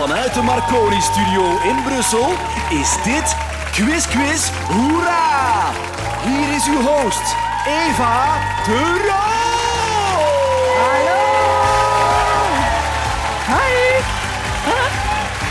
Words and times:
Vanuit 0.00 0.34
de 0.34 0.42
Marconi 0.42 1.00
Studio 1.00 1.58
in 1.62 1.82
Brussel 1.82 2.32
is 2.70 2.96
dit 3.04 3.36
Quiz 3.72 4.06
Quiz 4.06 4.50
Hoera! 4.68 5.72
Hier 6.26 6.56
is 6.56 6.66
uw 6.66 6.80
host, 6.80 7.36
Eva 7.66 8.38
de 8.64 8.78
Roo! 9.06 9.40
Hallo! 10.80 11.22
Hi! 13.46 14.02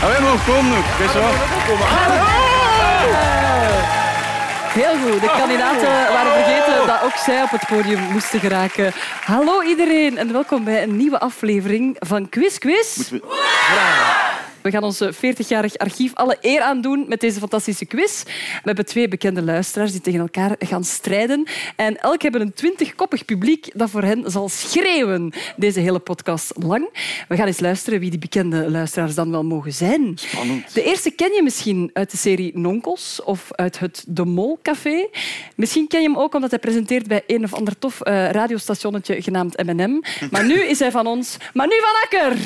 Hallo, 0.00 0.36
kom 0.46 0.68
nog. 0.68 0.98
Best 0.98 1.14
wel. 1.14 1.22
Heel 4.72 5.10
goed. 5.10 5.20
De 5.20 5.34
kandidaten 5.38 6.12
waren 6.12 6.32
vergeten 6.32 6.86
dat 6.86 7.02
ook 7.02 7.16
zij 7.16 7.42
op 7.42 7.50
het 7.50 7.66
podium 7.66 8.00
moesten 8.00 8.40
geraken. 8.40 8.92
Hallo 9.24 9.62
iedereen 9.62 10.18
en 10.18 10.32
welkom 10.32 10.64
bij 10.64 10.82
een 10.82 10.96
nieuwe 10.96 11.20
aflevering 11.20 11.96
van 11.98 12.28
Quiz 12.28 12.58
Quiz. 12.58 13.08
We 13.08 13.20
gaan 14.62 14.82
ons 14.82 15.02
40-jarig 15.14 15.76
archief 15.76 16.14
alle 16.14 16.36
eer 16.40 16.60
aandoen 16.60 17.04
met 17.08 17.20
deze 17.20 17.38
fantastische 17.38 17.84
quiz. 17.84 18.22
We 18.22 18.60
hebben 18.62 18.86
twee 18.86 19.08
bekende 19.08 19.42
luisteraars 19.42 19.92
die 19.92 20.00
tegen 20.00 20.20
elkaar 20.20 20.54
gaan 20.58 20.84
strijden. 20.84 21.46
En 21.76 22.00
elk 22.00 22.22
hebben 22.22 22.40
een 22.40 22.52
twintigkoppig 22.52 23.24
publiek 23.24 23.70
dat 23.74 23.90
voor 23.90 24.02
hen 24.02 24.30
zal 24.30 24.48
schreeuwen 24.48 25.32
deze 25.56 25.80
hele 25.80 25.98
podcast 25.98 26.52
lang. 26.62 26.88
We 27.28 27.36
gaan 27.36 27.46
eens 27.46 27.60
luisteren 27.60 28.00
wie 28.00 28.10
die 28.10 28.18
bekende 28.18 28.70
luisteraars 28.70 29.14
dan 29.14 29.30
wel 29.30 29.44
mogen 29.44 29.72
zijn. 29.72 30.12
Spannend. 30.14 30.74
De 30.74 30.82
eerste 30.82 31.10
ken 31.10 31.32
je 31.32 31.42
misschien 31.42 31.90
uit 31.92 32.10
de 32.10 32.16
serie 32.16 32.58
Nonkels 32.58 33.20
of 33.24 33.46
uit 33.50 33.78
het 33.78 34.04
De 34.06 34.24
Mol 34.24 34.58
Café. 34.62 35.08
Misschien 35.56 35.88
ken 35.88 36.02
je 36.02 36.08
hem 36.08 36.18
ook 36.18 36.34
omdat 36.34 36.50
hij 36.50 36.58
presenteert 36.58 37.06
bij 37.06 37.22
een 37.26 37.44
of 37.44 37.54
ander 37.54 37.78
tof 37.78 38.00
eh, 38.00 38.30
radiostationnetje 38.30 39.22
genaamd 39.22 39.64
M&M. 39.64 40.00
Maar 40.30 40.46
nu 40.46 40.60
is 40.62 40.78
hij 40.78 40.90
van 40.90 41.06
ons 41.06 41.36
Manu 41.52 41.74
van 41.80 42.20
Akker. 42.20 42.38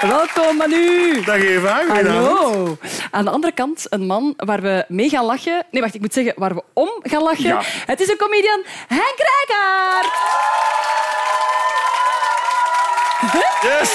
Welkom, 0.00 0.56
Manu. 0.56 1.22
Dag 1.24 1.36
Eva. 1.36 1.86
Hallo. 1.88 2.78
Aan 3.10 3.24
de 3.24 3.30
andere 3.30 3.52
kant 3.52 3.86
een 3.88 4.06
man 4.06 4.34
waar 4.36 4.62
we 4.62 4.84
mee 4.88 5.08
gaan 5.08 5.24
lachen. 5.24 5.66
Nee, 5.70 5.82
wacht, 5.82 5.94
ik 5.94 6.00
moet 6.00 6.12
zeggen 6.12 6.32
waar 6.36 6.54
we 6.54 6.62
om 6.72 6.90
gaan 7.02 7.22
lachen. 7.22 7.44
Ja. 7.44 7.62
Het 7.86 8.00
is 8.00 8.08
een 8.08 8.16
comedian, 8.16 8.62
Henk 8.88 9.16
Rijkaard. 9.16 10.12
Yes! 13.62 13.92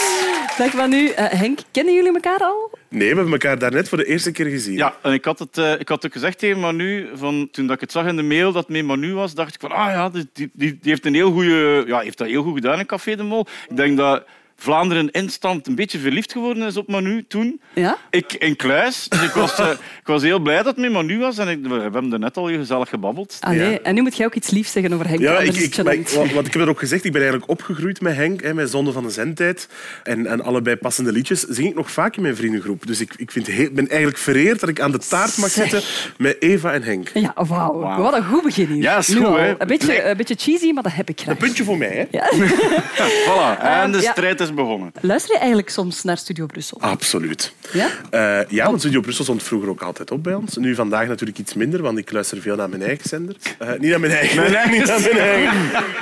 Dag 0.58 0.74
Manu. 0.74 1.08
Eh, 1.08 1.26
Henk, 1.30 1.60
kennen 1.72 1.94
jullie 1.94 2.14
elkaar 2.14 2.40
al? 2.40 2.72
Nee, 2.90 3.10
we 3.10 3.16
hebben 3.16 3.32
elkaar 3.32 3.60
daarnet 3.60 3.90
voor 3.90 3.98
de 3.98 4.06
eerste 4.06 4.32
keer 4.32 4.46
gezien. 4.46 4.78
Ja, 4.78 4.96
en 5.02 5.14
ik 5.14 5.26
had 5.26 5.40
het, 5.40 5.58
eh, 5.58 5.80
ik 5.80 5.90
had 5.90 6.06
ook 6.06 6.14
gezegd 6.14 6.40
tegen 6.40 6.60
Manu, 6.60 7.10
van, 7.14 7.48
toen 7.52 7.66
dat 7.66 7.76
ik 7.76 7.82
het 7.82 7.92
zag 7.92 8.06
in 8.06 8.16
de 8.16 8.24
mail 8.24 8.52
dat 8.52 8.64
het 8.68 8.72
met 8.72 8.86
Manu 8.86 9.14
was, 9.14 9.34
dacht 9.34 9.54
ik 9.54 9.60
van, 9.60 9.72
ah 9.72 9.92
ja, 9.92 10.10
die, 10.10 10.30
die, 10.34 10.52
die 10.54 10.78
heeft, 10.82 11.06
een 11.06 11.14
heel 11.14 11.32
goeie, 11.32 11.88
ja, 11.88 12.00
heeft 12.00 12.18
dat 12.18 12.28
heel 12.28 12.44
goed 12.44 12.54
gedaan 12.54 12.80
in 12.80 12.86
Café 12.86 13.16
de 13.16 13.24
Mol. 13.24 13.46
Ik 13.70 13.76
denk 13.76 13.98
dat 13.98 14.24
Vlaanderen 14.62 15.12
instant 15.12 15.68
een 15.68 15.76
beetje 15.76 16.00
verliefd 16.00 16.32
geworden 16.32 16.68
is 16.68 16.78
op 16.78 16.88
Manu 16.88 17.26
toen. 17.28 17.62
Ja? 17.74 17.98
Ik 18.10 18.34
in 18.34 18.56
kluis. 18.56 19.06
Dus 19.10 19.22
ik 19.22 19.32
was, 19.32 19.60
eh, 19.60 19.70
ik 19.72 20.06
was 20.08 20.22
heel 20.22 20.40
blij 20.40 20.56
dat 20.58 20.66
het 20.66 20.78
met 20.78 20.92
Manu 20.92 21.20
was. 21.20 21.38
En 21.38 21.48
ik, 21.48 21.60
we 21.68 21.74
hebben 21.74 22.14
er 22.14 22.20
net 22.20 22.38
al 22.38 22.48
gezellig 22.48 22.90
gebabbeld. 22.90 23.38
Allee, 23.40 23.70
Ja. 23.72 23.80
En 23.80 23.96
nu 23.96 24.02
moet 24.02 24.18
jij 24.18 24.26
ook 24.26 24.36
iets 24.36 24.50
liefs 24.50 24.72
zeggen 24.72 24.94
over 24.94 25.08
Henk. 25.08 25.20
Ja, 25.22 25.40
ik, 25.40 25.56
ik, 25.56 25.76
ik- 25.78 26.10
want 26.34 26.48
ik 26.48 26.54
heb 26.54 26.62
er 26.62 26.70
ook 26.70 26.80
gezegd, 26.80 27.04
ik 27.06 27.12
ben 27.12 27.22
eigenlijk 27.22 27.52
opgegroeid 27.52 28.02
met 28.02 28.16
Henk, 28.16 28.42
hè, 28.44 28.54
met 28.54 28.70
Zonde 28.70 28.92
van 28.92 29.04
de 29.04 29.10
Zendtijd. 29.10 29.68
En, 30.04 30.26
en 30.28 30.42
allebei 30.44 30.76
passende 30.76 31.12
liedjes 31.12 31.42
zing 31.42 31.68
ik 31.68 31.76
nog 31.76 31.92
vaak 31.92 32.16
in 32.16 32.22
mijn 32.22 32.36
vriendengroep. 32.36 32.88
Dus 32.88 33.02
ik, 33.02 33.14
ik 33.18 33.32
vind 33.32 33.48
heel- 33.48 33.72
ben 33.72 33.88
eigenlijk 33.88 34.18
vereerd 34.20 34.60
dat 34.60 34.70
ik 34.70 34.80
aan 34.80 34.92
de 34.92 34.98
taart 34.98 35.38
mag 35.38 35.50
zitten 35.50 35.82
met 36.18 36.36
Eva 36.40 36.72
en 36.74 36.84
Henk. 36.84 37.10
Ja, 37.14 37.34
wauw. 37.48 37.80
Wauw. 37.80 38.02
Wat 38.02 38.14
een 38.16 38.26
goed 38.26 38.44
begin 38.44 38.68
hier. 38.68 38.82
Ja, 38.84 38.98
is 38.98 39.08
goed, 39.08 39.26
hè. 39.38 39.50
Een 39.62 39.68
beetje, 39.68 40.04
een 40.04 40.18
beetje 40.18 40.36
cheesy, 40.38 40.72
maar 40.72 40.84
dat 40.84 40.94
heb 40.94 41.10
ik 41.10 41.20
graag. 41.22 41.34
Een 41.34 41.42
puntje 41.42 41.64
voor 41.64 41.78
mij, 41.78 42.08
hè? 42.12 42.18
Ja. 42.18 42.32
Voilà. 43.28 43.62
En 43.82 43.92
de 43.92 44.02
strijd 44.02 44.40
is 44.40 44.51
begonnen. 44.56 44.92
Luister 45.02 45.32
je 45.34 45.40
eigenlijk 45.40 45.70
soms 45.70 46.04
naar 46.04 46.18
Studio 46.18 46.46
Brussel? 46.46 46.82
Absoluut. 46.82 47.54
Ja? 47.74 47.90
Eh, 48.10 48.50
ja, 48.50 48.66
want 48.66 48.80
Studio 48.80 49.02
Brussel 49.02 49.24
stond 49.24 49.44
vroeger 49.44 49.70
ook 49.70 49.82
altijd 49.82 50.12
op 50.12 50.24
bij 50.24 50.34
ons. 50.34 50.58
Nu 50.58 50.76
vandaag 50.76 51.08
natuurlijk 51.08 51.40
iets 51.40 51.54
minder, 51.54 51.82
want 51.82 51.98
ik 51.98 52.12
luister 52.12 52.42
veel 52.42 52.56
naar 52.56 52.70
mijn 52.70 52.82
eigen 52.82 53.10
zender. 53.10 53.36
Eh, 53.60 53.70
niet 53.80 53.90
naar 53.90 54.00
mijn 54.00 54.12
eigen. 54.12 54.36
Mijn 54.36 54.56
eigen 54.64 54.78
niet 54.78 54.88
naar 54.88 55.02
mijn 55.02 55.18
eigen. 55.18 55.60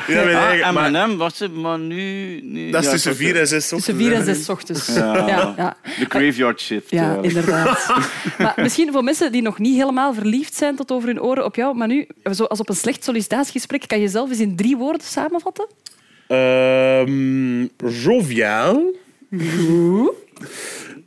Niet 0.08 0.16
naar 0.16 0.26
mijn 0.26 0.38
eigen. 0.38 0.66
Ah, 0.66 0.74
maar 0.74 1.10
M&M, 1.10 1.18
was 1.18 1.40
het, 1.40 1.54
maar 1.54 1.80
nu... 1.80 2.40
nu 2.44 2.72
dat 2.72 2.80
is 2.80 2.86
ja, 2.86 2.92
tussen 2.94 3.16
vier 3.16 3.40
en 3.40 3.48
zes 3.48 3.68
Tussen 3.68 3.78
ochtends, 3.78 4.00
vier 4.00 4.14
en 4.14 4.36
zes 4.36 4.50
ochtends. 4.50 4.88
Ja. 4.96 5.28
Ja, 5.28 5.54
ja. 5.58 5.78
De 6.00 6.06
graveyard 6.10 6.62
shift. 6.62 6.90
Ja, 6.90 7.14
ja. 7.14 7.22
inderdaad. 7.22 7.94
maar 8.38 8.54
misschien 8.58 8.92
voor 8.92 9.04
mensen 9.04 9.32
die 9.32 9.42
nog 9.42 9.60
niet 9.60 9.76
helemaal 9.76 10.14
verliefd 10.14 10.56
zijn 10.56 10.76
tot 10.76 10.92
over 10.92 11.08
hun 11.08 11.22
oren 11.22 11.46
op 11.46 11.56
jou, 11.56 11.76
maar 11.76 11.88
nu, 11.88 12.08
zoals 12.24 12.60
op 12.60 12.70
een 12.70 12.76
slecht 12.76 13.04
sollicitatiegesprek, 13.04 13.84
kan 13.88 14.00
je 14.00 14.08
zelf 14.08 14.30
eens 14.30 14.40
in 14.40 14.56
drie 14.56 14.78
woorden 14.78 15.02
samenvatten? 15.02 15.68
Ehm, 16.30 17.62
joviaal. 18.04 18.92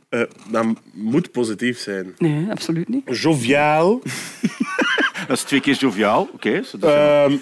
Eh, 0.09 0.21
dat 0.49 0.65
moet 0.93 1.31
positief 1.31 1.79
zijn. 1.79 2.13
Nee, 2.17 2.45
absoluut 2.51 2.87
niet. 2.89 3.17
Joviaal. 3.21 4.01
Dat 5.27 5.37
is 5.37 5.43
twee 5.43 5.59
keer 5.59 5.73
joviaal. 5.75 6.29
Oké. 6.33 6.61
dat- 6.79 6.89
Ehm, 6.91 7.37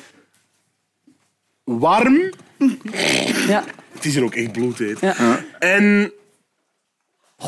warm. 1.64 2.31
Ja. 3.47 3.64
Het 3.92 4.06
is 4.06 4.13
hier 4.13 4.24
ook 4.24 4.36
echt 4.36 4.52
bloedheet. 4.52 5.00
Ja. 5.00 5.44
En 5.59 6.12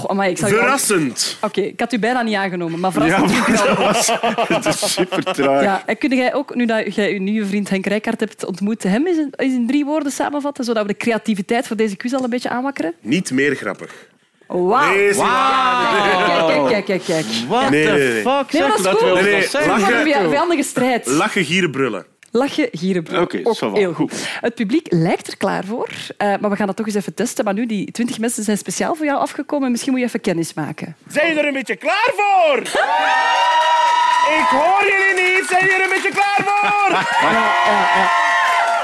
Amai, 0.08 0.31
ik 0.31 0.42
al- 0.42 0.48
verrassend. 0.48 1.38
Oké, 1.42 1.62
ik 1.62 1.80
had 1.80 1.94
u 1.94 2.00
bijna 2.00 2.22
niet 2.22 2.36
aangenomen, 2.36 2.80
maar 2.80 2.92
verrassend. 2.92 3.31
Ja, 3.31 3.38
maar 3.48 3.66
dat 3.68 3.78
was, 3.78 4.08
het 4.56 4.66
is 4.66 4.94
super 4.94 5.24
traag. 5.24 5.64
Ja, 5.64 5.84
en 5.86 5.98
kun 5.98 6.16
jij 6.16 6.34
ook, 6.34 6.56
nu 6.56 6.66
dat 6.66 6.96
jij 6.96 7.12
uw 7.14 7.22
nieuwe 7.22 7.48
vriend 7.48 7.70
Henk 7.70 7.86
Rijkaard 7.86 8.20
hebt 8.20 8.46
ontmoet, 8.46 8.84
hem 8.84 9.08
eens 9.08 9.18
in, 9.18 9.34
eens 9.36 9.53
in 9.53 9.68
drie 9.68 9.86
woorden 9.86 10.12
samenvatten, 10.12 10.64
zodat 10.64 10.82
we 10.86 10.92
de 10.92 10.98
creativiteit 10.98 11.68
voor 11.68 11.76
deze 11.76 11.96
quiz 11.96 12.14
al 12.14 12.24
een 12.24 12.30
beetje 12.30 12.50
aanwakkeren? 12.50 12.94
Niet 13.02 13.32
meer 13.32 13.56
grappig. 13.56 13.92
Wauw! 14.48 14.94
Nee, 14.94 15.14
zie- 15.14 15.22
Kijk, 15.24 16.46
kijk, 16.48 16.86
kijk, 16.86 16.86
kijk, 16.86 17.03
kijk. 17.03 17.26
What 17.48 17.70
Nee, 17.70 17.86
the 17.86 18.22
fuck? 18.24 18.24
Nee, 18.24 18.34
maar 18.34 18.46
zeg, 18.52 18.68
dat 18.68 18.78
is 18.78 18.84
dat 18.84 19.02
wil 19.02 19.14
Nee, 19.14 19.24
nee, 19.24 19.68
lachen. 19.68 20.30
Vijandige 20.30 20.64
strijd. 20.64 21.06
Lachen, 21.08 21.46
gieren, 21.46 21.72
brullen. 21.72 22.06
Lachen, 22.36 22.70
Oké, 23.22 23.40
ook 23.44 23.56
ça 23.56 23.60
va. 23.60 23.74
heel 23.74 23.94
goed. 23.94 24.12
Het 24.42 24.56
publiek 24.56 24.88
lijkt 24.90 25.28
er 25.28 25.38
klaar 25.38 25.64
voor, 25.66 25.90
eh, 26.18 26.28
maar 26.40 26.50
we 26.50 26.56
gaan 26.56 26.68
dat 26.68 26.76
toch 26.76 26.86
eens 26.86 26.96
even 26.96 27.14
testen. 27.14 27.46
Maar 27.46 27.54
nu, 27.54 27.66
die 27.66 27.92
twintig 27.92 28.20
mensen 28.20 28.44
zijn 28.44 28.58
speciaal 28.58 28.96
voor 28.96 29.06
jou 29.06 29.20
afgekomen. 29.20 29.72
Misschien 29.72 29.92
moet 29.92 30.02
je 30.02 30.08
even 30.08 30.22
kennis 30.22 30.54
maken. 30.54 30.96
Zijn 31.08 31.28
jullie 31.28 31.42
er 31.42 31.48
een 31.48 31.54
beetje 31.54 31.76
klaar 31.76 32.12
voor? 32.16 32.58
Ik 34.40 34.48
hoor 34.50 34.84
jullie 34.84 35.24
niet. 35.24 35.46
Zijn 35.50 35.62
jullie 35.66 35.76
er 35.78 35.84
een 35.84 35.90
beetje 35.90 36.12
klaar 36.12 36.42
voor? 36.46 36.92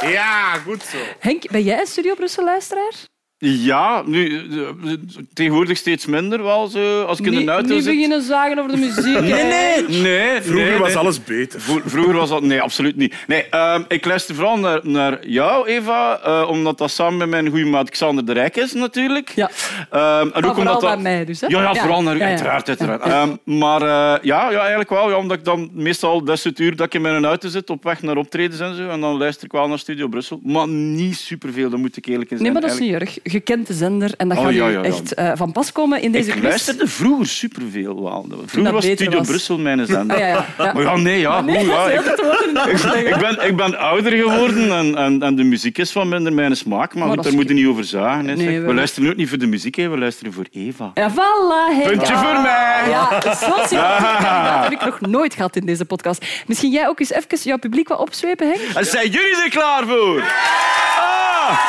Ja, 0.09 0.53
goed 0.53 0.83
zo. 0.83 0.97
Henk, 1.19 1.51
ben 1.51 1.63
jij 1.63 1.79
een 1.79 1.87
Studio 1.87 2.15
Brussel 2.15 2.43
luisteraar? 2.43 2.93
Ja, 3.41 4.03
nu, 4.05 4.37
eh, 4.37 4.93
tegenwoordig 5.33 5.77
steeds 5.77 6.05
minder 6.05 6.43
wel 6.43 6.67
zo. 6.67 7.01
Als 7.01 7.19
ik 7.19 7.25
in 7.25 7.31
Niet, 7.31 7.41
een 7.41 7.49
auto 7.49 7.73
niet 7.73 7.83
zit. 7.83 7.93
beginnen 7.93 8.21
zagen 8.21 8.59
over 8.59 8.71
de 8.71 8.77
muziek. 8.77 9.19
Nee, 9.19 9.43
nee, 9.43 10.01
nee. 10.01 10.41
Vroeger 10.41 10.69
nee, 10.69 10.77
was 10.77 10.87
nee. 10.87 10.97
alles 10.97 11.23
beter. 11.23 11.61
Vro- 11.61 11.81
Vroeger 11.85 12.13
was 12.13 12.29
dat... 12.29 12.41
Nee, 12.41 12.61
absoluut 12.61 12.95
niet. 12.95 13.15
Nee, 13.27 13.43
ehm, 13.49 13.81
ik 13.87 14.05
luister 14.05 14.35
vooral 14.35 14.57
naar, 14.57 14.79
naar 14.83 15.27
jou, 15.27 15.67
Eva, 15.67 16.19
eh, 16.23 16.49
omdat 16.49 16.77
dat 16.77 16.91
samen 16.91 17.17
met 17.17 17.29
mijn 17.29 17.49
goede 17.49 17.65
maat 17.65 17.89
Xander 17.89 18.25
de 18.25 18.31
Rijk 18.33 18.55
is, 18.57 18.73
natuurlijk. 18.73 19.29
Ja. 19.29 19.49
Ehm, 19.89 20.01
en 20.01 20.01
Maar 20.01 20.21
ook 20.21 20.31
vooral 20.33 20.57
omdat 20.57 20.81
dat... 20.81 20.93
bij 20.93 21.01
mij 21.01 21.25
dus. 21.25 21.41
Hè? 21.41 21.47
Ja, 21.47 21.61
ja, 21.61 21.75
vooral 21.75 22.03
naar 22.03 22.15
u, 22.15 22.17
Ja, 22.19 22.23
ja. 22.23 22.29
uiteraard. 22.29 22.67
uiteraard. 22.67 23.01
Ehm, 23.03 23.57
maar 23.59 23.81
eh, 23.81 24.23
ja, 24.23 24.51
ja, 24.51 24.59
eigenlijk 24.59 24.89
wel. 24.89 25.09
Ja, 25.09 25.15
omdat 25.17 25.37
ik 25.37 25.45
dan 25.45 25.69
meestal 25.73 26.23
dat 26.23 26.39
soort 26.39 26.59
uur 26.59 26.75
dat 26.75 26.85
ik 26.85 26.93
in 26.93 27.01
mijn 27.01 27.25
auto 27.25 27.49
zit, 27.49 27.69
op 27.69 27.83
weg 27.83 28.01
naar 28.01 28.17
optredens 28.17 28.59
en 28.59 28.75
zo. 28.75 28.89
En 28.89 28.99
dan 29.01 29.17
luister 29.17 29.45
ik 29.45 29.51
wel 29.51 29.67
naar 29.67 29.79
Studio 29.79 30.07
Brussel. 30.07 30.39
Maar 30.43 30.67
niet 30.67 31.17
superveel, 31.17 31.69
dat 31.69 31.79
moet 31.79 31.97
ik 31.97 32.05
eerlijk 32.05 32.31
in 32.31 32.35
Nee, 32.35 32.45
zijn. 32.45 32.53
maar 32.53 32.61
dat 32.61 32.79
is 32.79 32.85
niet 32.87 32.93
erg. 32.93 33.17
Je 33.31 33.39
kent 33.39 33.67
de 33.67 33.73
zender 33.73 34.11
en 34.17 34.29
dat 34.29 34.37
Oh, 34.37 34.43
gaat 34.43 34.53
ja, 34.53 34.67
u 34.67 34.71
ja, 34.71 34.79
ja. 34.79 34.83
echt 34.83 35.13
eh, 35.13 35.31
van 35.35 35.51
pas 35.51 35.71
komen 35.71 36.01
in 36.01 36.11
deze 36.11 36.27
Ik 36.27 36.33
quiz. 36.33 36.43
luisterde 36.43 36.87
vroeger 36.87 37.27
superveel 37.27 38.03
wel. 38.03 38.27
Vroeger 38.45 38.73
was 38.73 38.85
Studio 38.85 39.17
was. 39.17 39.27
Brussel 39.27 39.57
mijn 39.57 39.85
zender. 39.85 40.17
Ah. 40.57 40.73
Maar 40.73 40.81
ja, 40.81 40.95
nee, 40.95 41.19
ja. 41.19 41.41
Nee, 41.41 41.65
ja, 41.65 41.85
dat 41.85 41.93
ik- 41.93 42.53
dat 42.53 42.95
ik, 42.95 43.17
ben, 43.19 43.47
ik 43.47 43.55
ben 43.55 43.77
ouder 43.79 44.11
geworden 44.11 44.71
en, 44.71 44.95
en, 44.95 45.21
en 45.23 45.35
de 45.35 45.43
muziek 45.43 45.77
is 45.77 45.91
van 45.91 46.09
minder 46.09 46.33
mijn 46.33 46.55
smaak. 46.55 46.93
Maar, 46.95 47.07
dat 47.07 47.15
goed, 47.15 47.17
is 47.17 47.23
daar 47.31 47.33
moet 47.39 47.47
je 47.47 47.53
niet 47.53 47.67
over 47.67 47.83
zagen. 47.83 48.27
Hè, 48.27 48.35
Nee, 48.35 48.45
zeg. 48.45 48.59
we- 48.59 48.65
we 48.67 48.73
luisteren 48.73 49.09
ook 49.09 49.15
niet 49.15 49.29
voor 49.29 49.37
de 49.37 49.45
muziek, 49.47 49.75
hè. 49.75 49.89
we 49.89 49.97
luisteren 49.97 50.33
voor 50.33 50.45
Eva. 50.51 50.91
Ja, 50.93 51.11
voilà. 51.11 51.87
Puntje 51.87 52.13
voor 52.17 52.41
mij. 52.41 52.83
Ja, 52.89 53.05
kandidaat 53.19 54.63
heb 54.63 54.71
ik 54.71 54.85
nog 54.85 54.99
nooit 55.01 55.33
gehad 55.33 55.55
in 55.55 55.65
deze 55.65 55.85
podcast. 55.85 56.25
Misschien 56.47 56.71
jij 56.71 56.87
ook 56.87 56.99
eens 56.99 57.11
even 57.11 57.37
jouw 57.43 57.57
publiek 57.57 57.87
wat 57.87 57.99
opzwepen, 57.99 58.47
Henk? 58.47 58.59
En 58.75 58.85
zijn 58.85 59.09
jullie 59.09 59.43
er 59.43 59.49
klaar 59.49 59.83
voor? 59.87 60.23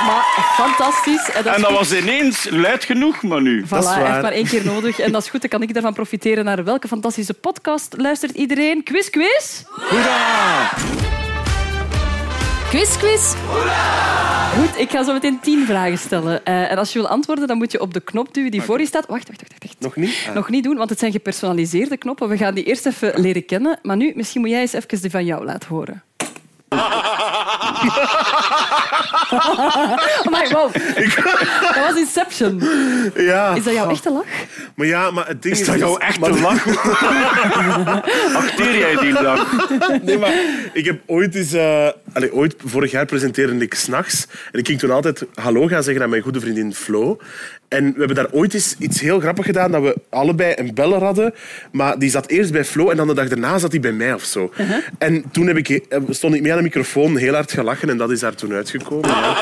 Maar 0.07 0.25
fantastisch. 0.55 1.31
En 1.31 1.43
dat, 1.45 1.57
En 1.57 1.63
was 1.73 1.93
ineens 1.95 2.47
luid 2.51 2.85
genoeg, 2.85 3.23
maar 3.23 3.43
nu. 3.43 3.65
Voilà, 3.65 3.69
Dat 3.69 3.83
is 3.83 3.89
hij 3.89 3.95
heeft 3.99 4.11
waar. 4.11 4.23
maar 4.23 4.33
één 4.33 4.47
keer 4.47 4.65
nodig. 4.65 4.99
En 4.99 5.13
dat 5.13 5.23
is 5.23 5.31
goed, 5.31 5.41
dan 5.41 5.51
kan 5.51 5.63
ik 5.63 5.73
daarvan 5.75 5.93
profiteren. 5.95 6.45
Naar 6.45 6.65
welke 6.65 6.89
fantastische 6.89 7.35
podcast 7.35 7.95
luistert 7.97 8.33
iedereen? 8.33 8.83
Quiz, 8.83 9.11
quiz? 9.11 9.63
Hoera! 9.91 10.71
Quiz, 12.71 12.97
quiz? 12.97 13.35
Goed, 14.59 14.79
ik 14.79 14.91
ga 14.91 15.03
zo 15.05 15.13
meteen 15.13 15.41
tien 15.41 15.67
vragen 15.67 15.99
stellen. 15.99 16.45
Eh, 16.45 16.71
en 16.71 16.79
als 16.79 16.93
je 16.93 16.99
wil 16.99 17.09
antwoorden, 17.09 17.47
dan 17.47 17.57
moet 17.57 17.73
je 17.73 17.81
op 17.81 17.95
de 17.95 18.01
knop 18.01 18.35
duwen 18.35 18.51
die 18.51 18.63
voor 18.63 18.79
je 18.81 18.87
staat. 18.87 19.07
Wacht, 19.07 19.29
wacht, 19.29 19.41
wacht. 19.49 19.55
wacht. 19.65 19.77
Nog 19.81 19.97
niet? 19.97 20.25
Ah. 20.29 20.35
Nog 20.35 20.49
niet 20.49 20.65
doen, 20.65 20.77
want 20.77 20.91
het 20.91 20.99
zijn 20.99 21.13
gepersonaliseerde 21.13 21.97
knoppen. 21.97 22.29
We 22.29 22.37
gaan 22.37 22.55
die 22.55 22.65
eerst 22.65 22.87
even 22.87 23.21
leren 23.21 23.47
kennen. 23.47 23.79
Maar 23.83 23.97
nu, 23.97 24.13
misschien 24.15 24.41
moet 24.41 24.51
jij 24.51 24.61
eens 24.61 24.73
even 24.73 25.01
die 25.01 25.11
van 25.11 25.25
jou 25.25 25.45
laten 25.45 25.69
horen. 25.69 26.03
Maar 30.31 30.49
wow. 30.53 30.73
Dat 31.75 31.87
was 31.89 31.97
Inception. 31.97 32.63
Ja. 33.15 33.55
Is 33.55 33.65
dat 33.65 33.75
jouw 33.75 33.91
echte 33.91 34.11
lach? 34.13 34.25
Maar 34.75 34.87
ja, 34.87 35.11
maar 35.11 35.27
het 35.27 35.43
ding 35.43 35.55
is... 35.55 35.61
Is 35.61 35.67
dat 35.67 35.79
jouw 35.79 35.97
echte 35.99 36.21
maar- 36.21 36.31
lach? 36.31 36.67
Acteer 38.43 38.79
jij 38.79 38.97
die 38.97 39.13
dag? 39.13 39.69
Nee, 40.03 40.19
maar 40.19 40.33
ik 40.73 40.85
heb 40.85 41.01
ooit 41.07 41.35
eens... 41.35 41.53
eh, 41.53 41.89
allee, 42.13 42.33
ooit, 42.35 42.55
vorig 42.65 42.91
jaar 42.91 43.07
presenteerde 43.07 43.55
ik 43.59 43.75
s'nachts. 43.75 44.27
En 44.53 44.59
ik 44.59 44.67
ging 44.67 44.79
toen 44.79 44.91
altijd 44.91 45.25
hallo 45.35 45.67
gaan 45.67 45.83
zeggen 45.83 46.03
aan 46.03 46.11
mijn 46.11 46.23
goede 46.23 46.41
vriendin 46.41 46.75
Flo. 46.75 47.19
En 47.71 47.85
we 47.93 47.99
hebben 47.99 48.17
daar 48.17 48.31
ooit 48.33 48.55
eens 48.55 48.75
iets 48.79 49.01
heel 49.01 49.21
grappig 49.21 49.45
gedaan, 49.47 49.71
dat 49.71 49.83
we 49.83 49.97
allebei 50.09 50.53
een 50.57 50.75
beller 50.75 51.03
hadden. 51.05 51.35
Maar 51.73 51.99
die 51.99 52.11
zat 52.11 52.29
eerst 52.29 52.53
bij 52.53 52.65
Flo 52.65 52.91
en 52.91 52.97
dan 52.97 53.07
de 53.07 53.15
dag 53.15 53.29
daarna 53.29 53.59
zat 53.59 53.71
hij 53.71 53.81
bij 53.81 53.93
mij 53.93 54.15
of 54.15 54.23
zo. 54.25 54.53
En 54.99 55.25
toen 55.33 55.47
heb 55.47 55.57
ik, 55.57 55.69
eh, 55.69 55.99
stond 56.09 56.35
ik 56.35 56.43
mee 56.43 56.51
aan 56.51 56.57
de 56.57 56.63
microfoon, 56.65 57.17
heel 57.17 57.35
hard 57.35 57.53
gelachen 57.53 57.89
en 57.89 57.97
dat 57.97 58.11
is 58.11 58.21
daar 58.21 58.35
toen 58.35 58.53
uitgekomen. 58.53 59.09
Ja. 59.11 59.35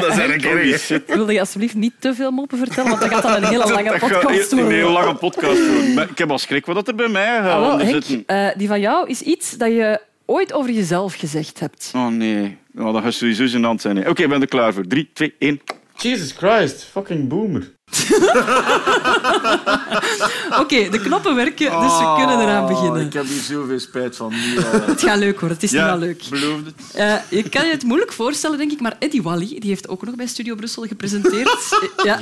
dat 0.00 0.12
is 0.12 0.18
eigenlijk 0.18 0.44
erg. 0.44 0.88
Wilde 1.06 1.32
je 1.32 1.40
alsjeblieft 1.40 1.74
niet 1.74 1.92
te 1.98 2.14
veel 2.14 2.30
moppen 2.30 2.58
vertellen? 2.58 2.90
Want 2.90 3.00
dat 3.02 3.10
gaat 3.10 3.22
dan 3.22 3.34
een 3.34 3.44
hele 3.44 3.70
lange 3.72 3.90
Dat 3.90 3.98
gaat 3.98 4.20
podcast 4.20 4.52
een 4.52 4.58
worden. 4.58 4.76
hele 4.76 4.90
lange 4.90 5.14
podcast 5.14 5.58
worden. 5.66 6.08
Ik 6.10 6.18
heb 6.18 6.30
al 6.30 6.38
schrik 6.38 6.66
wat 6.66 6.88
er 6.88 6.94
bij 6.94 7.08
mij 7.08 7.38
gaat 7.42 7.62
Ah, 7.62 7.80
Henk, 7.80 8.04
eh, 8.26 8.48
die 8.56 8.68
van 8.68 8.80
jou 8.80 9.08
is 9.08 9.22
iets 9.22 9.56
dat 9.56 9.68
je 9.68 10.00
ooit 10.26 10.52
over 10.52 10.70
jezelf 10.70 11.14
gezegd 11.14 11.60
hebt. 11.60 11.90
Oh 11.94 12.06
nee, 12.08 12.56
oh, 12.76 12.92
dat 12.92 13.02
gaat 13.02 13.14
sowieso 13.14 13.46
zijn 13.46 13.64
hand 13.64 13.80
zijn. 13.80 14.08
Oké, 14.08 14.22
ik 14.22 14.28
ben 14.28 14.40
er 14.40 14.48
klaar 14.48 14.74
voor. 14.74 14.86
3, 14.86 15.10
2, 15.12 15.34
1. 15.38 15.60
Jesus 15.96 16.32
Christ, 16.32 16.84
fucking 16.84 17.28
boomer. 17.28 17.72
Oké, 20.62 20.88
de 20.88 21.00
knoppen 21.02 21.34
werken, 21.34 21.70
dus 21.80 21.98
we 21.98 22.14
kunnen 22.16 22.40
eraan 22.40 22.66
beginnen. 22.66 23.08
heb 23.12 23.26
hier 23.26 23.40
zoveel 23.42 23.78
spijt 23.80 24.16
van. 24.16 24.32
Het 24.92 25.02
gaat 25.02 25.18
leuk 25.18 25.40
worden, 25.40 25.58
het 25.58 25.62
is 25.62 25.70
Ja, 25.70 25.84
wel 25.84 25.98
leuk. 25.98 26.22
beloof 26.30 26.58
het. 26.64 26.74
Eh, 26.94 27.14
je 27.28 27.48
kan 27.48 27.64
je 27.66 27.70
het 27.72 27.82
moeilijk 27.84 28.12
voorstellen, 28.12 28.58
denk 28.58 28.72
ik, 28.72 28.80
maar 28.80 28.96
Eddie 28.98 29.22
Wally 29.22 29.46
die 29.58 29.70
heeft 29.70 29.88
ook 29.88 30.04
nog 30.04 30.14
bij 30.14 30.26
Studio 30.26 30.54
Brussel 30.54 30.82
gepresenteerd. 30.86 31.50
Eh, 31.96 32.04
ja. 32.04 32.18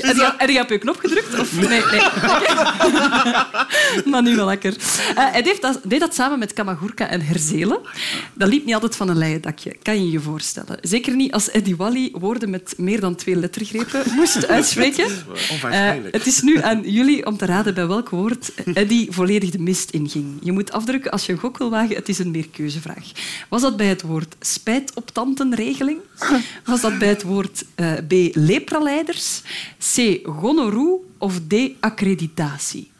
En 0.00 0.14
die, 0.14 0.24
en 0.24 0.46
die 0.46 0.56
heb 0.56 0.68
je 0.68 0.74
op 0.74 0.80
knop 0.80 0.98
gedrukt? 0.98 1.38
Of? 1.40 1.52
Nee, 1.52 1.68
nee. 1.90 2.00
maar 4.10 4.22
nu 4.22 4.36
wel 4.36 4.46
lekker. 4.46 4.76
Eh, 5.14 5.24
hij 5.30 5.42
deed 5.42 5.60
dat, 5.60 5.80
deed 5.84 6.00
dat 6.00 6.14
samen 6.14 6.38
met 6.38 6.52
Kamagurka 6.52 7.06
en 7.08 7.20
Herzelen. 7.20 7.78
Dat 8.34 8.48
liep 8.48 8.64
niet 8.64 8.74
altijd 8.74 8.96
van 8.96 9.08
een 9.08 9.18
leien 9.18 9.40
dakje, 9.40 9.76
kan 9.82 10.04
je 10.04 10.10
je 10.10 10.20
voorstellen. 10.20 10.78
Zeker 10.80 11.14
niet 11.16 11.32
als 11.32 11.50
Eddie 11.50 11.76
Wally 11.76 12.12
woorden 12.18 12.50
met 12.50 12.74
meer 12.76 13.00
dan 13.00 13.14
twee 13.14 13.36
lettergrepen 13.36 14.02
moest 14.16 14.46
uitspreken. 14.46 14.87
Eh, 15.70 15.90
het 16.10 16.26
is 16.26 16.40
nu 16.40 16.62
aan 16.62 16.80
jullie 16.90 17.26
om 17.26 17.36
te 17.36 17.46
raden 17.46 17.74
bij 17.74 17.86
welk 17.86 18.08
woord 18.08 18.54
Eddie 18.74 19.08
volledig 19.10 19.50
de 19.50 19.58
mist 19.58 19.90
inging. 19.90 20.26
Je 20.42 20.52
moet 20.52 20.72
afdrukken 20.72 21.10
als 21.10 21.26
je 21.26 21.32
een 21.32 21.38
gok 21.38 21.58
wil 21.58 21.70
wagen. 21.70 21.96
Het 21.96 22.08
is 22.08 22.18
een 22.18 22.30
meerkeuzevraag. 22.30 23.04
Was 23.48 23.62
dat 23.62 23.76
bij 23.76 23.86
het 23.86 24.02
woord 24.02 24.36
spijtoptantenregeling? 24.40 25.98
Was 26.64 26.80
dat 26.80 26.98
bij 26.98 27.08
het 27.08 27.22
woord 27.22 27.64
eh, 27.74 27.92
B. 28.08 28.12
lepraleiders? 28.34 29.42
C. 29.94 30.18
Gonorroe? 30.22 30.98
Of 31.18 31.40
D. 31.48 31.54
accreditatie? 31.80 32.90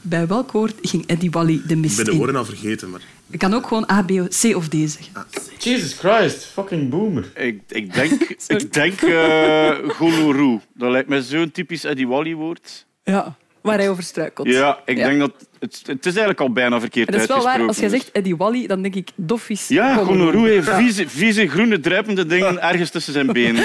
Bij 0.00 0.26
welk 0.26 0.52
woord 0.52 0.74
ging 0.82 1.06
Eddie 1.06 1.30
Wally 1.30 1.60
de 1.66 1.74
Ik 1.74 1.80
mist 1.80 1.96
ben 1.96 2.04
de 2.04 2.10
in? 2.10 2.16
woorden 2.16 2.36
al 2.36 2.44
vergeten, 2.44 2.90
maar... 2.90 3.00
Je 3.34 3.40
kan 3.40 3.54
ook 3.54 3.66
gewoon 3.66 3.88
A, 3.90 4.02
B, 4.02 4.08
C 4.10 4.56
of 4.56 4.68
D 4.68 4.74
zeggen. 4.84 5.12
Jesus 5.58 5.92
Christ, 5.98 6.44
fucking 6.52 6.90
boomer. 6.90 7.24
Ik, 7.34 7.60
ik 7.68 7.94
denk, 7.94 8.12
ik 8.46 8.72
denk 8.72 9.02
eh 9.02 9.70
gonorrhoe. 9.88 10.60
Dat 10.74 10.90
lijkt 10.90 11.08
mij 11.08 11.20
zo'n 11.20 11.50
typisch 11.50 11.84
Eddie 11.84 12.08
Wally-woord. 12.08 12.86
Ja. 13.04 13.36
Waar 13.60 13.78
hij 13.78 13.88
over 13.90 14.02
struikelt. 14.02 14.48
Ja, 14.48 14.78
ik 14.84 14.96
Ja. 14.96 15.06
denk 15.08 15.18
dat... 15.20 15.32
Het, 15.58 15.82
het 15.86 15.98
is 16.06 16.10
eigenlijk 16.12 16.40
al 16.40 16.52
bijna 16.52 16.80
verkeerd 16.80 17.12
dat 17.12 17.20
is 17.20 17.26
wel 17.26 17.36
waar, 17.42 17.44
als 17.46 17.52
jij 17.54 17.62
uitgesproken, 17.66 18.00
zegt 18.00 18.12
Eddie 18.16 18.36
Wally, 18.36 18.66
dan 18.66 18.82
denk 18.82 18.94
ik 18.94 19.08
doffies. 19.14 19.66
dus- 19.66 19.76
Ja, 19.76 19.94
gonorrhoe 19.96 20.48
heeft 20.48 20.70
vieze, 20.70 21.08
vieze, 21.08 21.48
groene, 21.48 21.80
druipende 21.80 22.26
dingen 22.26 22.62
ergens 22.70 22.90
tussen 22.90 23.12
zijn 23.12 23.26
benen. 23.32 23.64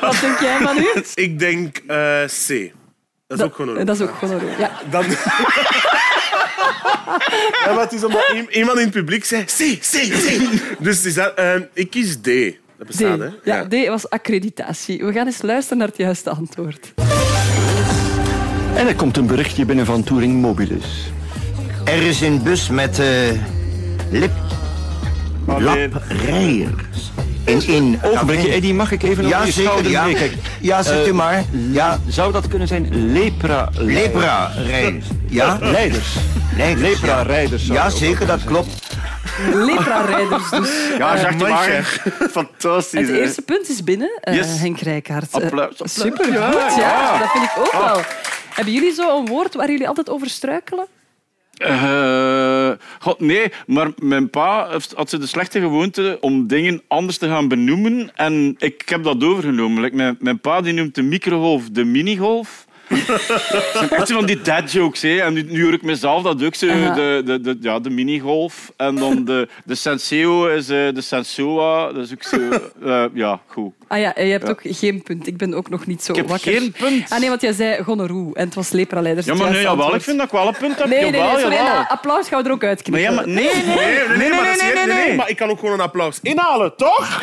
Wat 0.00 0.18
denk 0.20 0.38
jij 0.40 0.58
van 0.62 0.76
u? 0.78 1.02
Ik 1.14 1.38
denk 1.38 1.76
eh, 1.86 2.22
C. 2.24 2.72
Dat 3.36 3.40
is 3.40 3.46
ook 3.46 3.54
gewoon. 3.54 3.84
Dat 3.84 3.96
is 3.96 4.02
ook 4.02 4.14
gonorroe. 4.14 4.50
Ja. 4.58 4.70
Dan... 4.90 5.04
ja, 7.64 7.72
maar 7.72 7.80
het 7.80 7.92
is 7.92 8.04
omdat 8.04 8.34
iemand 8.50 8.78
in 8.78 8.84
het 8.84 8.92
publiek 8.92 9.24
zei 9.24 9.44
C, 9.44 9.78
C, 9.80 10.10
C. 10.10 10.40
Dus 10.78 11.04
is 11.04 11.14
dat, 11.14 11.34
eh, 11.34 11.54
ik 11.72 11.90
kies 11.90 12.16
D. 12.16 12.24
Dat 12.24 12.32
D. 12.76 12.86
bestaat, 12.86 13.18
hè? 13.18 13.28
Ja, 13.44 13.66
D 13.68 13.86
was 13.86 14.10
accreditatie. 14.10 15.04
We 15.04 15.12
gaan 15.12 15.26
eens 15.26 15.42
luisteren 15.42 15.78
naar 15.78 15.88
het 15.88 15.96
juiste 15.96 16.30
antwoord. 16.30 16.92
En 18.74 18.86
er 18.86 18.94
komt 18.94 19.16
een 19.16 19.26
berichtje 19.26 19.64
binnen 19.64 19.86
van 19.86 20.02
Touring 20.02 20.40
Mobilis. 20.40 21.10
Er 21.84 22.02
is 22.02 22.20
een 22.20 22.42
bus 22.42 22.68
met 22.68 22.98
eh 22.98 23.06
lip... 24.10 24.32
laprijers. 25.46 27.12
En 27.44 27.66
in... 27.68 27.98
Ogenblikje, 28.02 28.48
Eddie, 28.52 28.74
mag 28.74 28.92
ik 28.92 29.02
even 29.02 29.26
Ja, 29.28 29.42
je 29.44 29.52
zeker. 29.52 29.70
schouder 29.70 29.90
Ja, 29.92 30.04
meekijken? 30.04 30.38
ja 30.60 30.82
zegt 30.82 31.06
u 31.06 31.10
Eh, 31.10 31.14
maar. 31.16 31.44
Ja, 31.70 31.98
Zou 32.08 32.32
dat 32.32 32.48
kunnen 32.48 32.68
zijn 32.68 33.12
lepra... 33.12 33.68
lepra-rijders. 33.78 35.06
Ja? 35.28 35.58
Leiders. 35.60 36.06
Leiders, 36.56 36.88
Lepra-rijders. 36.90 37.64
zou 37.66 37.78
Ja, 37.78 37.84
je 37.84 37.90
zeker, 37.90 38.26
dat 38.26 38.44
klopt. 38.44 38.90
Lepra-rijders 39.52 40.50
dus. 40.50 40.68
ja, 40.98 41.16
zeg 41.16 41.36
man, 41.36 41.48
maar. 41.48 42.02
Fantastisch. 42.30 43.00
Het 43.00 43.08
hè. 43.08 43.20
eerste 43.20 43.42
punt 43.42 43.68
is 43.68 43.84
binnen, 43.84 44.18
eh, 44.20 44.34
Yes. 44.34 44.58
Henk 44.60 44.80
Rijkaard. 44.80 45.26
Eh, 45.38 45.44
Applaus, 45.44 45.70
applaus. 45.70 45.94
Super 45.94 46.32
Ja, 46.32 46.50
goed, 46.50 46.76
ja. 46.76 46.80
ja. 46.80 47.18
Dat 47.18 47.30
vind 47.30 47.44
ik 47.44 47.50
ook 47.58 47.72
wel. 47.72 48.00
Hebben 48.54 48.74
jullie 48.74 48.92
zo 48.94 49.18
een 49.18 49.26
woord 49.26 49.54
waar 49.54 49.70
jullie 49.70 49.88
altijd 49.88 50.10
over 50.10 50.28
struikelen? 50.28 50.86
Eh, 51.56 52.70
nee, 53.18 53.52
maar 53.66 53.90
mijn 53.96 54.30
pa 54.30 54.78
had 54.94 55.10
de 55.10 55.26
slechte 55.26 55.60
gewoonte 55.60 56.18
om 56.20 56.46
dingen 56.46 56.82
anders 56.88 57.18
te 57.18 57.28
gaan 57.28 57.48
benoemen. 57.48 58.10
En 58.14 58.54
ik 58.58 58.82
heb 58.88 59.02
dat 59.02 59.24
overgenomen. 59.24 59.96
Mijn, 59.96 60.16
mijn 60.20 60.40
pa 60.40 60.60
die 60.60 60.72
noemt 60.72 60.94
de 60.94 61.02
microgolf 61.02 61.70
de 61.70 61.84
minigolf. 61.84 62.66
Het 62.88 63.70
zijn 63.74 63.90
echt 63.90 64.08
zo 64.08 64.14
van 64.14 64.26
die 64.26 64.40
dad 64.40 64.72
jokes. 64.72 65.02
Hè. 65.02 65.16
En 65.18 65.32
nu, 65.32 65.42
nu 65.42 65.62
hoor 65.64 65.72
ik 65.72 65.82
mezelf 65.82 66.22
dat 66.22 66.44
ook 66.44 66.54
zo. 66.54 66.66
De, 66.66 67.22
de, 67.24 67.40
de, 67.40 67.56
ja, 67.60 67.78
de 67.80 67.90
minigolf. 67.90 68.72
En 68.76 68.94
dan 68.94 69.24
de, 69.24 69.48
de 69.64 69.74
Senseo 69.74 70.46
is 70.46 70.68
eh, 70.68 70.76
de 70.94 71.00
Sensoa. 71.00 71.92
Dat 71.92 72.04
is 72.04 72.12
ook 72.12 72.22
zo... 72.22 72.38
eh, 72.88 73.04
ja, 73.14 73.40
goed. 73.46 73.72
Ah 73.88 73.98
ja, 73.98 74.14
en 74.14 74.26
je 74.26 74.32
hebt 74.32 74.48
ook 74.50 74.60
geen 74.64 75.02
punt. 75.02 75.26
Ik 75.26 75.36
ben 75.36 75.54
ook 75.54 75.68
nog 75.68 75.86
niet 75.86 76.02
zo 76.02 76.12
Ik 76.12 76.18
heb 76.18 76.28
wakker. 76.28 76.52
geen 76.52 76.72
punt. 76.78 77.10
Ah 77.10 77.18
nee, 77.18 77.28
want 77.28 77.40
jij 77.40 77.52
zei 77.52 77.82
gonorroe 77.82 78.34
en 78.34 78.44
het 78.44 78.54
was 78.54 78.70
lepraleiders. 78.70 79.26
Ja, 79.26 79.34
maar 79.34 79.50
nee, 79.50 79.62
jawel, 79.62 79.94
ik 79.94 80.02
vind 80.02 80.16
dat 80.16 80.26
ik 80.26 80.32
wel 80.32 80.46
een 80.48 80.56
punt 80.58 80.78
heb. 80.78 80.88
Nee, 80.88 81.00
nee, 81.00 81.10
nee, 81.10 81.20
jawel. 81.20 81.48
dat 81.76 81.88
applaus 81.88 82.28
gaan 82.28 82.42
we 82.42 82.48
er 82.48 82.54
ook 82.54 82.60
Maar 82.60 82.68
uitknippen. 82.68 83.10
ja, 83.10 83.16
maar 83.16 83.28
nee, 83.28 83.44
nee, 83.44 83.64
nee, 83.64 83.76
nee, 83.76 84.16
nee, 84.18 84.30
maar 84.30 84.56
nee, 84.62 84.74
nee, 84.86 84.86
nee. 85.06 85.14
Maar 85.16 85.28
ik 85.28 85.36
kan 85.36 85.48
ook 85.50 85.58
gewoon 85.58 85.74
een 85.74 85.80
applaus 85.80 86.18
inhalen, 86.22 86.76
toch? 86.76 87.20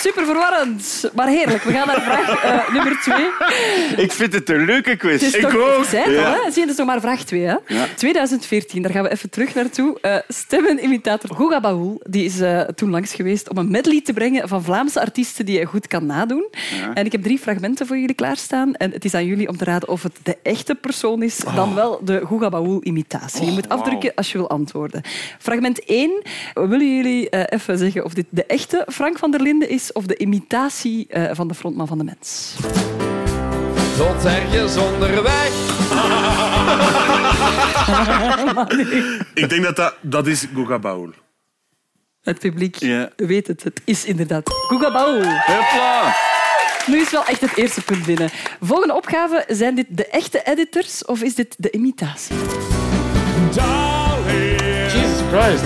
Super 0.00 0.24
verwarrend, 0.24 1.10
maar 1.14 1.28
heerlijk. 1.28 1.62
We 1.62 1.72
gaan 1.72 1.86
naar 1.86 2.02
vraag 2.02 2.42
eh, 2.42 2.74
nummer 2.76 2.98
twee. 3.02 4.04
Ik 4.04 4.12
vind 4.12 4.32
het 4.32 4.48
een 4.50 4.64
leuke 4.64 4.96
quiz. 4.96 5.12
Het 5.12 5.22
is 5.22 5.34
Ik 5.34 5.46
ook. 5.46 5.52
Al, 5.52 5.84
Ja. 6.10 6.32
hè? 6.32 6.36
Zie 6.42 6.54
je, 6.54 6.60
het 6.60 6.70
is 6.70 6.76
nog 6.76 6.86
maar 6.86 7.00
vraag 7.00 7.22
2. 7.24 7.42
Hè? 7.42 7.54
2014, 7.96 8.82
daar 8.82 8.90
gaan 8.92 9.02
we 9.02 9.10
even 9.10 9.30
terug 9.30 9.54
naartoe. 9.54 9.98
Eh 10.00 10.16
stemmenimitator 10.28 11.30
Goga 11.36 11.60
Baoul 11.60 12.00
die 12.08 12.24
is 12.24 12.40
eh, 12.40 12.60
toen 12.60 12.90
langs 12.90 13.14
geweest 13.14 13.48
om 13.50 13.58
een 13.58 13.70
medley 13.70 14.00
te 14.02 14.12
brengen 14.12 14.48
van 14.48 14.62
Vlaamse 14.62 15.00
artiesten 15.00 15.46
die 15.46 15.56
hij 15.56 15.64
goed 15.64 15.86
kan 15.86 16.06
nadoen. 16.06 16.48
En 16.94 17.04
ik 17.04 17.12
heb 17.12 17.22
drie 17.22 17.38
fragmenten 17.38 17.86
voor 17.86 17.98
jullie 17.98 18.14
klaarstaan. 18.14 18.74
En 18.74 18.90
het 18.90 19.04
is 19.04 19.14
aan 19.14 19.26
jullie 19.26 19.48
om 19.48 19.56
te 19.56 19.64
raden 19.64 19.88
of 19.88 20.02
het 20.02 20.12
de 20.22 20.36
echte 20.42 20.74
persoon 20.74 21.22
is, 21.22 21.36
dan 21.54 21.74
wel 21.74 22.00
de 22.04 22.20
Goga 22.24 22.48
Baoul-imitatie. 22.48 23.44
je 23.46 23.50
moet 23.52 23.68
afdrukken 23.68 24.12
als 24.14 24.32
je 24.32 24.38
wil 24.38 24.50
antwoorden. 24.50 25.02
Fragment 25.38 25.84
1. 25.84 26.22
Willen 26.54 26.96
jullie 26.96 27.30
eh, 27.30 27.42
even 27.58 27.78
zeggen 27.78 28.04
of 28.04 28.14
dit 28.14 28.26
de 28.30 28.44
echte 28.44 28.86
Frank 28.92 29.18
van 29.18 29.30
der 29.30 29.40
Linden 29.40 29.68
is 29.68 29.92
of 29.92 30.06
de 30.06 30.16
imitatie 30.16 31.06
van 31.32 31.48
de 31.48 31.54
frontman 31.54 31.86
van 31.86 31.98
de 31.98 32.04
mens? 32.04 32.54
Tot 33.96 34.24
ergens 34.24 34.76
onderweg. 34.76 35.50
Ik 39.34 39.48
denk 39.48 39.62
dat 39.62 39.76
dat, 39.76 39.94
dat 40.00 40.26
is 40.26 40.46
Goga 40.54 40.78
Baul. 40.78 41.10
Het 42.22 42.38
publiek 42.38 42.76
Ja. 42.76 43.10
weet 43.16 43.46
het. 43.46 43.62
Het 43.62 43.80
is 43.84 44.04
inderdaad 44.04 44.42
Goga 44.50 44.92
Baoul. 44.92 45.22
Hopla. 45.24 46.14
Nu 46.86 47.00
is 47.00 47.10
wel 47.10 47.24
echt 47.24 47.40
het 47.40 47.56
eerste 47.56 47.80
punt 47.80 48.04
binnen. 48.06 48.30
Volgende 48.60 48.94
opgave. 48.94 49.44
Zijn 49.48 49.74
dit 49.74 49.86
de 49.90 50.06
echte 50.06 50.42
editors 50.44 51.04
of 51.04 51.22
is 51.22 51.34
dit 51.34 51.54
de 51.58 51.70
imitatie? 51.70 52.36
Jesus 54.92 55.20
Christ. 55.30 55.62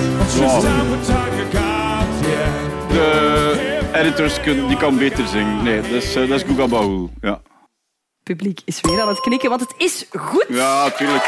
De 2.88 3.69
editors 4.00 4.40
kun, 4.40 4.66
die 4.66 4.76
kan 4.76 4.98
beter 4.98 5.28
zingen. 5.28 5.62
Nee, 5.62 5.80
dat 5.80 5.90
is, 5.90 6.14
eh, 6.14 6.28
dat 6.28 6.38
is 6.38 6.42
Guga 6.42 6.66
Baul. 6.68 7.10
Ja. 7.20 7.30
Het 7.30 8.38
publiek 8.38 8.60
is 8.64 8.80
weer 8.80 9.00
aan 9.00 9.08
het 9.08 9.20
knikken, 9.20 9.48
want 9.48 9.60
het 9.60 9.74
is 9.76 10.06
goed. 10.10 10.46
ja, 10.48 10.90
tuurlijk. 10.90 11.24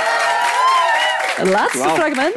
Laatste 1.43 1.79
fragment. 1.79 2.35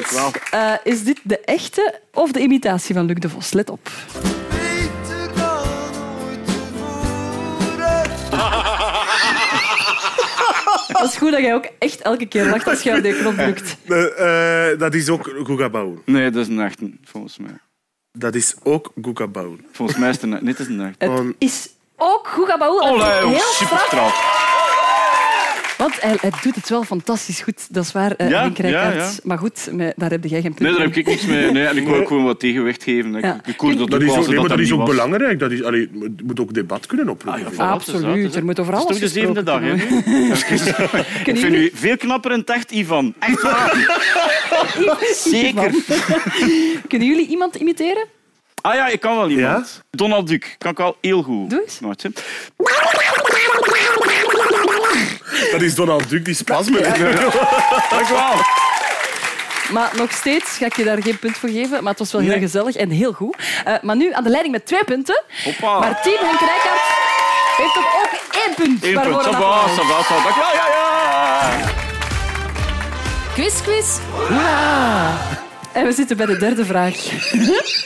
Eh, 0.52 0.74
is 0.84 1.04
dit 1.04 1.20
de 1.24 1.40
echte 1.40 2.00
of 2.14 2.32
de 2.32 2.40
imitatie 2.40 2.96
van 2.96 3.06
Luc 3.06 3.16
de 3.20 3.30
Vos? 3.30 3.54
Let 3.54 3.70
op. 3.70 3.90
Het 10.88 11.12
is 11.12 11.18
goed 11.18 11.32
dat 11.32 11.42
jij 11.42 11.54
ook 11.54 11.70
echt 11.80 12.02
elke 12.02 12.26
keer 12.26 12.46
lacht 12.46 12.68
als 12.68 12.82
je 12.82 12.96
op 12.96 13.04
die 13.04 13.16
knop 13.20 13.34
drukt. 13.36 13.78
Eh, 13.88 14.72
eh, 14.72 14.80
dat 14.80 14.94
is 14.94 15.10
ook 15.10 15.30
Gugabau. 15.44 16.00
Nee, 16.06 16.30
dat 16.30 16.42
is 16.42 16.48
een 16.48 16.60
echte, 16.62 16.92
volgens 17.04 17.38
mij. 17.38 17.58
Dat 18.18 18.36
is 18.36 18.56
ook 18.64 18.92
Gugabau. 19.02 19.60
Volgens 19.72 19.98
mij 19.98 20.10
is 20.10 20.16
het 20.16 20.24
een 20.24 20.48
het 20.48 20.60
is 20.60 20.68
een 20.68 20.82
echte. 20.82 21.06
Het 21.06 21.36
is 21.38 21.70
ook 21.98 22.28
is 22.28 22.82
Olé, 22.82 23.28
heel 23.28 23.40
super 23.40 23.80
straf. 23.80 24.35
Want 25.78 26.02
hij, 26.02 26.18
hij 26.22 26.32
doet 26.42 26.56
het 26.56 26.70
wel 26.70 26.84
fantastisch 26.84 27.42
goed. 27.42 27.74
Dat 27.74 27.84
is 27.86 27.92
waar, 27.92 28.12
eh, 28.12 28.30
Ja, 28.30 28.52
ja, 28.56 28.92
ja. 28.92 29.12
Maar 29.24 29.38
goed, 29.38 29.68
met- 29.72 29.94
daar 29.98 30.10
heb 30.10 30.24
jij 30.24 30.42
geen 30.42 30.54
punt 30.54 30.60
Nee, 30.70 30.72
daar 30.78 30.82
heb 30.88 30.96
ik 30.96 31.06
niks 31.06 31.26
mee. 31.26 31.52
Nee, 31.52 31.66
en 31.66 31.78
ik 31.78 31.88
wil 31.88 31.96
ook 31.96 32.08
gewoon 32.08 32.24
wat 32.24 32.40
tegenwicht 32.40 32.84
geven. 32.84 33.16
Ik, 33.16 33.24
Ja. 33.24 33.40
ik 33.46 33.60
hoorde 33.60 33.78
dat 33.78 33.90
Dat 33.90 34.02
ook 34.02 34.08
is 34.08 34.16
ook, 34.16 34.24
ze 34.24 34.30
nee, 34.30 34.40
maar 34.40 34.50
dat 34.50 34.60
is 34.60 34.72
ook 34.72 34.80
was. 34.80 34.90
belangrijk. 34.90 35.40
Dat 35.40 35.52
is, 35.52 35.64
allee, 35.64 35.90
het 36.02 36.24
moet 36.24 36.40
ook 36.40 36.54
debat 36.54 36.86
kunnen 36.86 37.10
oproepen. 37.10 37.52
Ah, 37.58 37.72
absoluut. 37.72 38.36
Er 38.36 38.46
moet 38.46 38.60
over 38.60 38.74
alles 38.74 38.84
Het 38.88 38.94
is 38.96 39.00
toch 39.02 39.12
de 39.14 39.20
zevende 39.20 39.44
dag, 39.44 39.60
hè? 39.62 39.74
Ik 41.20 41.24
vind 41.24 41.40
jullie- 41.40 41.58
u 41.60 41.72
veel 41.74 41.98
knapper 41.98 42.32
in 42.32 42.40
het 42.40 42.50
echt, 42.50 42.72
Ivan. 42.72 43.14
Echt 43.20 43.42
waar. 43.42 43.74
Zeker. 45.14 45.72
Kunnen 46.88 47.08
jullie 47.08 47.28
iemand 47.28 47.56
imiteren? 47.56 48.06
Ah 48.62 48.74
ja, 48.76 48.88
ik 48.88 49.00
kan 49.00 49.16
wel 49.18 49.30
iemand. 49.30 49.84
Donald 49.92 50.28
Duck 50.28 50.56
kan 50.58 50.72
ik 50.72 50.80
al 50.80 50.98
heel 51.02 51.22
goed. 51.24 51.50
Doe 51.50 51.62
eens. 51.62 51.80
Dat 55.52 55.62
is 55.62 55.76
Donald 55.76 56.10
Duck, 56.10 56.26
die 56.26 56.34
spasme. 56.36 56.82
Dank 56.82 56.98
u 58.10 58.14
wel. 58.14 58.34
Maar 59.72 59.92
nog 59.96 60.12
steeds 60.12 60.58
ga 60.58 60.66
ik 60.66 60.76
je 60.76 60.84
daar 60.84 61.02
geen 61.02 61.20
punt 61.20 61.38
voor 61.38 61.50
geven. 61.50 61.80
Maar 61.84 61.90
het 61.90 62.00
was 62.00 62.12
wel 62.12 62.22
heel 62.22 62.30
Nee. 62.30 62.40
gezellig 62.40 62.76
en 62.76 62.90
heel 62.90 63.12
goed. 63.14 63.36
Eh, 63.66 63.74
maar 63.82 63.96
nu 63.96 64.14
aan 64.14 64.24
de 64.24 64.30
leiding 64.30 64.54
met 64.54 64.66
twee 64.66 64.84
punten. 64.84 65.24
Hoppa. 65.44 65.80
Maar 65.80 66.02
team 66.02 66.18
Henk 66.26 66.40
Rijkaard 66.40 66.82
heeft 67.58 67.74
toch 67.74 67.96
ook 68.04 68.44
één 68.46 68.54
punt. 68.56 68.84
Eén 68.84 68.94
punt. 69.12 69.24
Ça 69.26 69.30
va, 69.32 69.68
ça 69.76 69.84
va, 69.88 70.04
ça 70.04 70.16
va. 70.16 70.24
Dank 70.24 70.36
u 70.36 70.40
wel. 70.40 70.54
Ja, 70.54 70.68
ja. 70.68 71.74
Quiz, 73.34 73.62
quiz. 73.62 73.98
Hoera. 74.12 75.44
En 75.76 75.86
we 75.86 75.92
zitten 75.92 76.18
bij 76.18 76.26
de 76.26 76.38
derde 76.38 76.66
vraag. 76.66 76.96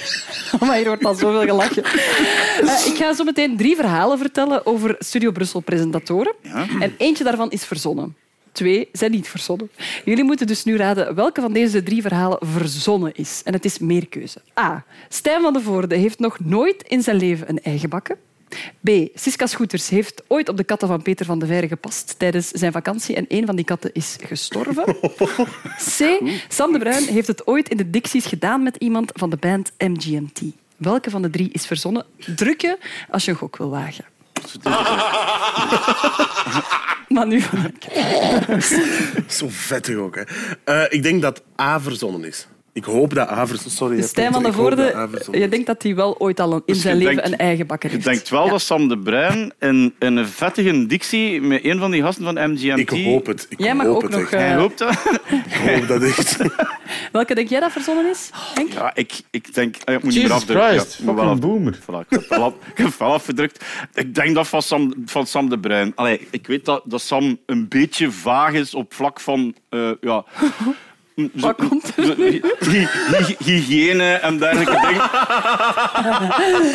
Oh, 0.54 0.68
maar 0.68 0.76
hier 0.76 0.86
wordt 0.86 1.06
al 1.06 1.14
zoveel 1.14 1.42
gelachen. 1.42 1.84
Eh, 1.84 2.86
ik 2.86 2.96
ga 2.96 3.14
zo 3.14 3.24
meteen 3.24 3.58
drie 3.58 3.76
verhalen 3.76 4.18
vertellen 4.18 4.66
over 4.66 4.96
Studio 5.00 5.32
Brussel-presentatoren. 5.32 6.36
En 6.80 6.96
eentje 6.98 7.24
daarvan 7.24 7.52
is 7.52 7.66
verzonnen. 7.66 8.16
Twee 8.52 8.90
zijn 8.92 9.12
niet 9.12 9.28
verzonnen. 9.28 9.70
Jullie 10.06 10.24
moeten 10.24 10.48
dus 10.48 10.64
nu 10.64 10.78
raden 10.78 11.16
welke 11.16 11.42
van 11.42 11.54
deze 11.54 11.84
drie 11.84 12.02
verhalen 12.02 12.38
verzonnen 12.42 13.12
is. 13.16 13.42
En 13.44 13.54
het 13.54 13.66
is 13.66 13.80
meerkeuze. 13.80 14.42
A. 14.60 14.84
Stijn 15.10 15.42
van 15.42 15.54
de 15.54 15.62
Voorde 15.62 15.96
heeft 15.96 16.20
nog 16.20 16.40
nooit 16.40 16.84
in 16.88 17.02
zijn 17.02 17.18
leven 17.18 17.50
een 17.50 17.62
ei 17.62 17.80
gebakken. 17.80 18.18
B. 18.82 18.90
Siska 19.14 19.46
Scooters 19.46 19.90
heeft 19.90 20.24
ooit 20.28 20.50
op 20.50 20.58
de 20.58 20.64
katten 20.64 20.88
van 20.88 21.02
Peter 21.02 21.26
van 21.26 21.40
de 21.40 21.46
Veire 21.46 21.68
gepast 21.68 22.16
tijdens 22.18 22.48
zijn 22.48 22.72
vakantie 22.72 23.16
en 23.16 23.26
een 23.28 23.46
van 23.46 23.56
die 23.56 23.66
katten 23.66 23.94
is 23.94 24.16
gestorven. 24.22 24.86
C. 25.98 26.22
Sam 26.48 26.72
de 26.72 26.80
Bruin 26.80 27.04
heeft 27.04 27.28
het 27.28 27.48
ooit 27.48 27.70
in 27.70 27.78
de 27.78 27.90
Dixies 27.90 28.26
gedaan 28.26 28.64
met 28.64 28.76
iemand 28.76 29.12
van 29.14 29.30
de 29.30 29.38
band 29.38 29.72
MGMT. 29.78 30.42
Welke 30.78 31.10
van 31.10 31.22
de 31.22 31.30
drie 31.30 31.50
is 31.52 31.66
verzonnen? 31.66 32.06
Druk 32.36 32.62
je 32.62 32.78
als 33.10 33.26
je 33.26 33.32
een 33.32 33.38
gok 33.38 33.58
wil 33.58 33.70
wagen. 33.70 34.06
Maar 37.10 37.28
nu... 37.28 37.42
Zo 39.28 39.48
vettig 39.50 39.96
ook. 39.96 40.16
Hè. 40.16 40.22
Eh, 40.64 40.86
ik 40.90 41.04
denk 41.04 41.22
dat 41.22 41.44
A 41.62 41.80
verzonnen 41.80 42.24
is. 42.24 42.48
Ik 42.74 42.84
hoop 42.84 43.14
dat 43.14 43.30
A 43.30 43.48
verzonnen 43.48 43.72
Sorry. 43.78 43.96
hè, 43.98 44.02
Stijn 44.04 44.34
van 44.34 44.44
de 44.44 44.54
Voorde, 44.54 45.08
je 45.32 45.48
denkt 45.50 45.66
dat 45.66 45.84
hij 45.84 45.96
wel 45.96 46.20
ooit 46.20 46.40
al 46.40 46.54
in 46.54 46.62
Dus 46.66 46.82
zijn 46.82 46.98
je 46.98 47.04
leven 47.04 47.16
denkt- 47.16 47.32
een 47.32 47.38
eigen 47.38 47.68
bakker 47.68 47.90
Je 47.90 47.96
heeft. 47.96 48.08
denkt 48.08 48.30
wel 48.30 48.44
Ja. 48.46 48.50
dat 48.52 48.62
Sam 48.62 48.88
de 48.88 48.98
Bruin 48.98 49.54
en, 49.60 49.94
en 50.00 50.16
een 50.16 50.28
vettige 50.28 50.86
dictie 50.86 51.42
met 51.42 51.66
een 51.66 51.80
van 51.80 51.92
die 51.92 52.02
gasten 52.02 52.24
van 52.24 52.52
MGMT... 52.52 52.80
Ik 52.80 52.90
hoop 52.90 53.26
het. 53.26 53.46
Ik 53.50 53.60
Jij 53.60 53.76
mag 53.76 53.86
hoop 53.86 53.96
ook 53.96 54.02
het 54.02 54.12
nog, 54.12 54.22
echt. 54.22 54.34
eh, 54.34 54.56
hoopt 54.58 54.78
dat. 54.78 54.92
Ik 55.30 55.54
hoop 55.76 55.88
dat 55.88 56.04
echt. 56.04 56.38
Welke 57.12 57.36
denk 57.36 57.50
jij 57.50 57.60
dat 57.60 57.72
verzonnen 57.72 58.10
is, 58.10 58.30
Henk? 58.54 58.72
Ja, 58.74 58.96
ik, 58.96 59.22
ik 59.32 59.54
denk... 59.54 59.76
ah, 59.86 59.94
Ik 59.96 60.04
moet 60.04 60.14
niet 60.14 60.22
meer 60.22 60.32
Jesus 60.32 60.32
afdrukken. 60.32 60.70
Christ, 60.80 60.98
Ja, 60.98 61.06
wel 61.06 61.14
fucking 61.14 61.32
af- 61.34 61.40
boomer. 61.40 61.78
Voilà, 61.82 62.08
ik, 62.10 62.28
heb 62.78 62.94
wel 63.00 63.14
afgedrukt. 63.14 63.66
Ik 63.94 64.16
denk 64.16 64.36
dat 64.36 64.48
van 64.48 64.62
Sam, 64.62 64.94
van 65.06 65.26
Sam 65.28 65.50
de 65.50 65.60
Bruin. 65.60 65.92
Allee, 65.96 66.28
ik 66.32 66.48
weet 66.48 66.66
dat, 66.66 66.82
dat 66.86 67.02
Sam 67.02 67.38
een 67.46 67.68
beetje 67.68 68.12
vaag 68.12 68.54
is 68.54 68.74
op 68.74 68.94
vlak 68.94 69.20
van... 69.20 69.56
eh, 69.70 69.92
ja, 70.02 70.26
Wat 71.34 71.56
komt 71.56 71.92
er 71.98 72.06
zo- 72.06 72.16
hy- 72.16 72.42
hy- 73.10 73.36
hygiëne 73.44 74.14
en 74.14 74.38
dergelijke 74.38 74.80
dingen. 74.88 75.04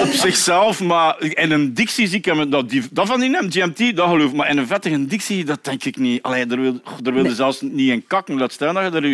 op 0.06 0.12
zichzelf, 0.12 0.80
maar 0.80 1.20
in 1.20 1.50
een 1.50 1.74
dictie 1.74 2.06
zie 2.06 2.18
ik 2.18 2.24
hem... 2.24 2.50
Dat, 2.50 2.70
die, 2.70 2.82
dat 2.90 3.06
van 3.06 3.20
die 3.20 3.30
MGMT, 3.42 3.96
dat 3.96 4.08
geloof 4.08 4.30
ik. 4.30 4.36
Maar 4.36 4.48
in 4.50 4.58
een 4.58 4.66
vettige 4.66 5.06
dictie, 5.06 5.44
dat 5.44 5.64
denk 5.64 5.84
ik 5.84 5.96
niet. 5.96 6.22
Allee, 6.22 6.46
daar 6.46 6.60
wil, 6.60 6.80
daar 7.02 7.12
wil 7.14 7.24
je 7.24 7.34
zelfs 7.34 7.60
niet 7.60 7.90
in 7.90 8.04
kakken. 8.06 8.38
Laat 8.38 8.52
staan 8.52 8.74
dat 8.74 8.84
je 8.84 8.90
daar, 8.90 9.10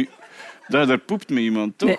dat 0.69 0.81
je 0.81 0.87
daar 0.87 0.99
poept 0.99 1.29
met 1.31 1.43
iemand, 1.43 1.73
toch? 1.79 1.89
Nee. 1.89 1.99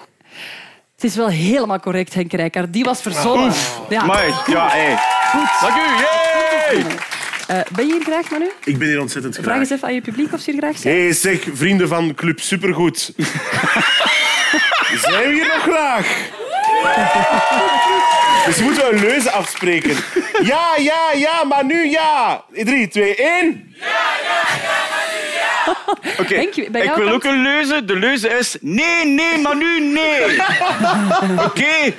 Het 0.95 1.03
is 1.09 1.15
wel 1.15 1.27
helemaal 1.29 1.79
correct, 1.79 2.13
Henk 2.13 2.31
Rijkaard. 2.33 2.73
Die 2.73 2.83
was 2.83 3.01
verzonnen. 3.01 3.53
Ja, 3.89 4.05
Maar 4.05 4.43
ja, 4.47 4.67
hey. 4.69 4.97
goed. 5.31 5.59
Dank 5.61 5.75
u. 5.75 6.03
Yay! 6.79 6.85
Eh, 7.51 7.59
ben 7.71 7.87
je 7.87 7.93
hier 7.93 8.03
graag, 8.03 8.29
Manu? 8.29 8.51
Ik 8.63 8.77
ben 8.77 8.87
hier 8.87 8.99
ontzettend 8.99 9.33
Vraag 9.33 9.45
graag. 9.45 9.59
eens 9.59 9.69
even 9.69 9.87
aan 9.87 9.93
je 9.93 10.01
publiek 10.01 10.33
of 10.33 10.39
ze 10.39 10.51
hier 10.51 10.59
graag 10.59 10.77
zijn. 10.77 10.95
Hé, 10.95 11.01
hey, 11.03 11.13
zeg, 11.13 11.43
vrienden 11.53 11.87
van 11.87 12.15
Club 12.15 12.39
Supergoed. 12.39 12.97
Zijn 15.03 15.27
we 15.27 15.33
hier 15.33 15.47
nog 15.47 15.61
graag? 15.61 16.07
Dus 18.45 18.57
moeten 18.57 18.83
we 18.83 18.91
een 18.91 18.99
leuze 18.99 19.31
afspreken. 19.31 19.95
Ja, 20.43 20.67
ja, 20.77 21.11
ja, 21.15 21.43
maar 21.43 21.65
nu 21.65 21.89
ja. 21.89 22.43
3, 22.51 22.87
2, 22.87 23.15
1. 23.15 23.75
Oké, 26.17 26.35
Henk, 26.35 26.71
bij 26.71 26.81
ik 26.81 26.87
jou 26.87 26.97
wil 26.97 27.05
kan 27.05 27.13
ook 27.13 27.23
een 27.23 27.41
leuze. 27.41 27.85
De 27.85 27.95
leuze 27.95 28.29
is 28.29 28.57
nee, 28.61 29.05
nee, 29.05 29.37
maar 29.37 29.55
nu 29.55 29.79
nee. 29.79 30.21
Oké? 31.47 31.93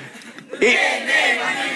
Nee, 0.61 0.78
nee, 1.06 1.38
maar 1.38 1.54
nu. 1.64 1.71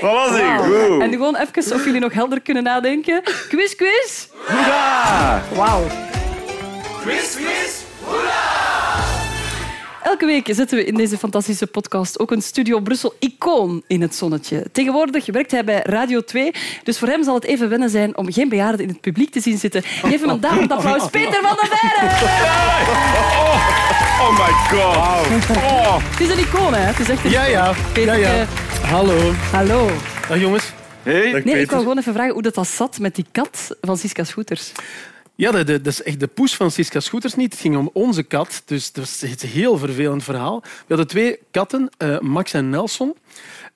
Wat 0.00 0.12
was 0.12 0.38
ik? 0.38 0.44
Goed. 0.44 1.02
En 1.02 1.10
gewoon 1.10 1.36
even 1.36 1.74
of 1.74 1.84
jullie 1.84 2.00
nog 2.00 2.12
helder 2.12 2.40
kunnen 2.40 2.62
nadenken. 2.62 3.22
Quiz, 3.48 3.74
quiz. 3.74 4.26
Hoera! 4.46 5.42
Wauw. 5.54 5.86
Elke 10.02 10.26
week 10.26 10.48
zetten 10.50 10.78
we 10.78 10.84
in 10.84 10.94
deze 10.94 11.18
fantastische 11.18 11.66
podcast 11.66 12.18
ook 12.18 12.30
een 12.30 12.42
Studio 12.42 12.80
Brussel-icoon 12.80 13.82
in 13.86 14.02
het 14.02 14.14
zonnetje. 14.14 14.64
Tegenwoordig 14.72 15.26
werkt 15.26 15.50
hij 15.50 15.64
bij 15.64 15.80
Radio 15.84 16.20
2, 16.20 16.52
dus 16.82 16.98
voor 16.98 17.08
hem 17.08 17.24
zal 17.24 17.34
het 17.34 17.44
even 17.44 17.68
wennen 17.68 17.90
zijn 17.90 18.16
om 18.16 18.32
geen 18.32 18.48
bejaarden 18.48 18.80
in 18.80 18.88
het 18.88 19.00
publiek 19.00 19.30
te 19.30 19.40
zien 19.40 19.58
zitten. 19.58 19.82
Geef 19.82 20.20
hem 20.20 20.28
een 20.28 20.40
daverend 20.40 20.72
applaus. 20.72 21.10
Peter 21.10 21.42
van 21.42 21.56
der 21.56 21.68
Veire! 21.70 22.06
Oh 24.20 24.38
my 24.38 24.78
god. 24.78 24.96
Oh. 25.56 25.96
Het 26.10 26.20
is 26.20 26.28
een 26.28 26.38
icoon, 26.38 26.74
hè? 26.74 26.80
Het 26.80 26.98
is 26.98 27.08
echt 27.08 27.24
een... 27.24 27.30
Ja, 27.30 27.44
ja. 27.44 27.72
Peter, 27.92 28.18
ja, 28.18 28.32
ja. 28.32 28.46
Hallo. 28.88 29.32
hallo. 29.32 29.90
Dag 30.28 30.40
jongens. 30.40 30.72
Hey. 31.02 31.42
Nee, 31.44 31.60
ik 31.60 31.70
wou 31.70 31.82
gewoon 31.82 31.98
even 31.98 32.12
vragen 32.12 32.32
hoe 32.32 32.42
dat, 32.42 32.54
dat 32.54 32.68
zat 32.68 32.98
met 32.98 33.14
die 33.14 33.26
kat 33.32 33.76
van 33.80 33.96
Siska 33.96 34.24
Scooters. 34.24 34.72
Ja, 35.34 35.50
dat, 35.50 35.66
dat 35.66 35.86
is 35.86 36.02
echt 36.02 36.20
de 36.20 36.26
poes 36.26 36.54
van 36.54 36.70
Siska 36.70 37.00
Scooters 37.00 37.34
niet. 37.34 37.52
Het 37.52 37.60
ging 37.60 37.76
om 37.76 37.90
onze 37.92 38.22
kat, 38.22 38.62
dus 38.64 38.92
dat 38.92 39.04
is 39.04 39.42
een 39.42 39.48
heel 39.48 39.78
vervelend 39.78 40.24
verhaal. 40.24 40.60
We 40.60 40.84
hadden 40.88 41.06
twee 41.06 41.38
katten, 41.50 41.90
eh, 41.96 42.18
Max 42.18 42.52
en 42.52 42.70
Nelson. 42.70 43.14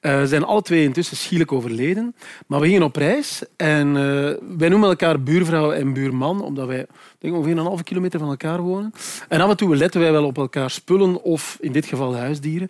Ze 0.02 0.26
zijn 0.26 0.44
alle 0.44 0.62
twee 0.62 0.82
intussen 0.82 1.16
schielijk 1.16 1.52
overleden. 1.52 2.14
Maar 2.47 2.61
we 2.61 2.66
gingen 2.66 2.82
op 2.82 2.97
reis 2.97 3.42
en 3.56 3.97
eh, 3.97 4.56
wij 4.59 4.68
noemen 4.68 4.88
elkaar 4.88 5.23
buurvrouw 5.23 5.73
en 5.73 5.92
buurman, 5.92 6.42
omdat 6.42 6.66
wij 6.66 6.87
denk, 7.18 7.35
ik, 7.35 7.35
ongeveer 7.35 7.59
een 7.59 7.64
halve 7.64 7.85
kilometer 7.85 8.18
van 8.18 8.28
elkaar 8.28 8.61
wonen. 8.61 8.92
En 9.28 9.40
af 9.40 9.50
en 9.50 9.56
toe 9.56 9.76
letten 9.76 10.00
wij 10.00 10.12
wel 10.12 10.25
op 10.25 10.38
elkaar 10.38 10.71
spullen 10.71 11.23
of 11.23 11.59
in 11.61 11.73
dit 11.73 11.87
geval 11.87 12.16
huisdieren. 12.16 12.68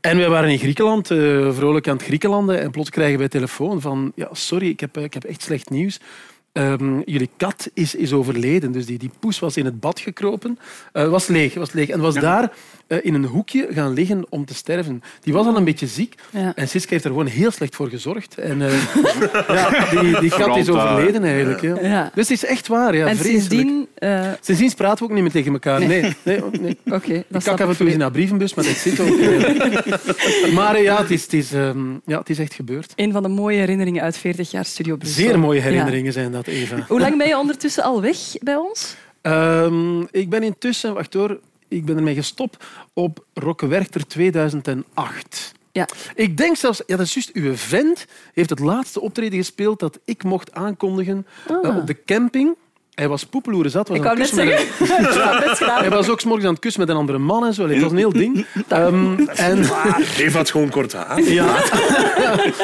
En 0.00 0.16
wij 0.16 0.28
waren 0.28 0.50
in 0.50 0.58
Griekenland, 0.58 1.10
eh, 1.10 1.52
vrolijk 1.52 1.88
aan 1.88 1.96
het 1.96 2.06
Griekenlanden. 2.06 2.60
En 2.60 2.70
plots 2.70 2.90
krijgen 2.90 3.18
wij 3.18 3.28
telefoon 3.28 3.80
van... 3.80 4.12
Ja, 4.14 4.28
sorry, 4.32 4.68
ik 4.68 4.80
heb, 4.80 4.98
ik 4.98 5.14
heb 5.14 5.24
echt 5.24 5.42
slecht 5.42 5.70
nieuws. 5.70 6.00
Ehm, 6.52 7.00
jullie 7.04 7.30
kat 7.36 7.70
is, 7.74 7.94
is 7.94 8.12
overleden. 8.12 8.72
Dus 8.72 8.86
die, 8.86 8.98
die 8.98 9.10
poes 9.18 9.38
was 9.38 9.56
in 9.56 9.64
het 9.64 9.80
bad 9.80 10.00
gekropen. 10.00 10.58
Eh, 10.92 11.08
was 11.08 11.26
leeg, 11.26 11.54
was 11.54 11.72
leeg. 11.72 11.88
En 11.88 12.00
was 12.00 12.14
daar 12.14 12.52
in 13.02 13.14
een 13.14 13.24
hoekje 13.24 13.66
gaan 13.70 13.92
liggen 13.92 14.24
om 14.28 14.44
te 14.44 14.54
sterven. 14.54 15.02
Die 15.20 15.32
was 15.32 15.46
al 15.46 15.56
een 15.56 15.64
beetje 15.64 15.86
ziek. 15.86 16.14
Ja. 16.30 16.52
En 16.54 16.68
Siska 16.68 16.90
heeft 16.90 17.04
er 17.04 17.10
gewoon 17.10 17.26
heel 17.26 17.50
slecht 17.50 17.74
voor 17.76 17.88
gezorgd. 17.88 18.38
En 18.38 18.62
eh, 18.62 18.72
ja, 19.56 19.86
die, 20.00 20.20
die 20.20 20.30
kat 20.30 20.56
is 20.56 20.66
daar. 20.66 20.92
overleden 20.96 21.24
eigenlijk. 21.24 21.60
Ja. 21.62 21.76
Ja. 21.80 22.10
Dus 22.14 22.28
het 22.28 22.42
is 22.42 22.44
echt 22.48 22.66
waar. 22.68 22.96
Ja, 22.96 23.06
en 23.06 23.16
vreselijk. 23.16 23.44
sindsdien... 23.50 23.88
eh, 23.94 24.30
Sindsdien 24.40 24.74
praten 24.74 24.98
we 24.98 25.04
ook 25.04 25.12
niet 25.12 25.22
meer 25.22 25.32
tegen 25.32 25.52
elkaar. 25.52 25.86
Nee, 25.86 26.14
nee, 26.22 26.44
oh, 26.44 26.52
nee. 26.52 26.78
Oké, 26.98 27.12
Ik 27.12 27.24
dat 27.28 27.42
kak 27.42 27.56
snap 27.56 27.60
af 27.60 27.68
en 27.68 27.76
toe 27.76 27.86
eens 27.86 27.96
naar 27.96 28.10
brievenbus, 28.10 28.54
maar 28.54 28.64
dat 28.64 28.74
zit 28.74 29.00
ook. 29.00 29.16
eh. 29.18 30.52
maar 30.58 30.74
eh, 30.74 30.82
ja, 30.82 31.00
het 31.00 31.10
is, 31.10 31.22
het, 31.22 31.32
is, 31.32 31.52
ehm, 31.52 31.90
ja, 32.06 32.18
het 32.18 32.30
is 32.30 32.38
echt 32.38 32.54
gebeurd. 32.54 32.92
Een 32.96 33.12
van 33.12 33.22
de 33.22 33.28
mooie 33.28 33.58
herinneringen 33.58 34.02
uit 34.02 34.16
40 34.18 34.50
jaar 34.50 34.64
Studio 34.64 34.96
Brussel. 34.96 35.24
Zeer 35.24 35.38
mooie 35.38 35.58
Ja. 35.58 35.64
herinneringen 35.64 36.12
zijn 36.12 36.32
dat, 36.32 36.46
Eva. 36.46 36.84
Hoe 36.88 37.00
lang 37.00 37.18
ben 37.18 37.26
je 37.28 37.38
ondertussen 37.38 37.82
al 37.82 38.00
weg 38.00 38.16
bij 38.40 38.56
ons? 38.56 38.96
Ehm, 39.22 40.00
ik 40.10 40.28
ben 40.30 40.42
intussen, 40.42 40.94
wacht 40.94 41.14
hoor, 41.14 41.38
ik 41.68 41.84
ben 41.84 41.96
ermee 41.96 42.14
gestopt 42.14 42.64
op 42.92 43.24
Rokkewerchter 43.34 44.06
2008. 44.06 45.52
Ja. 45.72 45.88
Ik 46.14 46.36
denk 46.36 46.56
zelfs, 46.56 46.82
ja, 46.86 46.96
dat 46.96 47.06
is 47.06 47.14
juist, 47.14 47.30
uw 47.32 47.56
vent 47.56 48.06
heeft 48.32 48.50
het 48.50 48.58
laatste 48.58 49.00
optreden 49.00 49.38
gespeeld 49.38 49.78
dat 49.80 49.98
ik 50.04 50.22
mocht 50.24 50.52
aankondigen 50.52 51.26
Ah. 51.48 51.68
eh, 51.68 51.76
op 51.76 51.86
de 51.86 52.04
camping. 52.04 52.56
Hij 52.94 53.08
was 53.08 53.24
poepeloeren 53.26 53.70
zat. 53.70 53.88
Was 53.88 53.96
Ik 53.96 54.02
wou 54.02 54.20
het 54.20 54.32
net 54.36 54.46
zeggen. 54.48 55.76
Hij 55.80 55.90
was 55.90 56.08
ook 56.08 56.20
's 56.20 56.24
morgens 56.24 56.44
aan 56.46 56.52
het 56.52 56.60
kussen 56.62 56.80
met 56.80 56.90
een 56.90 56.96
andere 56.96 57.18
man 57.18 57.46
en 57.46 57.54
zo. 57.54 57.68
Het 57.68 57.80
was 57.82 57.90
een 57.90 57.96
heel 57.96 58.12
ding. 58.12 58.46
Ehm, 58.68 59.18
en, 59.28 59.58
Eva 60.18 60.36
had 60.36 60.50
gewoon 60.50 60.68
kort 60.70 60.92
haar. 60.92 61.22
ja. 61.22 61.46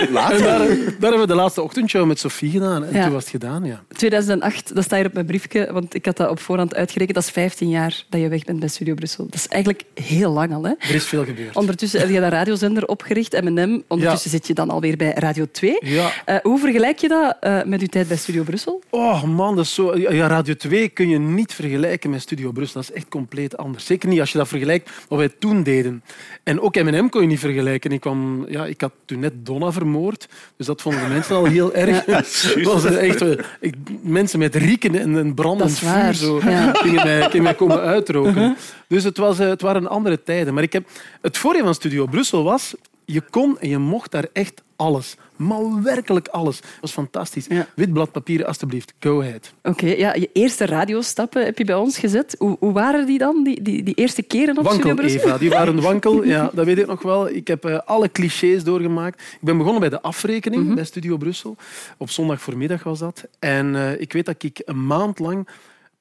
en 0.00 0.12
daar, 0.12 0.38
daar 0.38 0.66
hebben 1.00 1.20
we 1.20 1.26
de 1.26 1.34
laatste 1.34 1.62
ochtendshow 1.62 2.06
met 2.06 2.18
Sophie 2.18 2.50
gedaan. 2.50 2.84
En 2.84 2.94
Ja. 2.94 3.02
toen 3.02 3.12
was 3.12 3.22
het 3.22 3.30
gedaan, 3.30 3.64
ja. 3.64 3.82
2008, 3.96 4.74
dat 4.74 4.84
staat 4.84 4.98
hier 4.98 5.06
op 5.08 5.12
mijn 5.14 5.26
briefje, 5.26 5.68
want 5.72 5.94
ik 5.94 6.04
had 6.06 6.16
dat 6.16 6.30
op 6.30 6.40
voorhand 6.40 6.74
uitgerekend. 6.74 7.14
Dat 7.14 7.24
is 7.24 7.30
15 7.30 7.68
jaar 7.68 8.04
dat 8.08 8.20
je 8.20 8.28
weg 8.28 8.44
bent 8.44 8.58
bij 8.60 8.68
Studio 8.68 8.94
Brussel. 8.94 9.24
Dat 9.24 9.34
is 9.34 9.48
eigenlijk 9.48 9.84
heel 9.94 10.30
lang 10.32 10.54
al. 10.54 10.62
Hè? 10.64 10.72
Er 10.78 10.94
is 10.94 11.04
veel 11.04 11.24
gebeurd. 11.24 11.56
Ondertussen 11.56 12.00
heb 12.00 12.08
je 12.10 12.20
dat 12.20 12.32
radiozender 12.32 12.86
opgericht, 12.86 13.40
M&M. 13.42 13.80
Ondertussen 13.88 14.30
zit 14.30 14.46
je 14.46 14.54
dan 14.54 14.70
alweer 14.70 14.96
bij 14.96 15.12
Radio 15.16 15.46
2. 15.52 15.76
Ja. 15.80 16.10
Eh, 16.24 16.36
hoe 16.42 16.58
vergelijk 16.58 16.98
je 16.98 17.08
dat 17.08 17.36
eh, 17.40 17.62
met 17.64 17.80
je 17.80 17.88
tijd 17.88 18.08
bij 18.08 18.16
Studio 18.16 18.42
Brussel? 18.42 18.82
Oh 18.90 19.22
man, 19.22 19.56
dat 19.56 19.64
is 19.64 19.74
zo... 19.74 19.94
Ja, 20.20 20.26
Radio 20.26 20.54
2 20.54 20.88
kun 20.88 21.08
je 21.08 21.18
niet 21.18 21.54
vergelijken 21.54 22.10
met 22.10 22.20
Studio 22.20 22.52
Brussel. 22.52 22.80
Dat 22.80 22.90
is 22.90 22.96
echt 22.96 23.08
compleet 23.08 23.56
anders. 23.56 23.86
Zeker 23.86 24.08
niet 24.08 24.20
als 24.20 24.32
je 24.32 24.38
dat 24.38 24.48
vergelijkt 24.48 24.90
wat 25.08 25.18
wij 25.18 25.28
toen 25.38 25.62
deden. 25.62 26.02
En 26.42 26.60
ook 26.60 26.74
M&M 26.74 27.08
kon 27.08 27.20
je 27.20 27.26
niet 27.26 27.38
vergelijken. 27.38 27.92
Ik, 27.92 28.00
kwam, 28.00 28.46
ja, 28.48 28.66
ik 28.66 28.80
had 28.80 28.92
toen 29.04 29.18
net 29.18 29.46
Donna 29.46 29.72
vermoord, 29.72 30.28
dus 30.56 30.66
dat 30.66 30.82
vonden 30.82 31.02
de 31.02 31.08
mensen 31.08 31.36
al 31.36 31.44
heel 31.44 31.74
erg. 31.74 32.04
Het 32.06 32.62
was 32.62 32.84
echt, 32.84 33.24
ik, 33.60 33.74
mensen 34.02 34.38
met 34.38 34.54
rieken 34.54 34.94
en 34.94 35.14
een 35.14 35.34
brandend 35.34 35.80
Dat 35.80 35.90
vuur 35.90 36.14
zo, 36.14 36.40
Ja. 36.44 36.72
gingen, 36.72 37.04
mij, 37.04 37.22
gingen 37.22 37.42
mij 37.42 37.54
komen 37.54 37.80
uitroken. 37.94 38.56
Dus 38.88 39.04
het, 39.04 39.16
was, 39.16 39.38
eh, 39.38 39.48
het 39.48 39.60
waren 39.60 39.86
andere 39.88 40.22
tijden. 40.22 40.54
Maar 40.54 40.62
ik 40.62 40.72
heb, 40.72 40.88
het 41.20 41.38
voordeel 41.38 41.64
van 41.64 41.74
Studio 41.74 42.06
Brussel 42.06 42.42
was, 42.42 42.74
je 43.12 43.22
kon 43.30 43.58
en 43.58 43.68
je 43.68 43.78
mocht 43.78 44.10
daar 44.10 44.26
echt 44.32 44.62
alles. 44.76 45.16
Maar 45.36 45.82
werkelijk 45.82 46.28
alles. 46.28 46.60
Dat 46.60 46.70
was 46.80 46.92
fantastisch. 46.92 47.46
Ja. 47.46 47.66
Wit 47.74 47.92
blad 47.92 48.12
papier, 48.12 48.44
alstublieft. 48.44 48.94
Go 49.00 49.20
ahead. 49.20 49.52
Oké, 49.62 49.86
ja, 49.86 50.14
je 50.14 50.30
eerste 50.32 50.66
radiostappen 50.66 51.44
heb 51.44 51.58
je 51.58 51.64
bij 51.64 51.74
ons 51.74 51.98
gezet. 51.98 52.34
Hoe, 52.38 52.56
hoe 52.60 52.72
waren 52.72 53.06
die 53.06 53.18
dan, 53.18 53.44
die, 53.44 53.62
die, 53.62 53.82
die 53.82 53.94
eerste 53.94 54.22
keren 54.22 54.58
op 54.58 54.66
Studio 54.66 54.86
Wankel? 54.94 55.04
Eva. 55.04 55.38
Die 55.38 55.50
waren 55.50 55.80
wankel, 55.90 56.24
ja, 56.24 56.50
dat 56.54 56.64
weet 56.66 56.78
ik 56.78 56.86
nog 56.86 57.02
wel. 57.02 57.28
Ik 57.28 57.46
heb 57.46 57.64
eh, 57.64 57.78
alle 57.84 58.10
clichés 58.12 58.64
doorgemaakt. 58.64 59.20
Ik 59.22 59.38
ben 59.40 59.56
begonnen 59.56 59.80
bij 59.80 59.90
de 59.90 60.00
afrekening 60.02 60.64
Mhm. 60.64 60.74
bij 60.74 60.84
Studio 60.84 61.16
Brussel. 61.16 61.56
Op 61.98 62.10
zondag 62.10 62.40
voormiddag 62.40 62.82
was 62.82 62.98
dat. 62.98 63.28
En 63.38 63.76
eh, 63.76 64.00
ik 64.00 64.12
weet 64.12 64.26
dat 64.26 64.42
ik 64.42 64.62
een 64.64 64.86
maand 64.86 65.18
lang 65.18 65.48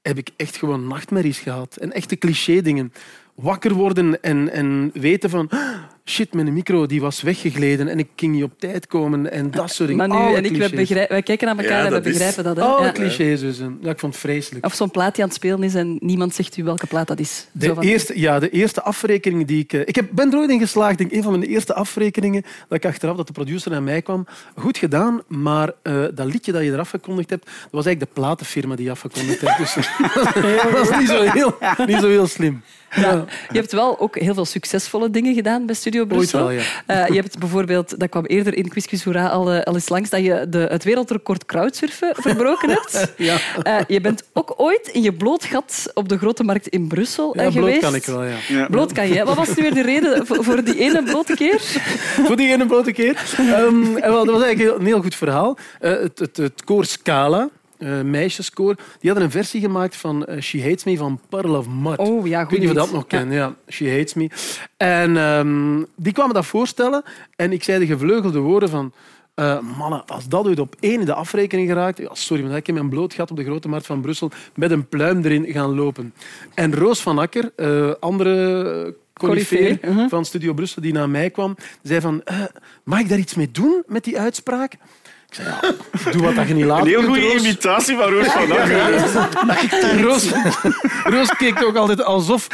heb 0.02 0.18
ik 0.18 0.30
echt 0.36 0.58
gewoon 0.58 0.88
nachtmerries 0.88 1.40
gehad. 1.40 1.76
En 1.76 1.92
echte 1.92 2.16
cliché-dingen. 2.18 2.94
Wakker 3.36 3.74
worden 3.74 4.22
en, 4.22 4.52
en 4.52 4.92
weten 4.94 5.30
van... 5.30 5.50
"Ah, 6.10 6.16
Shit, 6.16 6.34
mijn 6.34 6.54
micro 6.54 6.86
die 6.86 7.02
was 7.02 7.22
weggegleden 7.22 7.88
en 7.88 8.00
ik 8.00 8.08
ging 8.16 8.34
niet 8.34 8.44
op 8.44 8.52
tijd 8.60 8.88
komen. 8.88 9.32
En 9.32 9.52
dat 9.52 9.72
soort 9.72 9.90
dingen. 9.90 10.10
Maar 10.10 10.20
nu 10.30 10.36
en 10.36 10.46
ik, 10.46 10.88
wij 11.10 11.22
kijken 11.22 11.48
naar 11.48 11.58
elkaar 11.58 11.80
Ja, 11.80 11.86
en 11.86 11.92
we 11.94 12.02
begrijpen 12.02 12.44
dat. 12.44 12.56
Hè? 12.58 12.64
Alle 12.64 12.86
Ja. 12.86 12.92
clichés 12.92 13.40
dus. 13.40 13.58
Ja, 13.82 13.90
ik 13.90 14.00
vond 14.00 14.14
het 14.14 14.22
vreselijk. 14.22 14.66
Of 14.66 14.74
zo'n 14.74 14.92
plaat 14.92 15.14
die 15.16 15.24
aan 15.24 15.30
het 15.30 15.38
spelen 15.38 15.64
is 15.64 15.76
en 15.76 15.98
niemand 16.00 16.36
zegt 16.36 16.58
u 16.58 16.64
welke 16.64 16.88
plaat 16.88 17.08
dat 17.08 17.20
is. 17.20 17.38
Zo 17.38 17.46
De 17.68 17.74
van- 17.74 17.84
eerste, 17.84 18.20
ja, 18.20 18.40
de 18.40 18.50
eerste 18.50 18.82
afrekening 18.82 19.48
die 19.48 19.60
ik... 19.64 19.74
eh, 19.74 19.82
Ik 19.86 19.96
heb, 19.96 20.08
ben 20.12 20.32
er 20.32 20.38
ooit 20.38 20.50
in 20.50 20.60
geslaagd. 20.60 20.92
Ik 20.92 20.98
denk, 20.98 21.12
een 21.12 21.24
van 21.24 21.40
mijn 21.40 21.52
eerste 21.52 21.74
afrekeningen, 21.74 22.42
dat 22.68 22.78
ik 22.78 22.86
achteraf, 22.86 23.16
dat 23.18 23.28
de 23.28 23.34
producer 23.34 23.72
naar 23.72 23.84
mij 23.84 24.02
kwam. 24.02 24.26
Goed 24.56 24.78
gedaan, 24.78 25.22
maar 25.28 25.72
eh, 25.82 26.04
dat 26.14 26.26
liedje 26.26 26.52
dat 26.52 26.64
je 26.64 26.72
eraf 26.72 26.90
gekondigd 26.90 27.30
hebt, 27.30 27.46
dat 27.46 27.54
was 27.72 27.86
eigenlijk 27.86 28.16
de 28.16 28.22
platenfirma 28.22 28.76
die 28.76 28.86
je 28.86 28.92
afgekondigd 28.92 29.42
hebt. 29.42 29.58
Dus 29.58 29.74
dat 30.64 30.72
was 30.72 30.98
niet 31.00 31.08
zo 31.08 31.22
heel, 31.22 31.58
niet 31.86 32.00
zo 32.00 32.08
heel 32.08 32.28
slim. 32.28 32.62
Ja. 32.96 33.26
Je 33.52 33.58
hebt 33.58 33.72
wel 33.72 34.00
ook 34.00 34.18
heel 34.20 34.34
veel 34.34 34.46
succesvolle 34.46 35.10
dingen 35.10 35.34
gedaan 35.34 35.66
bij 35.66 35.76
Studio 35.76 36.06
Brussel. 36.06 36.40
wel, 36.40 36.52
ja. 36.52 36.62
Eh, 36.86 37.08
je 37.08 37.16
hebt 37.16 37.40
bijvoorbeeld, 37.40 38.00
dat 38.00 38.10
kwam 38.10 38.26
eerder 38.26 38.56
in 38.56 38.68
Quiz 38.70 38.86
Quiz 38.86 39.04
Hoera 39.04 39.28
al, 39.28 39.52
eh, 39.52 39.64
al 39.64 39.74
eens 39.74 39.90
langs, 39.90 40.10
dat 40.10 40.24
je 40.24 40.46
de, 40.50 40.58
het 40.58 40.84
wereldrecord 40.84 41.46
crowdsurfen 41.46 42.16
verbroken 42.16 42.70
hebt. 42.70 43.08
Ja. 43.18 43.38
Eh, 43.64 43.76
je 43.88 44.02
bent 44.02 44.24
ook 44.34 44.54
ooit 44.58 44.88
in 44.88 45.02
je 45.02 45.14
bloot 45.14 45.46
gat 45.46 45.92
op 45.94 46.10
de 46.10 46.18
Grote 46.18 46.44
Markt 46.44 46.68
in 46.68 46.88
Brussel 46.88 47.36
eh, 47.36 47.44
Ja, 47.44 47.50
bloot 47.52 47.64
geweest. 47.64 47.82
kan 47.82 47.96
ik 47.96 48.06
wel, 48.06 48.24
ja. 48.24 48.68
Bloot 48.70 48.92
kan 48.92 49.08
je. 49.08 49.26
Wat 49.26 49.36
was 49.36 49.56
nu 49.56 49.64
weer 49.64 49.74
de 49.74 49.82
reden 49.82 50.26
voor, 50.28 50.44
voor 50.44 50.64
die 50.64 50.80
ene 50.80 51.04
blote 51.04 51.34
keer? 51.34 51.62
Voor 52.28 52.36
die 52.36 52.52
ene 52.52 52.66
blote 52.66 52.92
keer. 52.92 53.24
Ehm, 53.38 53.96
en 53.98 54.12
wel, 54.12 54.26
dat 54.26 54.34
was 54.36 54.44
eigenlijk 54.44 54.80
een 54.80 54.86
heel 54.86 55.02
goed 55.02 55.16
verhaal. 55.16 55.58
Eh, 55.80 55.92
het, 55.92 56.20
het, 56.20 56.38
het 56.38 56.64
koor 56.64 56.86
Scala, 56.86 57.50
eh 57.80 58.02
meisjeskoor, 58.02 58.76
die 58.76 59.10
hadden 59.10 59.24
een 59.24 59.32
versie 59.32 59.62
gemaakt 59.62 59.96
van 59.96 60.26
eh, 60.26 60.42
She 60.42 60.62
Hates 60.62 60.84
Me 60.84 60.98
van 60.98 61.20
Puddle 61.30 61.58
of 61.58 61.68
Mud. 61.68 61.98
Oh 61.98 62.28
ja, 62.28 62.42
Ik 62.42 62.48
goed 62.48 62.52
weet 62.52 62.60
niet 62.60 62.70
of 62.70 62.76
je 62.76 62.82
dat 62.82 62.92
nog 62.92 63.08
kent. 63.08 63.34
Ja. 63.34 63.56
She 63.68 63.90
Hates 63.90 64.14
Me. 64.14 64.30
En 64.78 65.18
ehm, 65.18 65.84
die 65.96 66.14
kwamen 66.14 66.34
dat 66.34 66.46
voorstellen 66.46 67.04
en 67.36 67.52
ik 67.52 67.64
zei 67.64 67.80
de 67.80 67.86
gevleugelde 67.86 68.40
woorden 68.40 68.70
van... 68.70 68.94
eh, 69.34 69.60
mannen, 69.78 70.06
als 70.06 70.28
dat 70.28 70.46
ooit 70.48 70.60
op 70.60 70.76
één 70.80 71.00
in 71.00 71.06
de 71.06 71.14
afrekening 71.14 71.68
geraakt... 71.68 71.98
Ja, 71.98 72.10
sorry, 72.14 72.44
maar 72.44 72.58
ik 72.58 72.66
heb 72.66 72.76
mijn 72.76 72.90
bloot 72.90 73.14
gat 73.14 73.32
op 73.32 73.38
de 73.38 73.44
Grote 73.44 73.70
Markt 73.70 73.86
van 73.86 74.02
Brussel 74.02 74.32
met 74.56 74.72
een 74.72 74.88
pluim 74.88 75.24
erin 75.24 75.46
gaan 75.46 75.76
lopen. 75.76 76.14
En 76.54 76.76
Roos 76.76 77.02
van 77.02 77.20
Akker, 77.20 77.52
andere 78.00 78.96
coryfeer 79.14 79.80
mhm. 79.82 80.08
van 80.08 80.26
Studio 80.26 80.54
Brussel, 80.54 80.82
die 80.82 80.94
naar 80.94 81.10
mij 81.10 81.30
kwam, 81.30 81.56
zei 81.84 82.02
van... 82.02 82.24
mag 82.84 83.00
ik 83.00 83.10
daar 83.10 83.18
iets 83.18 83.36
mee 83.36 83.52
doen 83.52 83.84
met 83.88 84.04
die 84.04 84.20
uitspraak? 84.20 84.78
Ik 85.30 85.36
zei, 85.36 85.48
ja, 85.48 86.12
doe 86.12 86.22
wat 86.22 86.36
dat 86.36 86.48
je 86.48 86.54
niet 86.54 86.66
laat 86.66 86.82
Een 86.82 86.88
heel 86.88 87.04
goede 87.04 87.22
Roos. 87.22 87.44
imitatie 87.44 87.96
van 87.96 88.10
Roos 88.10 88.28
van 88.28 88.52
Akker. 88.52 90.02
Roos, 90.02 90.32
Roos 91.04 91.36
keek 91.36 91.64
ook 91.64 91.76
altijd 91.76 92.04
alsof 92.04 92.48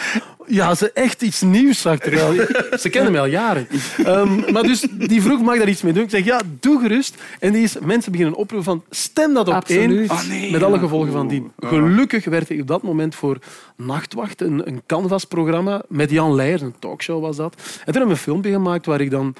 ja, 0.48 0.76
ze 0.76 0.92
echt 0.92 1.22
iets 1.22 1.42
nieuws 1.42 1.82
zag. 1.82 2.00
Terwijl, 2.00 2.34
ze 2.80 2.90
kennen 2.90 3.12
mij 3.12 3.22
al 3.22 3.28
jaren. 3.28 3.68
Ehm, 4.04 4.52
maar 4.52 4.64
dus 4.64 4.88
die 4.92 5.22
vroeg, 5.22 5.42
mag 5.42 5.54
ik 5.54 5.60
daar 5.60 5.70
iets 5.70 5.82
mee 5.82 5.94
doen? 5.94 6.04
Ik 6.04 6.10
zeg, 6.10 6.26
ja, 6.26 6.42
doe 6.60 6.80
gerust. 6.80 7.22
En 7.40 7.54
die 7.54 7.64
is, 7.64 7.76
mensen 7.80 8.12
beginnen 8.12 8.36
oproepen 8.36 8.66
van, 8.66 8.84
stem 8.90 9.34
dat 9.34 9.48
op 9.48 9.54
Absoluut. 9.54 10.10
één. 10.10 10.28
Nee, 10.28 10.52
met 10.52 10.64
alle 10.64 10.76
ja. 10.76 10.80
gevolgen 10.82 11.12
van 11.12 11.28
dien. 11.28 11.52
Gelukkig 11.60 12.26
werd 12.26 12.50
ik 12.50 12.62
op 12.62 12.68
dat 12.68 12.84
moment 12.84 13.16
voor 13.16 13.38
Nachtwacht, 13.76 14.42
een, 14.42 14.68
een 14.68 14.82
Canvas-programma, 14.86 15.82
met 15.88 16.10
Jan 16.10 16.36
Leijers, 16.36 16.62
een 16.62 16.76
talkshow 16.80 17.22
was 17.22 17.36
dat. 17.36 17.54
En 17.56 17.64
toen 17.64 17.82
hebben 17.84 18.04
we 18.04 18.10
een 18.10 18.18
filmpje 18.18 18.52
gemaakt 18.52 18.86
waar 18.86 19.02
ik 19.02 19.12
dan 19.12 19.36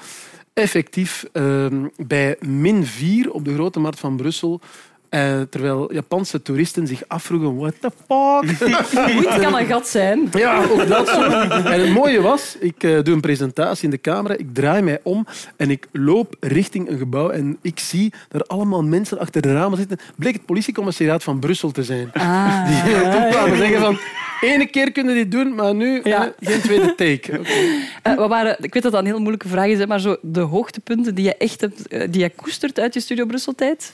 effectief 0.56 1.24
ehm, 1.32 1.86
bij 1.96 2.36
min 2.40 2.86
4 2.86 3.30
op 3.30 3.44
de 3.44 3.54
Grote 3.54 3.80
Markt 3.80 4.00
van 4.00 4.16
Brussel 4.16 4.60
eh, 5.08 5.40
terwijl 5.50 5.92
Japanse 5.92 6.42
toeristen 6.42 6.86
zich 6.86 7.02
afvroegen, 7.06 7.56
what 7.56 7.74
the 7.80 7.90
fuck? 7.90 8.68
Hoe 9.12 9.28
het 9.28 9.40
kan 9.42 9.58
een 9.58 9.66
gat 9.66 9.88
zijn. 9.88 10.28
Ja, 10.32 10.64
ook 10.64 10.88
dat 10.88 11.08
zo. 11.08 11.22
En 11.22 11.80
het 11.80 11.90
mooie 11.90 12.20
was, 12.20 12.56
ik 12.60 12.82
eh, 12.82 13.02
doe 13.02 13.14
een 13.14 13.20
presentatie 13.20 13.84
in 13.84 13.90
de 13.90 14.00
camera, 14.00 14.36
ik 14.36 14.54
draai 14.54 14.82
mij 14.82 15.00
om 15.02 15.26
en 15.56 15.70
ik 15.70 15.88
loop 15.92 16.36
richting 16.40 16.88
een 16.88 16.98
gebouw 16.98 17.30
en 17.30 17.58
ik 17.62 17.78
zie 17.78 18.12
er 18.30 18.42
allemaal 18.42 18.82
mensen 18.82 19.18
achter 19.18 19.42
de 19.42 19.52
ramen 19.52 19.78
zitten. 19.78 19.98
Bleek 20.16 20.34
het 20.34 20.46
politiecommissariaat 20.46 21.22
van 21.22 21.38
Brussel 21.38 21.70
te 21.70 21.82
zijn. 21.82 22.12
Ah, 22.12 22.66
Die 22.66 23.10
toen 23.10 23.30
kwamen 23.30 23.56
zeggen 23.56 23.80
van, 23.80 23.98
ene 24.40 24.66
keer 24.66 24.92
kunnen 24.92 25.14
dit 25.14 25.30
doen, 25.30 25.54
maar 25.54 25.74
nu 25.74 26.00
Ja. 26.04 26.32
eh, 26.38 26.48
geen 26.48 26.60
tweede 26.60 26.94
take. 26.94 27.38
Oké. 27.38 27.50
Eh, 28.02 28.14
wat 28.14 28.28
waren, 28.28 28.56
ik 28.60 28.72
weet 28.74 28.82
dat 28.82 28.92
dat 28.92 29.00
een 29.00 29.06
heel 29.06 29.18
moeilijke 29.18 29.48
vraag 29.48 29.66
is, 29.66 29.86
maar 29.86 30.00
zo 30.00 30.16
de 30.22 30.40
hoogtepunten 30.40 31.14
die 31.14 31.24
je 31.24 31.36
echt 31.36 31.60
hebt, 31.60 31.88
eh, 31.88 32.06
die 32.10 32.20
je 32.20 32.30
koestert 32.30 32.78
uit 32.80 32.94
je 32.94 33.00
Studio 33.00 33.26
Brussel-tijd? 33.26 33.92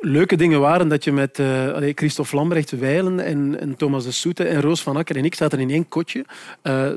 Leuke 0.00 0.36
dingen 0.36 0.60
waren 0.60 0.88
dat 0.88 1.04
je 1.04 1.12
met 1.12 1.38
eh, 1.38 1.76
Christophe 1.94 2.36
Lambrecht 2.36 2.70
Wijlen 2.70 3.20
en, 3.20 3.60
en 3.60 3.76
Thomas 3.76 4.04
de 4.04 4.10
Soete 4.12 4.44
en 4.44 4.60
Roos 4.60 4.82
van 4.82 4.96
Akker 4.96 5.16
en 5.16 5.24
ik 5.24 5.34
zaten 5.34 5.58
in 5.60 5.70
één 5.70 5.88
kotje, 5.88 6.24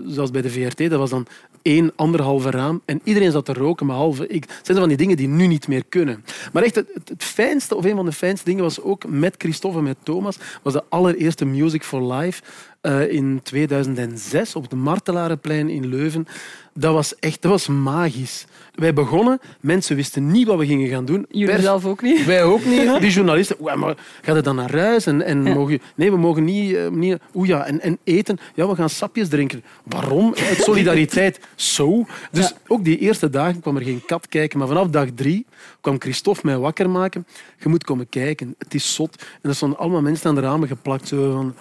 zoals 0.08 0.32
bij 0.32 0.42
de 0.42 0.50
VRT. 0.50 0.78
Dat 0.90 1.00
was 1.00 1.10
dan 1.10 1.28
één, 1.62 1.92
anderhalve 1.96 2.50
raam 2.50 2.82
en 2.86 3.02
iedereen 3.04 3.32
zat 3.32 3.46
te 3.46 3.54
roken, 3.54 3.88
behalve 3.88 4.28
ik. 4.28 4.48
Dat 4.48 4.60
zijn 4.64 4.78
van 4.78 4.88
die 4.88 4.98
dingen 4.98 5.18
die 5.18 5.28
nu 5.28 5.48
niet 5.48 5.68
meer 5.68 5.84
kunnen. 5.90 6.26
Maar 6.54 6.64
echt, 6.64 6.76
het, 6.76 6.88
het 7.06 7.24
fijnste, 7.24 7.76
of 7.76 7.86
een 7.86 7.96
van 7.96 8.06
de 8.06 8.12
fijnste 8.12 8.46
dingen 8.46 8.64
was 8.64 8.82
ook 8.82 9.08
met 9.08 9.36
Christophe 9.38 9.78
en 9.78 9.84
met 9.84 9.98
Thomas, 10.04 10.38
was 10.62 10.74
de 10.74 10.84
allereerste 10.90 11.46
Music 11.46 11.84
for 11.84 12.14
Life 12.14 12.42
eh, 12.82 13.12
in 13.12 13.40
2006 13.44 14.56
op 14.56 14.70
de 14.70 14.76
Martelarenplein 14.76 15.70
in 15.70 15.88
Leuven. 15.88 16.28
Dat 16.74 16.94
was 16.94 17.16
echt 17.20 17.42
dat 17.42 17.52
was 17.52 17.68
magisch. 17.68 18.46
Wij 18.76 18.94
begonnen, 18.94 19.40
mensen 19.60 19.96
wisten 19.96 20.32
niet 20.32 20.48
wat 20.48 20.58
we 20.58 20.66
gingen 20.66 20.90
gaan 20.90 21.06
doen. 21.06 21.26
Jullie 21.30 21.48
Pers- 21.54 21.62
zelf 21.64 21.86
ook 21.86 22.02
niet? 22.02 22.26
wij 22.26 22.44
ook 22.44 22.66
niet. 22.66 23.00
Die 23.02 23.12
journalisten, 23.12 23.56
"Oeh, 23.60 23.76
maar 23.76 23.96
gaat 24.22 24.36
het 24.36 24.46
dan 24.46 24.56
naar 24.56 24.78
huis? 24.78 25.06
En, 25.06 25.22
en 25.22 25.44
Ja. 25.46 25.54
mogen, 25.54 25.82
nee, 25.96 26.12
we 26.12 26.18
mogen 26.18 26.44
niet... 26.44 26.74
eh, 26.76 26.88
niet 26.90 27.18
ja, 27.44 27.66
en, 27.66 27.82
en 27.82 27.98
eten. 28.04 28.38
Ja, 28.56 28.68
we 28.68 28.76
gaan 28.76 28.90
sapjes 28.90 29.28
drinken. 29.30 29.64
Waarom? 29.84 30.36
Uit 30.50 30.58
solidariteit. 30.58 31.40
Zo. 31.56 32.06
Dus 32.32 32.48
Ja. 32.50 32.56
ook 32.68 32.84
die 32.84 32.98
eerste 32.98 33.30
dagen 33.30 33.62
kwam 33.62 33.76
er 33.76 33.84
geen 33.84 34.04
kat 34.06 34.28
kijken. 34.28 34.60
Maar 34.60 34.68
vanaf 34.68 34.88
dag 34.88 35.08
drie 35.16 35.46
kwam 35.82 36.00
Christophe 36.02 36.42
mij 36.44 36.58
wakker 36.58 36.90
maken. 36.90 37.28
Je 37.58 37.70
moet 37.70 37.84
komen 37.84 38.10
kijken. 38.10 38.56
Het 38.58 38.74
is 38.74 38.94
zot. 38.94 39.24
En 39.42 39.50
er 39.50 39.56
stonden 39.56 39.78
allemaal 39.80 40.02
mensen 40.02 40.30
aan 40.30 40.36
de 40.36 40.42
ramen 40.42 40.68
geplakt. 40.68 41.08
Zo 41.08 41.32
van... 41.34 41.56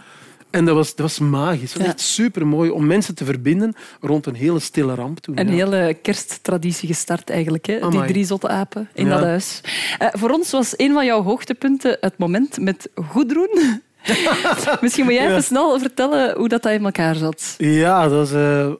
En 0.50 0.64
dat 0.64 0.74
was, 0.74 0.88
dat 0.88 1.00
was 1.06 1.18
magisch. 1.18 1.72
Het 1.72 1.82
was 1.82 1.90
echt 1.90 2.00
supermooi 2.00 2.70
om 2.70 2.86
mensen 2.86 3.14
te 3.14 3.24
verbinden 3.24 3.74
rond 4.00 4.26
een 4.26 4.34
hele 4.34 4.58
stille 4.58 4.94
ramp 4.94 5.18
toen. 5.18 5.38
Een 5.38 5.48
hele 5.48 5.98
kersttraditie 6.02 6.88
gestart 6.88 7.30
eigenlijk, 7.30 7.66
hè? 7.66 7.88
die 7.88 8.04
drie 8.04 8.24
zotte 8.24 8.48
apen 8.48 8.88
in 8.94 9.08
dat 9.08 9.22
huis. 9.22 9.60
Eh, 9.98 10.08
voor 10.12 10.30
ons 10.30 10.50
was 10.50 10.74
een 10.76 10.92
van 10.92 11.04
jouw 11.04 11.22
hoogtepunten 11.22 11.96
het 12.00 12.18
moment 12.18 12.58
met 12.58 12.88
Goedroen. 12.94 13.82
Misschien 14.80 15.04
moet 15.04 15.14
jij 15.14 15.28
even 15.28 15.42
snel 15.42 15.78
vertellen 15.78 16.36
hoe 16.36 16.48
dat, 16.48 16.62
dat 16.62 16.72
in 16.72 16.84
elkaar 16.84 17.14
zat. 17.14 17.54
Ja, 17.58 18.02
dat 18.02 18.12
was, 18.12 18.32
eh, 18.32 18.70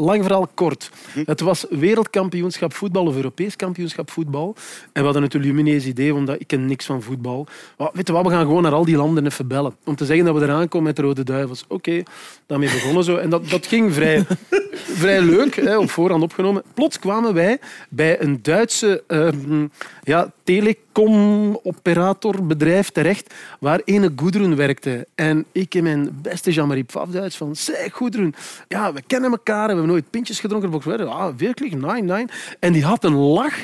lang 0.00 0.22
verhaal 0.22 0.48
kort. 0.54 0.90
Het 1.24 1.40
was 1.40 1.66
wereldkampioenschap 1.70 2.74
voetbal 2.74 3.06
of 3.06 3.16
Europees 3.16 3.56
kampioenschap 3.56 4.10
voetbal. 4.10 4.54
En 4.92 5.04
we 5.04 5.12
hadden 5.12 5.54
niet 5.54 5.66
eens 5.66 5.84
idee, 5.84 6.14
omdat 6.14 6.40
ik 6.40 6.46
ken 6.46 6.66
niks 6.66 6.86
van 6.86 7.02
voetbal. 7.02 7.46
Maar 7.78 7.90
weet 7.92 8.06
je 8.06 8.12
wat, 8.12 8.24
we 8.24 8.30
gaan 8.30 8.44
gewoon 8.44 8.62
naar 8.62 8.72
al 8.72 8.84
die 8.84 8.96
landen 8.96 9.26
even 9.26 9.46
bellen. 9.46 9.74
Om 9.84 9.96
te 9.96 10.04
zeggen 10.04 10.24
dat 10.24 10.34
we 10.34 10.42
eraan 10.42 10.68
komen 10.68 10.86
met 10.86 10.96
de 10.96 11.02
Rode 11.02 11.24
Duivels. 11.24 11.64
Oké, 11.68 12.02
daarmee 12.46 12.70
begonnen 12.70 13.04
zo. 13.04 13.16
En 13.16 13.30
dat, 13.30 13.48
dat 13.48 13.66
ging 13.66 13.94
vrij, 13.94 14.26
vrij 15.02 15.22
leuk, 15.22 15.54
hè, 15.54 15.78
op 15.78 15.90
voorhand 15.90 16.22
opgenomen. 16.22 16.62
Plots 16.74 16.98
kwamen 16.98 17.34
wij 17.34 17.58
bij 17.88 18.20
een 18.20 18.38
Duitse 18.42 19.02
ehm, 19.06 19.66
ja, 20.02 20.32
telecom-operatorbedrijf 20.42 22.90
terecht, 22.90 23.34
waar 23.60 23.80
ene 23.84 24.12
Goedroen 24.16 24.56
werkte. 24.56 25.06
En 25.14 25.44
ik 25.52 25.74
in 25.74 25.82
mijn 25.82 26.18
beste 26.22 26.50
Jean-Marie 26.50 26.84
Pfaff 26.84 27.12
Duits 27.12 27.36
van, 27.36 27.56
zeg 27.56 27.92
Goedroen, 27.92 28.34
ja, 28.68 28.92
we 28.92 29.02
kennen 29.06 29.30
elkaar, 29.30 29.68
we 29.68 29.74
hebben 29.74 29.89
nooit 29.90 30.10
pintjes 30.10 30.40
gedronken. 30.40 31.08
Ah, 31.08 31.34
werkelijk? 31.36 31.74
Nine, 31.74 32.00
nine. 32.14 32.28
En 32.60 32.72
die 32.72 32.84
had 32.84 33.04
een 33.04 33.14
lach, 33.14 33.54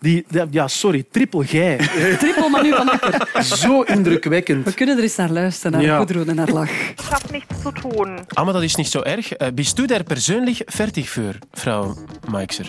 die, 0.00 0.24
die- 0.28 0.46
ja, 0.50 0.68
sorry, 0.68 1.04
triple 1.10 1.46
gij. 1.46 1.76
Trippel 2.22 2.48
Manu 2.48 2.70
van 2.74 2.90
Akker. 2.90 3.42
Zo 3.42 3.80
indrukwekkend. 3.82 4.64
We 4.64 4.74
kunnen 4.74 4.96
er 4.96 5.02
eens 5.02 5.16
naar 5.16 5.30
luisteren, 5.30 5.72
naar 5.72 5.82
Ja. 5.82 5.98
Gudrun 5.98 6.28
en 6.28 6.38
haar 6.38 6.48
lach. 6.52 6.70
Habe 7.10 7.26
nichts 7.30 7.54
zu 7.62 7.72
tun. 7.72 8.18
Ah, 8.28 8.44
maar 8.44 8.52
dat 8.52 8.62
is 8.62 8.74
niet 8.74 8.88
zo 8.88 9.00
erg. 9.00 9.40
Uh, 9.40 9.48
bist 9.54 9.76
du 9.78 9.86
der 9.86 10.02
persönlich 10.02 10.62
fertig 10.66 11.08
für, 11.10 11.34
Frau 11.52 11.94
Meixer? 12.30 12.66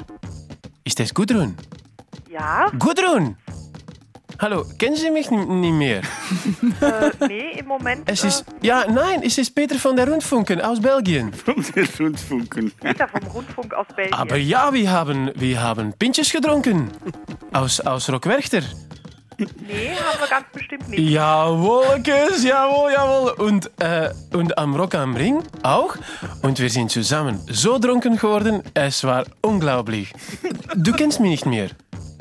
Ist 0.83 0.99
das 0.99 1.13
Gudrun? 1.13 1.55
Ja, 2.29 2.71
Gudrun! 2.77 3.35
Hallo, 4.39 4.65
kennen 4.79 4.95
Sie 4.95 5.09
mich 5.11 5.29
n- 5.31 5.61
nicht 5.61 5.73
mehr? 5.73 6.01
äh, 6.81 7.11
nee, 7.27 7.59
im 7.59 7.67
Moment 7.67 8.01
Es 8.09 8.23
ist, 8.23 8.45
ja, 8.61 8.85
nein, 8.89 9.21
es 9.23 9.37
ist 9.37 9.53
Peter 9.55 9.75
von 9.75 9.95
der 9.95 10.09
Rundfunken 10.09 10.59
aus 10.61 10.81
Belgien. 10.81 11.31
Van 11.45 11.63
de 11.75 11.87
Rundfunken. 11.99 12.71
Peter 12.71 13.07
vom 13.07 13.23
Rundfunk 13.31 13.73
aus 13.73 13.87
Belgien. 13.95 14.13
Aber 14.13 14.35
ja, 14.37 14.73
wir 14.73 14.91
haben, 14.91 15.31
wir 15.35 15.61
haben 15.61 15.93
Pintjes 15.93 16.31
gedronken. 16.31 16.89
Aus, 17.53 17.79
aus 17.81 18.09
Rockwerchter. 18.09 18.61
Nee, 19.37 19.89
haben 19.89 20.19
wir 20.19 20.27
ganz 20.29 20.45
bestimmt 20.53 20.89
nicht. 20.89 21.09
Jawohl, 21.09 22.03
Kus, 22.03 22.43
jawohl, 22.43 22.91
jawohl. 22.93 23.31
Und, 23.31 23.71
äh, 23.81 24.09
und 24.33 24.57
am 24.57 24.75
Rock 24.75 24.95
am 24.95 25.15
Ring 25.15 25.41
auch. 25.63 25.95
Und 26.43 26.59
wir 26.59 26.69
sind 26.69 26.91
zusammen 26.91 27.39
so 27.49 27.79
dronken 27.79 28.15
geworden, 28.17 28.61
es 28.73 29.03
war 29.03 29.25
unglaublich. 29.41 30.13
Du 30.75 30.91
kennst 30.93 31.19
mich 31.19 31.29
nicht 31.31 31.45
mehr. 31.45 31.69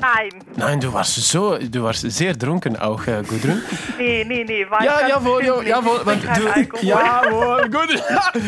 Nein, 0.03 0.29
Nein, 0.57 0.79
du 0.81 0.91
warst 0.91 1.15
so, 1.15 1.57
du 1.57 1.81
warst 1.83 2.01
sehr 2.11 2.33
dronken 2.35 2.75
auch, 2.75 3.07
äh, 3.07 3.23
Gudrun. 3.25 3.61
nee, 3.97 4.25
nee, 4.27 4.43
nee, 4.43 4.69
war 4.69 4.83
Ja, 4.83 5.07
jawohl, 5.07 5.45
ja, 5.45 5.61
jawohl. 5.61 6.01
Du, 6.03 6.85
jawohl, 6.85 7.69
Gudrun. 7.69 8.01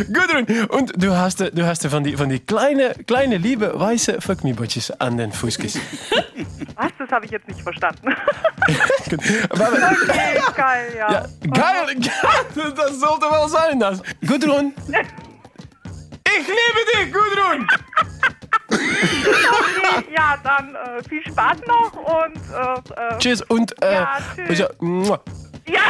Gudrun. 0.14 0.66
Und 0.68 0.92
du 1.02 1.16
hast, 1.16 1.40
du 1.40 1.66
hast 1.66 1.90
van 1.90 2.04
die, 2.04 2.20
van 2.20 2.28
die 2.28 2.40
kleine, 2.40 2.94
kleine 3.08 3.38
liebe 3.38 3.72
weiße 3.80 4.20
Fuck 4.20 4.44
Me 4.44 4.54
Botjes 4.54 4.92
an 5.00 5.16
den 5.18 5.32
Fußkissen. 5.32 5.80
Was? 6.76 6.92
Das 7.00 7.10
habe 7.10 7.24
ich 7.26 7.32
jetzt 7.32 7.48
nicht 7.48 7.62
verstanden. 7.62 8.14
Okay, 9.06 10.42
geil, 10.56 10.94
ja. 10.98 11.12
Ja, 11.12 11.26
geil, 11.54 11.96
geil, 11.96 12.74
das 12.76 13.00
sollte 13.00 13.26
wel 13.28 13.48
sein, 13.48 13.80
das. 13.80 14.02
Gudrun. 14.26 14.74
Ich 14.88 16.48
liebe 16.48 16.82
dich, 16.92 17.14
Gudrun. 17.14 17.68
Ja, 20.36 20.58
dann 20.58 20.76
äh, 20.76 21.04
viel 21.08 21.22
Spaß 21.26 21.58
noch 21.68 21.94
und 21.94 22.38
äh, 22.54 23.16
äh, 23.16 23.18
Tschüss 23.20 23.42
und 23.44 23.82
äh, 23.84 23.94
Ja, 23.94 24.18
tschüss. 24.36 24.50
also, 24.62 24.68
muah. 24.80 25.20
ja. 25.68 25.82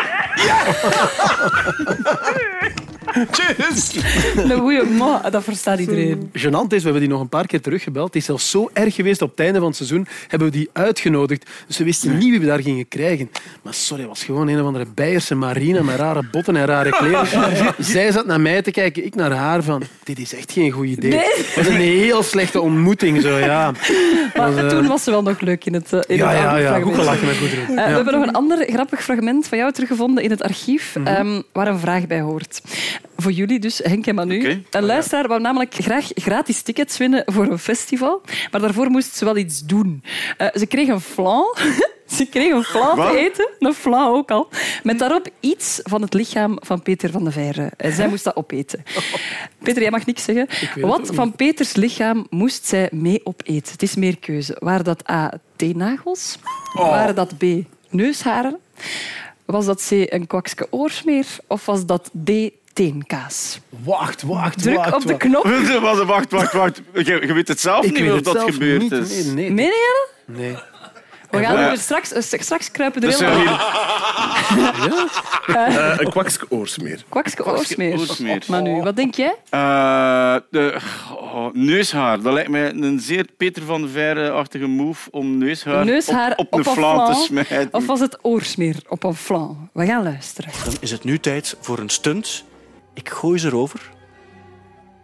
tschüss. 3.31 3.95
Een 4.51 4.59
goeie 4.59 4.83
ma, 4.83 5.29
dat 5.29 5.43
verstaat 5.43 5.79
iedereen. 5.79 6.29
Gênant 6.33 6.67
is, 6.73 6.77
we 6.77 6.83
hebben 6.83 6.99
die 6.99 7.09
nog 7.09 7.21
een 7.21 7.29
paar 7.29 7.47
keer 7.47 7.61
teruggebeld. 7.61 8.05
Het 8.07 8.15
is 8.15 8.25
zelfs 8.25 8.49
zo 8.49 8.69
erg 8.73 8.95
geweest 8.95 9.21
op 9.21 9.29
het 9.29 9.39
einde 9.39 9.57
van 9.59 9.67
het 9.67 9.75
seizoen. 9.77 10.07
Hebben 10.27 10.47
we 10.51 10.57
die 10.57 10.69
uitgenodigd. 10.73 11.49
Dus 11.67 11.77
we 11.77 11.83
wisten 11.83 12.17
niet 12.17 12.29
wie 12.29 12.39
we 12.39 12.45
daar 12.45 12.61
gingen 12.61 12.87
krijgen. 12.87 13.31
Maar 13.61 13.73
sorry, 13.73 14.01
het 14.01 14.11
was 14.11 14.23
gewoon 14.23 14.47
een 14.47 14.59
of 14.59 14.65
andere 14.65 14.85
Beierse 14.95 15.35
marine 15.35 15.83
met 15.83 15.95
rare 15.95 16.23
botten 16.31 16.55
en 16.55 16.65
rare 16.65 16.89
kleren. 16.89 17.73
Zij 17.93 18.11
zat 18.11 18.25
naar 18.25 18.41
mij 18.41 18.61
te 18.61 18.71
kijken, 18.71 19.05
ik 19.05 19.15
naar 19.15 19.31
haar 19.31 19.63
van... 19.63 19.83
Dit 20.03 20.19
is 20.19 20.35
echt 20.35 20.51
geen 20.51 20.71
goed 20.71 20.87
idee. 20.87 21.09
Nee. 21.09 21.19
Het 21.35 21.55
was 21.55 21.67
een 21.67 21.73
heel 21.75 22.23
slechte 22.23 22.61
ontmoeting. 22.61 23.21
Zo, 23.21 23.37
ja. 23.37 23.71
Maar 24.35 24.53
Was, 24.53 24.63
eh, 24.63 24.67
toen 24.69 24.87
was 24.87 25.03
ze 25.03 25.11
wel 25.11 25.21
nog 25.21 25.39
leuk 25.39 25.65
in 25.65 25.73
het, 25.73 25.93
eh, 25.93 25.99
in 26.07 26.15
Ja, 26.17 26.29
het 26.29 26.37
ja, 26.41 26.57
ja. 26.57 26.79
Goed 26.79 26.95
gelachen 26.95 27.25
met 27.27 27.37
Goederen. 27.37 27.63
Eh, 27.69 27.85
We 27.85 27.91
hebben 27.91 28.13
nog 28.13 28.23
een 28.27 28.33
ander 28.33 28.65
grappig 28.71 29.03
fragment 29.03 29.47
van 29.47 29.57
jou 29.57 29.71
teruggevonden 29.71 30.23
in 30.23 30.29
het 30.29 30.41
archief, 30.41 30.95
Mhm. 30.95 31.07
ehm, 31.07 31.41
waar 31.53 31.67
een 31.67 31.79
vraag 31.79 32.07
bij 32.07 32.21
hoort. 32.21 32.61
Voor 33.17 33.31
jullie 33.31 33.59
dus, 33.59 33.77
Henk 33.77 34.07
en 34.07 34.15
Manu. 34.15 34.63
Een 34.69 34.85
luisteraar 34.85 35.27
wou 35.27 35.41
namelijk 35.41 35.73
graag 35.73 36.09
gratis 36.13 36.61
tickets 36.61 36.97
winnen 36.97 37.23
voor 37.25 37.45
een 37.45 37.59
festival, 37.59 38.21
maar 38.51 38.61
daarvoor 38.61 38.89
moest 38.89 39.15
ze 39.15 39.25
wel 39.25 39.37
iets 39.37 39.65
doen. 39.65 40.03
Eh, 40.37 40.47
ze 40.53 40.65
kreeg 40.65 40.87
een 40.87 41.01
flan. 41.01 41.55
Ze 42.05 42.25
kreeg 42.25 42.51
een 42.51 42.63
flan 42.63 42.95
te 42.95 43.17
eten, 43.17 43.49
een 43.59 43.73
flan 43.73 44.07
ook 44.07 44.31
al, 44.31 44.49
met 44.83 44.99
daarop 44.99 45.27
iets 45.39 45.79
van 45.83 46.01
het 46.01 46.13
lichaam 46.13 46.57
van 46.61 46.81
Peter 46.81 47.11
van 47.11 47.23
de 47.23 47.31
Veire. 47.31 47.71
En 47.77 47.93
zij 47.93 48.07
moest 48.07 48.23
dat 48.23 48.35
opeten. 48.35 48.83
Peter, 49.63 49.81
jij 49.81 49.91
mag 49.91 50.05
niks 50.05 50.23
zeggen. 50.23 50.47
Wat 50.81 51.09
van 51.13 51.35
Peters 51.35 51.73
lichaam 51.73 52.27
moest 52.29 52.65
zij 52.65 52.89
mee 52.91 53.21
opeten? 53.23 53.71
Het 53.71 53.81
is 53.81 53.95
meer 53.95 54.17
keuze. 54.17 54.55
Waren 54.59 54.85
dat 54.85 55.09
A, 55.09 55.31
teennagels? 55.55 56.37
Waren 56.73 57.15
dat 57.15 57.37
B, 57.37 57.43
neusharen? 57.89 58.59
Was 59.45 59.65
dat 59.65 59.85
C, 59.89 59.91
een 59.91 60.27
kwakske 60.27 60.67
oorsmeer? 60.69 61.25
Of 61.47 61.65
was 61.65 61.85
dat 61.85 62.11
D, 62.23 62.29
teenkaas? 62.75 63.59
Wacht, 63.83 64.21
wacht, 64.21 64.61
Druk 64.61 64.75
wacht. 64.75 64.93
op 64.93 65.01
de 65.01 65.07
wacht. 65.07 65.19
knop. 65.19 65.43
Wacht, 65.81 66.03
wacht, 66.03 66.31
wacht, 66.31 66.53
wacht. 66.53 66.81
Je, 66.93 67.03
je 67.27 67.33
weet 67.33 67.47
het 67.47 67.59
zelf 67.59 67.85
Ik 67.85 67.91
niet 67.91 67.99
weet 67.99 68.09
of 68.09 68.15
het 68.15 68.25
dat 68.25 68.35
zelf 68.35 68.51
gebeurd 68.51 68.81
niet. 68.81 68.91
is. 68.91 69.09
Nee, 69.25 69.33
nee. 69.33 69.51
Meen 69.51 69.65
je 69.65 70.07
dat? 70.25 70.37
nee. 70.37 70.55
We 71.31 71.41
gaan 71.41 71.57
er 71.57 71.77
straks, 71.77 72.11
eh, 72.13 72.39
straks 72.39 72.71
kruipen 72.71 73.01
er 73.01 73.09
Dus 73.09 73.19
hier, 73.19 73.29
Eh, 75.55 75.93
een 75.97 76.09
kwakske 76.09 76.45
oorsmeer. 76.49 77.03
Kwakske 77.09 77.45
oorsmeer. 77.45 77.99
oorsmeer. 77.99 78.43
Manu, 78.47 78.81
wat 78.81 78.95
denk 78.95 79.15
jij? 79.15 79.35
Eh, 79.49 80.35
de, 80.49 80.77
oh, 81.19 81.47
neushaar. 81.53 82.21
Dat 82.21 82.33
lijkt 82.33 82.49
mij 82.49 82.73
een 82.73 82.99
zeer 82.99 83.25
Peter 83.37 83.63
van 83.63 83.81
de 83.81 83.87
Veire-achtige 83.87 84.67
move 84.67 85.11
om 85.11 85.37
neushaar, 85.37 85.85
Neushaar 85.85 86.31
op, 86.35 86.53
op, 86.53 86.59
een 86.59 86.65
flan 86.73 87.13
te 87.13 87.21
smijten. 87.23 87.67
Of 87.71 87.85
was 87.85 87.99
het 87.99 88.17
oorsmeer 88.21 88.75
op 88.87 89.03
een 89.03 89.15
flan? 89.15 89.69
We 89.73 89.85
gaan 89.85 90.03
luisteren. 90.03 90.51
Dan 90.65 90.73
is 90.79 90.91
het 90.91 91.03
nu 91.03 91.19
tijd 91.19 91.55
voor 91.61 91.79
een 91.79 91.89
stunt. 91.89 92.43
Ik 92.95 93.09
gooi 93.09 93.39
ze 93.39 93.47
erover. 93.47 93.91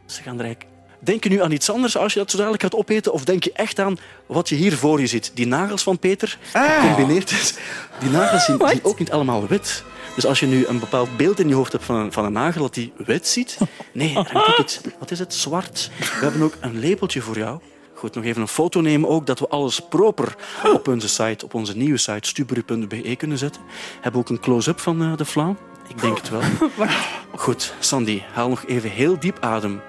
Ze 0.06 0.22
gaan 0.22 0.40
er 0.40 0.46
eigenlijk... 0.46 0.70
Denk 1.04 1.24
je 1.24 1.30
nu 1.30 1.42
aan 1.42 1.52
iets 1.52 1.70
anders 1.70 1.98
als 1.98 2.14
je 2.14 2.20
dat 2.20 2.32
zo 2.32 2.38
dadelijk 2.38 2.62
gaat 2.62 2.76
opeten? 2.76 3.14
Of 3.14 3.24
denk 3.24 3.44
je 3.44 3.52
echt 3.54 3.80
aan 3.80 3.98
wat 4.26 4.50
je 4.50 4.56
hier 4.56 4.78
voor 4.78 5.00
je 5.00 5.08
ziet? 5.08 5.32
Die 5.34 5.48
nagels 5.48 5.84
van 5.84 6.00
Peter, 6.00 6.38
gecombineerd 6.54 7.32
is. 7.32 7.54
Die 8.00 8.10
nagels 8.10 8.46
zijn, 8.46 8.58
zijn 8.58 8.80
ook 8.84 9.00
niet 9.00 9.12
allemaal 9.12 9.48
wit. 9.48 9.84
Dus 10.16 10.26
als 10.26 10.40
je 10.40 10.46
nu 10.46 10.66
een 10.66 10.80
bepaald 10.80 11.18
beeld 11.18 11.40
in 11.40 11.48
je 11.48 11.54
hoofd 11.54 11.72
hebt 11.72 11.84
van 11.84 11.96
een, 11.96 12.12
van 12.12 12.26
een 12.26 12.32
nagel 12.32 12.62
dat 12.62 12.74
die 12.74 12.94
wit 12.98 13.28
ziet... 13.28 13.58
Nee, 13.92 14.10
er 14.10 14.14
hangt 14.32 14.48
ook 14.50 14.58
iets... 14.58 14.82
Wat 15.00 15.12
is 15.12 15.20
het? 15.20 15.34
Zwart. 15.34 15.92
We 15.98 16.06
hebben 16.20 16.42
ook 16.42 16.54
een 16.60 16.90
labeltje 16.90 17.22
voor 17.22 17.38
jou. 17.38 17.60
Goed, 17.94 18.16
nog 18.16 18.24
even 18.24 18.42
een 18.42 18.48
foto 18.48 18.82
nemen 18.82 19.10
ook, 19.10 19.26
dat 19.26 19.40
we 19.40 19.48
alles 19.48 19.80
proper 19.80 20.36
op 20.74 20.88
onze 20.88 21.10
site, 21.10 21.46
op 21.46 21.54
onze 21.54 21.78
nieuwe 21.78 21.98
site, 21.98 22.28
stubru.be 22.28 23.16
kunnen 23.16 23.38
zetten. 23.38 23.62
Hebben 24.02 24.22
ook 24.22 24.30
een 24.30 24.40
close-up 24.40 24.80
van 24.80 25.02
eh, 25.02 25.18
de 25.18 25.26
flan? 25.26 25.58
Ik 25.92 26.02
denk 26.02 26.18
het 26.18 26.30
wel. 26.30 26.42
Goed, 27.36 27.74
Sandy, 27.80 28.22
haal 28.34 28.50
nog 28.50 28.66
even 28.66 28.90
heel 28.90 29.20
diep 29.20 29.38
adem. 29.40 29.82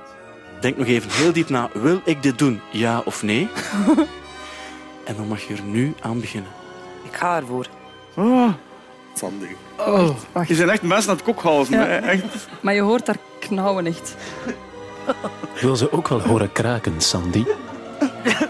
Denk 0.60 0.76
nog 0.76 0.86
even 0.86 1.10
heel 1.10 1.32
diep 1.32 1.48
na. 1.48 1.70
Wil 1.72 2.00
ik 2.04 2.22
dit 2.22 2.38
doen? 2.38 2.60
Ja 2.70 3.02
of 3.04 3.22
nee? 3.22 3.48
En 5.04 5.16
dan 5.16 5.28
mag 5.28 5.42
je 5.42 5.54
er 5.54 5.62
nu 5.62 5.94
aan 6.00 6.20
beginnen. 6.20 6.50
Ik 7.02 7.16
ga 7.16 7.36
ervoor. 7.36 7.66
Oh, 8.14 8.48
Sandy. 9.14 9.46
Oh. 9.78 10.16
je 10.46 10.54
zijn 10.54 10.70
echt 10.70 10.82
mensen 10.82 11.10
aan 11.10 11.16
het 11.16 11.24
kokhalzen. 11.24 11.78
Ja. 11.78 11.84
hè. 11.84 11.96
Echt. 11.96 12.24
Maar 12.60 12.74
je 12.74 12.80
hoort 12.80 13.06
daar 13.06 13.16
knauwen 13.38 13.86
echt. 13.86 14.16
Wil 15.60 15.76
ze 15.76 15.92
ook 15.92 16.08
wel 16.08 16.20
horen 16.20 16.52
kraken, 16.52 17.00
Sandy? 17.00 17.44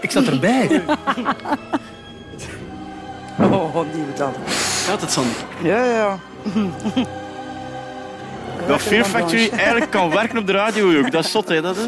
Ik 0.01 0.11
zat 0.11 0.25
erbij. 0.27 0.83
Oh, 3.39 3.75
nieuwe 3.93 4.13
dan. 4.15 4.33
Gaat 4.85 5.01
het, 5.01 5.11
Sandy? 5.11 5.33
Ja, 5.63 5.83
ja. 5.83 6.19
Dat 8.67 8.81
Fear 8.81 9.05
Factory 9.05 9.49
eigenlijk 9.49 9.91
kan 9.91 10.09
werken 10.09 10.37
op 10.37 10.47
de 10.47 10.51
radio 10.51 10.99
ook. 10.99 11.11
Dat 11.11 11.25
is 11.25 11.31
zot, 11.31 11.47
hè? 11.47 11.61
Dat, 11.61 11.75
hè? 11.75 11.87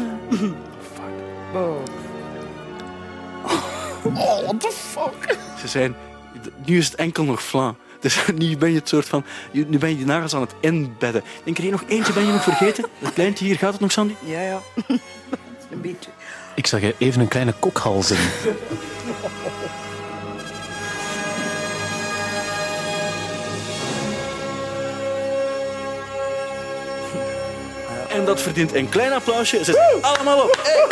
Ze 5.58 5.68
zijn... 5.68 5.96
Nu 6.64 6.78
is 6.78 6.86
het 6.86 6.94
enkel 6.94 7.24
nog 7.24 7.42
flan. 7.42 7.76
Dus 8.00 8.26
nu 8.34 8.56
ben 8.56 8.70
je 8.70 8.78
het 8.78 8.88
soort 8.88 9.06
van... 9.06 9.24
Nu 9.52 9.78
ben 9.78 9.88
je 9.88 9.96
die 9.96 10.06
nagels 10.06 10.34
aan 10.34 10.40
het 10.40 10.54
inbedden. 10.60 11.22
Denk 11.44 11.56
er 11.56 11.62
hier 11.62 11.72
nog 11.72 11.84
eentje 11.88 12.12
ben 12.12 12.26
je 12.26 12.32
nog 12.32 12.42
vergeten? 12.42 12.84
Dat 12.98 13.12
kleintje 13.12 13.44
hier, 13.44 13.56
gaat 13.56 13.72
het 13.72 13.80
nog, 13.80 13.92
Sandy? 13.92 14.14
Ja, 14.24 14.40
ja. 14.40 14.60
Een 15.70 15.80
beetje. 15.80 16.10
Ik 16.54 16.66
zag 16.66 16.80
even 16.98 17.20
een 17.20 17.28
kleine 17.28 17.52
kokhals 17.58 18.10
in. 18.10 18.16
dat 28.26 28.42
verdient 28.42 28.74
een 28.74 28.88
klein 28.88 29.12
applausje. 29.12 29.64
Zet 29.64 29.98
allemaal 30.00 30.42
op. 30.42 30.60
Hey. 30.62 30.86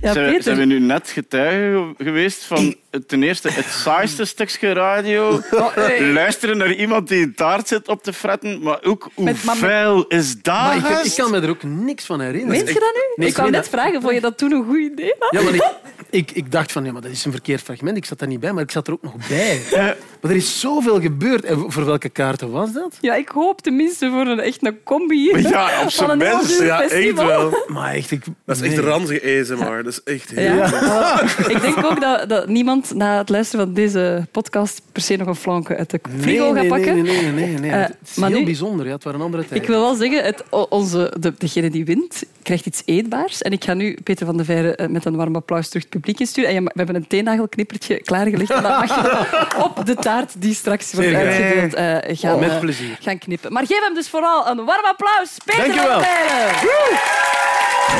Ja, 0.00 0.12
zijn, 0.12 0.24
we- 0.24 0.30
Peter. 0.30 0.42
zijn 0.42 0.56
we 0.56 0.64
nu 0.64 0.78
net 0.80 1.08
getuigen 1.10 1.94
geweest 1.98 2.44
van 2.44 2.74
ten 3.06 3.22
eerste 3.22 3.48
het 3.50 3.66
saaiste 3.66 4.24
stukje 4.34 4.72
radio, 4.72 5.40
hey. 5.74 6.12
luisteren 6.12 6.56
naar 6.56 6.72
iemand 6.72 7.08
die 7.08 7.22
een 7.22 7.34
taart 7.34 7.68
zit 7.68 7.88
op 7.88 8.02
te 8.02 8.12
fretten, 8.12 8.62
maar 8.62 8.78
ook 8.82 9.08
hoe 9.14 9.24
Met- 9.24 9.44
maar 9.44 9.56
vuil 9.56 10.04
is 10.06 10.42
dat? 10.42 10.54
Maar 10.54 10.76
ik, 11.04 11.12
kan 11.16 11.30
me 11.30 11.40
er 11.40 11.48
ook 11.50 11.62
niks 11.62 12.04
van 12.04 12.20
herinneren. 12.20 12.64
Weet 12.64 12.74
je 12.74 12.80
dat 12.80 12.92
nu? 12.94 13.00
Nee, 13.16 13.28
ik 13.28 13.36
wou 13.36 13.50
meen 13.50 13.60
net 13.60 13.68
vragen, 13.68 14.00
vond 14.02 14.14
je 14.14 14.20
dat 14.20 14.38
toen 14.38 14.52
een 14.52 14.64
goed 14.64 14.78
idee? 14.78 15.14
Ja, 15.30 15.42
maar 15.42 15.54
ik, 15.54 15.70
ik, 16.10 16.30
ik 16.30 16.52
dacht 16.52 16.72
van, 16.72 16.84
ja, 16.84 16.92
maar 16.92 17.02
dat 17.02 17.10
is 17.10 17.24
een 17.24 17.30
verkeerd 17.32 17.62
fragment. 17.62 17.96
Ik 17.96 18.04
zat 18.04 18.18
daar 18.18 18.28
niet 18.28 18.40
bij, 18.40 18.52
maar 18.52 18.62
ik 18.62 18.70
zat 18.70 18.86
er 18.86 18.92
ook 18.92 19.02
nog 19.02 19.14
bij. 19.28 19.60
Maar 20.20 20.32
er 20.32 20.38
is 20.38 20.60
zoveel 20.60 21.00
gebeurd. 21.00 21.44
En 21.44 21.64
voor 21.72 21.84
welke 21.84 22.08
kaarten 22.08 22.50
was 22.50 22.72
dat? 22.72 22.96
Ja, 23.00 23.14
ik 23.14 23.28
hoop 23.28 23.60
tenminste 23.62 24.10
voor 24.10 24.26
een 24.26 24.40
echt 24.40 24.66
een 24.66 24.82
combi. 24.84 25.30
Ja, 25.36 25.64
op 25.82 25.90
van 25.90 25.90
zijn 25.90 26.18
minst. 26.18 26.58
duur 26.58 26.66
Ja, 26.66 26.82
echt 26.82 26.92
festival. 26.92 27.26
wel. 27.26 27.64
Maar 27.66 27.92
echt, 27.94 28.10
ik... 28.10 28.24
Dat 28.46 28.56
is 28.56 28.62
echt 28.62 28.76
nee. 28.76 28.84
ranzige 28.84 29.40
ASMR. 29.40 29.82
Dat 29.82 29.92
is 29.92 30.02
echt 30.02 30.30
heel... 30.30 30.54
Ja. 30.54 31.22
Ik 31.48 31.60
denk 31.60 31.84
ook 31.84 32.00
dat, 32.00 32.28
dat 32.28 32.48
niemand 32.48 32.83
na 32.94 33.18
het 33.18 33.28
luisteren 33.28 33.64
van 33.64 33.74
deze 33.74 34.26
podcast 34.30 34.82
per 34.92 35.02
se 35.02 35.16
nog 35.16 35.26
een 35.26 35.34
flanke 35.34 35.76
uit 35.76 35.90
de 35.90 36.00
frigo 36.20 36.52
nee, 36.52 36.60
gaat 36.60 36.68
pakken. 36.68 36.94
Nee, 36.94 37.02
nee, 37.02 37.32
nee. 37.32 37.46
nee, 37.46 37.58
nee. 37.58 37.70
Eh, 37.70 37.80
het 37.80 37.96
is 38.06 38.14
maar 38.14 38.28
heel 38.30 38.38
nu- 38.38 38.44
bijzonder. 38.44 38.86
Ja, 38.86 38.92
het 38.92 39.04
waren 39.04 39.20
andere 39.20 39.42
tijden. 39.42 39.62
Ik 39.62 39.68
wil 39.68 39.80
wel 39.80 39.94
zeggen, 39.94 40.24
het, 40.24 40.44
onze, 40.68 41.12
de, 41.20 41.34
degene 41.38 41.70
die 41.70 41.84
wint, 41.84 42.22
krijgt 42.42 42.66
iets 42.66 42.82
eetbaars. 42.84 43.42
En 43.42 43.52
ik 43.52 43.64
ga 43.64 43.74
nu 43.74 43.98
Peter 44.04 44.26
van 44.26 44.36
de 44.36 44.44
Veire 44.44 44.74
eh, 44.76 44.88
met 44.88 45.04
een 45.04 45.16
warm 45.16 45.36
applaus 45.36 45.66
terug 45.68 45.82
het 45.82 45.90
publiek 45.92 46.20
insturen. 46.20 46.50
En 46.50 46.64
we 46.64 46.70
hebben 46.74 46.94
een 46.94 47.06
teennagelknippertje 47.06 48.00
klaargelegd. 48.02 48.50
En 48.50 48.62
dat 48.62 48.78
mag 48.78 48.94
je 49.02 49.26
op 49.78 49.86
de 49.86 49.94
taart 49.94 50.32
die 50.38 50.54
straks 50.54 50.92
wordt 50.92 51.08
graag. 51.08 51.22
uitgedeeld 51.24 51.74
eh, 51.74 52.16
gaan, 52.18 52.34
Oh, 52.34 52.40
met 52.40 52.60
plezier. 52.60 52.96
gaan 53.00 53.18
knippen. 53.18 53.52
Maar 53.52 53.66
geef 53.66 53.84
hem 53.84 53.94
dus 53.94 54.08
vooral 54.08 54.48
een 54.48 54.56
warm 54.64 54.84
applaus. 54.84 55.36
Peter 55.44 55.60
Dank 55.62 55.74
je 55.74 55.78
van 55.80 55.88
wel. 55.88 55.98
de 55.98 56.04
Veire. 56.04 56.98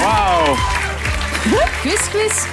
Wauw. 0.02 0.54
Quiz, 1.82 2.08
quiz. 2.10 2.44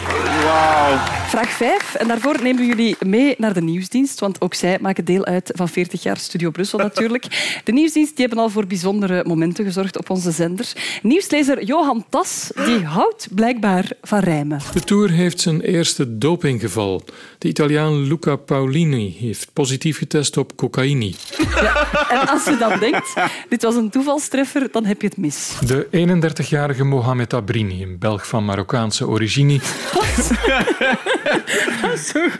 Wauw. 0.43 1.20
Vraag 1.31 1.49
5. 1.49 1.95
En 1.95 2.07
daarvoor 2.07 2.37
nemen 2.41 2.61
we 2.61 2.67
jullie 2.67 2.95
mee 2.99 3.35
naar 3.37 3.53
de 3.53 3.61
nieuwsdienst. 3.61 4.19
Want 4.19 4.41
ook 4.41 4.53
zij 4.53 4.77
maken 4.81 5.05
deel 5.05 5.25
uit 5.25 5.51
van 5.55 5.69
40 5.69 6.03
jaar 6.03 6.17
Studio 6.17 6.49
Brussel 6.49 6.79
natuurlijk. 6.89 7.61
De 7.63 7.71
nieuwsdienst 7.71 8.15
die 8.15 8.25
hebben 8.25 8.43
al 8.43 8.49
voor 8.49 8.67
bijzondere 8.67 9.23
momenten 9.27 9.65
gezorgd 9.65 9.97
op 9.97 10.09
onze 10.09 10.31
zender. 10.31 10.71
Nieuwslezer 11.01 11.63
Johan 11.63 12.05
Tas 12.09 12.51
die 12.65 12.85
houdt 12.85 13.27
blijkbaar 13.35 13.91
van 14.01 14.19
rijmen. 14.19 14.59
De 14.73 14.79
Tour 14.79 15.09
heeft 15.09 15.39
zijn 15.39 15.61
eerste 15.61 16.17
dopinggeval. 16.17 17.03
De 17.37 17.47
Italiaan 17.47 18.07
Luca 18.07 18.35
Paolini 18.35 19.15
heeft 19.19 19.49
positief 19.53 19.97
getest 19.97 20.37
op 20.37 20.55
cocaïne. 20.55 21.13
En 22.09 22.27
als 22.27 22.45
je 22.45 22.57
dan 22.59 22.79
denkt, 22.79 23.13
dit 23.49 23.63
was 23.63 23.75
een 23.75 23.89
toevalstreffer, 23.89 24.67
dan 24.71 24.85
heb 24.85 25.01
je 25.01 25.07
het 25.07 25.17
mis. 25.17 25.57
De 25.65 25.87
31-jarige 26.45 26.83
Mohamed 26.83 27.33
Abrini, 27.33 27.83
een 27.83 27.99
Belg 27.99 28.27
van 28.27 28.45
Marokkaanse 28.45 29.07
origine, 29.07 29.59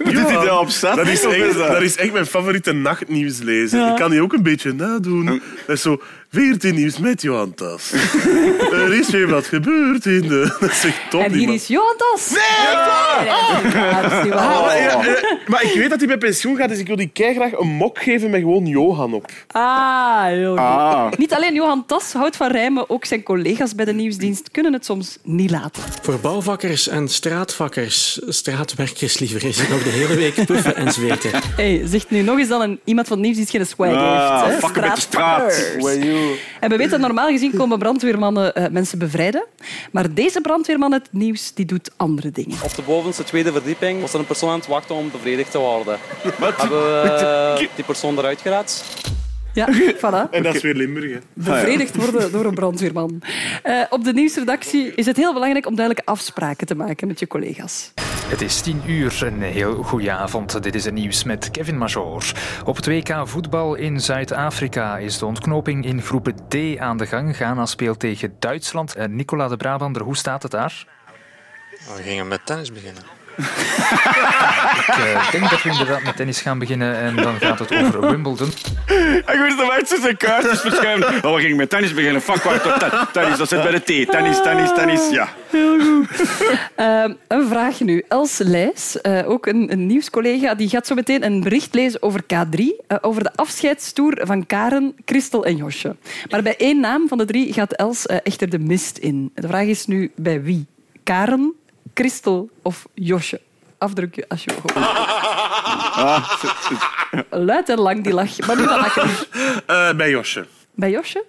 Doet 0.04 0.14
hij 0.30 0.46
dat 0.46 0.60
op? 0.60 0.70
Dat 0.96 1.08
is, 1.08 1.24
echt, 1.24 1.54
dat- 1.58 1.68
dat 1.72 1.82
is 1.82 1.98
echt 1.98 2.12
mijn 2.14 2.26
favoriete 2.26 2.72
nachtnieuws 2.72 3.42
Ja. 3.72 3.90
Ik 3.92 3.96
kan 3.96 4.12
die 4.12 4.22
ook 4.22 4.34
een 4.34 4.44
beetje 4.44 4.74
nadoen. 4.74 5.26
Dat 5.68 5.76
is 5.76 5.82
zo... 5.82 6.02
14 6.34 6.76
nieuws 6.76 6.98
met 7.00 7.22
Johan 7.22 7.54
Tas. 7.54 7.92
er 8.72 8.94
is 8.94 9.10
weer 9.10 9.28
wat 9.30 9.46
gebeurd 9.46 10.06
in 10.06 10.22
de... 10.22 10.56
Dat 10.60 10.72
is 10.72 10.84
echt 10.86 11.10
top, 11.10 11.22
En 11.22 11.32
die 11.32 11.46
hier 11.46 11.54
is 11.56 11.68
Johan 11.68 11.96
Tas. 11.98 12.30
Nee! 12.30 12.40
Ja, 12.74 13.62
dat. 13.62 14.32
Ah, 14.34 14.62
maar, 14.66 14.82
ja, 14.82 15.06
eh, 15.06 15.24
maar 15.48 15.64
ik 15.64 15.74
weet 15.74 15.90
dat 15.90 16.00
hij 16.00 16.08
met 16.08 16.20
pensioen 16.20 16.56
gaat, 16.56 16.70
dus 16.70 16.80
ik 16.80 16.88
wil 16.88 16.96
die 16.96 17.12
graag 17.14 17.52
een 17.52 17.68
mok 17.68 18.02
geven 18.02 18.30
met 18.30 18.40
gewoon 18.40 18.66
Johan 18.66 19.14
op. 19.14 19.30
Ah, 19.48 20.24
heel 20.24 20.50
goed. 20.50 20.60
Ah. 20.60 21.12
Niet 21.18 21.34
alleen 21.34 21.54
Johan 21.54 21.86
Tas 21.86 22.14
houdt 22.14 22.36
van 22.36 22.52
rijmen, 22.52 22.90
ook 22.90 23.06
zijn 23.06 23.24
collega's 23.24 23.76
bij 23.76 23.86
de 23.86 23.94
nieuwsdienst 23.94 24.52
kunnen 24.52 24.74
het 24.74 24.86
soms 24.86 25.18
niet 25.24 25.52
laten. 25.52 25.84
Voor 26.02 26.20
bouwvakkers 26.20 26.88
en 26.88 27.08
straatvakkers, 27.08 28.20
straatwerkers 28.28 29.20
liever, 29.20 29.46
is 29.46 29.60
het 29.60 29.70
nog 29.70 29.84
de 29.84 29.90
hele 29.90 30.16
week 30.16 30.46
puffen 30.46 30.76
en 30.76 30.92
zweten. 30.92 31.30
Hey, 31.56 31.82
zegt 31.86 32.10
nu 32.10 32.22
nog 32.22 32.38
eens 32.38 32.50
dan 32.50 32.62
een, 32.62 32.80
iemand 32.84 33.08
van 33.08 33.20
nieuwsdienst 33.20 33.52
geen 33.52 33.66
swag 33.66 33.94
Ah, 33.96 34.44
heeft. 34.46 34.76
hè? 34.76 34.82
de 34.82 35.02
straat. 35.02 35.76
En 36.60 36.70
we 36.70 36.78
weten, 36.78 37.00
normaal 37.00 37.30
gezien 37.30 37.54
komen 37.54 37.80
brandweermannen 37.80 38.56
eh, 38.56 38.70
mensen 38.72 39.00
bevrijden. 39.00 39.46
Maar 39.92 40.14
deze 40.14 40.42
brandweerman 40.42 40.92
het 40.92 41.08
nieuws 41.12 41.54
die 41.54 41.66
doet 41.66 41.92
andere 41.98 42.32
dingen. 42.32 42.58
Op 42.64 42.76
de 42.76 42.82
bovenste 42.82 43.24
tweede 43.24 43.52
verdieping 43.52 44.02
was 44.02 44.14
er 44.14 44.20
een 44.20 44.26
persoon 44.26 44.50
aan 44.50 44.60
het 44.60 44.68
wachten 44.68 44.96
om 44.96 45.12
bevredigd 45.12 45.52
te 45.52 45.58
worden. 45.58 45.98
Hebben 46.22 46.70
we 46.70 47.58
eh, 47.60 47.68
die 47.76 47.86
persoon 47.86 48.18
eruit 48.18 48.42
geraakt? 48.42 48.84
Ja, 49.54 49.68
voilà. 49.96 50.30
En 50.32 50.44
dat 50.44 50.56
is 50.56 50.62
weer 50.62 50.76
Limburg. 50.76 51.12
Hè. 51.12 51.20
Bevredigd 51.34 51.96
worden 51.96 52.32
door 52.32 52.46
een 52.46 52.54
brandweerman. 52.54 53.22
Eh, 53.64 53.82
op 53.90 54.04
de 54.04 54.14
nieuwsredactie 54.14 54.96
is 54.96 55.06
het 55.06 55.18
heel 55.18 55.34
belangrijk 55.34 55.66
om 55.66 55.76
duidelijke 55.76 56.12
afspraken 56.12 56.68
te 56.68 56.76
maken 56.76 57.08
met 57.08 57.20
je 57.20 57.28
collega's. 57.28 57.92
Het 58.32 58.42
is 58.42 58.62
tien 58.62 58.82
uur, 58.86 59.24
een 59.24 59.42
heel 59.42 59.84
goede 59.84 60.12
avond. 60.12 60.64
Dit 60.64 60.76
is 60.76 60.86
het 60.86 60.94
nieuws 60.94 61.24
met 61.24 61.52
Kevin 61.52 61.78
Major. 61.78 62.34
Op 62.66 62.76
het 62.76 62.86
WK 62.86 63.28
voetbal 63.28 63.76
in 63.76 64.00
Zuid-Afrika 64.00 64.98
is 64.98 65.18
de 65.18 65.26
ontknoping 65.26 65.86
in 65.86 66.02
groep 66.02 66.32
D 66.48 66.56
aan 66.78 66.98
de 66.98 67.06
gang. 67.06 67.36
Ghana 67.36 67.66
speelt 67.66 68.00
tegen 68.00 68.36
Duitsland. 68.40 68.96
Nicola 69.10 69.48
de 69.48 69.58
Brabander, 69.58 70.02
hoe 70.02 70.18
staat 70.18 70.44
het 70.44 70.52
daar? 70.52 70.88
We 71.70 72.02
gingen 72.02 72.28
met 72.28 72.46
tennis 72.46 72.72
beginnen. 72.72 73.04
Ik 73.38 74.88
eh, 74.88 75.32
denk 75.32 75.50
dat 75.50 75.64
we 75.64 75.70
inderdaad 75.70 76.04
met 76.04 76.16
tennis 76.16 76.42
gaan 76.42 76.60
beginnen 76.60 76.96
en 76.96 77.16
dan 77.16 77.40
gaat 77.40 77.60
het 77.60 77.76
over 77.76 78.02
Wimbledon. 78.10 78.48
Ik 79.28 79.40
wist 79.44 79.58
dat 79.58 79.88
zo 79.88 79.96
zijn 80.02 80.18
kaartjes 80.18 80.60
verschuiven. 80.62 81.10
Oh, 81.30 81.36
we 81.36 81.42
gingen 81.42 81.58
met 81.58 81.70
tennis 81.70 81.94
beginnen. 81.94 82.22
Fuck, 82.22 82.44
wacht, 82.44 82.64
tot 82.64 82.80
ten- 82.80 83.08
tennis, 83.14 83.38
dat 83.38 83.50
zit 83.50 83.62
bij 83.64 83.72
de 83.72 83.80
T. 83.80 84.12
Tennis, 84.12 84.42
tennis, 84.42 84.70
tennis, 84.76 85.10
ja. 85.10 85.30
Heel 85.50 85.80
goed. 85.80 86.08
Eh, 86.76 87.04
een 87.28 87.48
vraag 87.48 87.80
nu. 87.80 88.04
Els 88.08 88.38
Leijs, 88.38 89.02
eh, 89.02 89.30
ook 89.30 89.46
een, 89.46 89.72
een 89.72 89.86
nieuwscollega, 89.86 90.56
die 90.56 90.70
gaat 90.70 90.88
zo 90.88 90.96
meteen 90.96 91.26
een 91.26 91.42
bericht 91.42 91.74
lezen 91.74 92.02
over 92.02 92.22
K3, 92.24 92.60
eh, 92.88 92.98
over 93.02 93.24
de 93.24 93.32
afscheidstoer 93.36 94.22
van 94.24 94.46
Karen, 94.46 94.96
Christel 95.06 95.46
en 95.46 95.56
Josje. 95.56 95.96
Maar 96.30 96.42
bij 96.42 96.56
één 96.58 96.80
naam 96.80 97.08
van 97.08 97.18
de 97.18 97.26
drie 97.26 97.54
gaat 97.54 97.72
Els 97.74 98.06
echter 98.06 98.50
de 98.50 98.60
mist 98.60 98.98
in. 98.98 99.32
De 99.36 99.48
vraag 99.48 99.66
is 99.66 99.86
nu 99.86 100.12
bij 100.16 100.42
wie? 100.44 100.66
Karen, 101.04 101.54
Christel 102.06 102.50
of 102.62 102.86
Josje? 102.94 103.42
Afdrukje 103.78 104.26
als 104.28 104.44
je 104.44 104.52
hoort. 104.62 104.76
Luid 107.30 107.70
en 107.70 107.80
lang 107.80 108.04
die 108.04 108.14
lach. 108.14 108.40
Maar 108.48 108.56
nu 108.58 108.66
dan 108.66 108.82
lekker. 108.82 109.28
Eh, 109.66 109.94
bij 109.94 110.10
Josje. 110.10 110.48
Bij 110.76 110.90
Josje? 110.92 111.26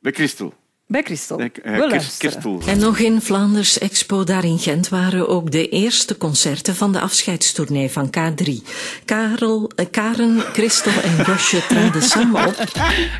Bij 0.00 0.12
Christel. 0.12 0.54
Bij 0.86 1.02
Christel. 1.02 1.38
Eh, 1.38 1.48
We 1.62 1.88
luisteren. 1.88 2.30
Christel. 2.40 2.60
En 2.66 2.78
nog 2.78 2.98
in 2.98 3.20
Vlaanders 3.20 3.78
Expo 3.78 4.24
daar 4.24 4.44
in 4.44 4.58
Gent 4.58 4.88
waren 4.88 5.28
ook 5.28 5.50
de 5.50 5.68
eerste 5.68 6.16
concerten 6.16 6.74
van 6.74 6.92
de 6.92 7.00
afscheidstournee 7.00 7.90
van 7.90 8.10
K3. 8.10 8.62
Karel, 9.04 9.70
eh, 9.76 9.86
Karen, 9.90 10.40
Christel 10.52 10.92
en 11.02 11.24
Josje 11.26 11.66
traden 11.66 12.02
samen 12.02 12.46
op. 12.46 12.54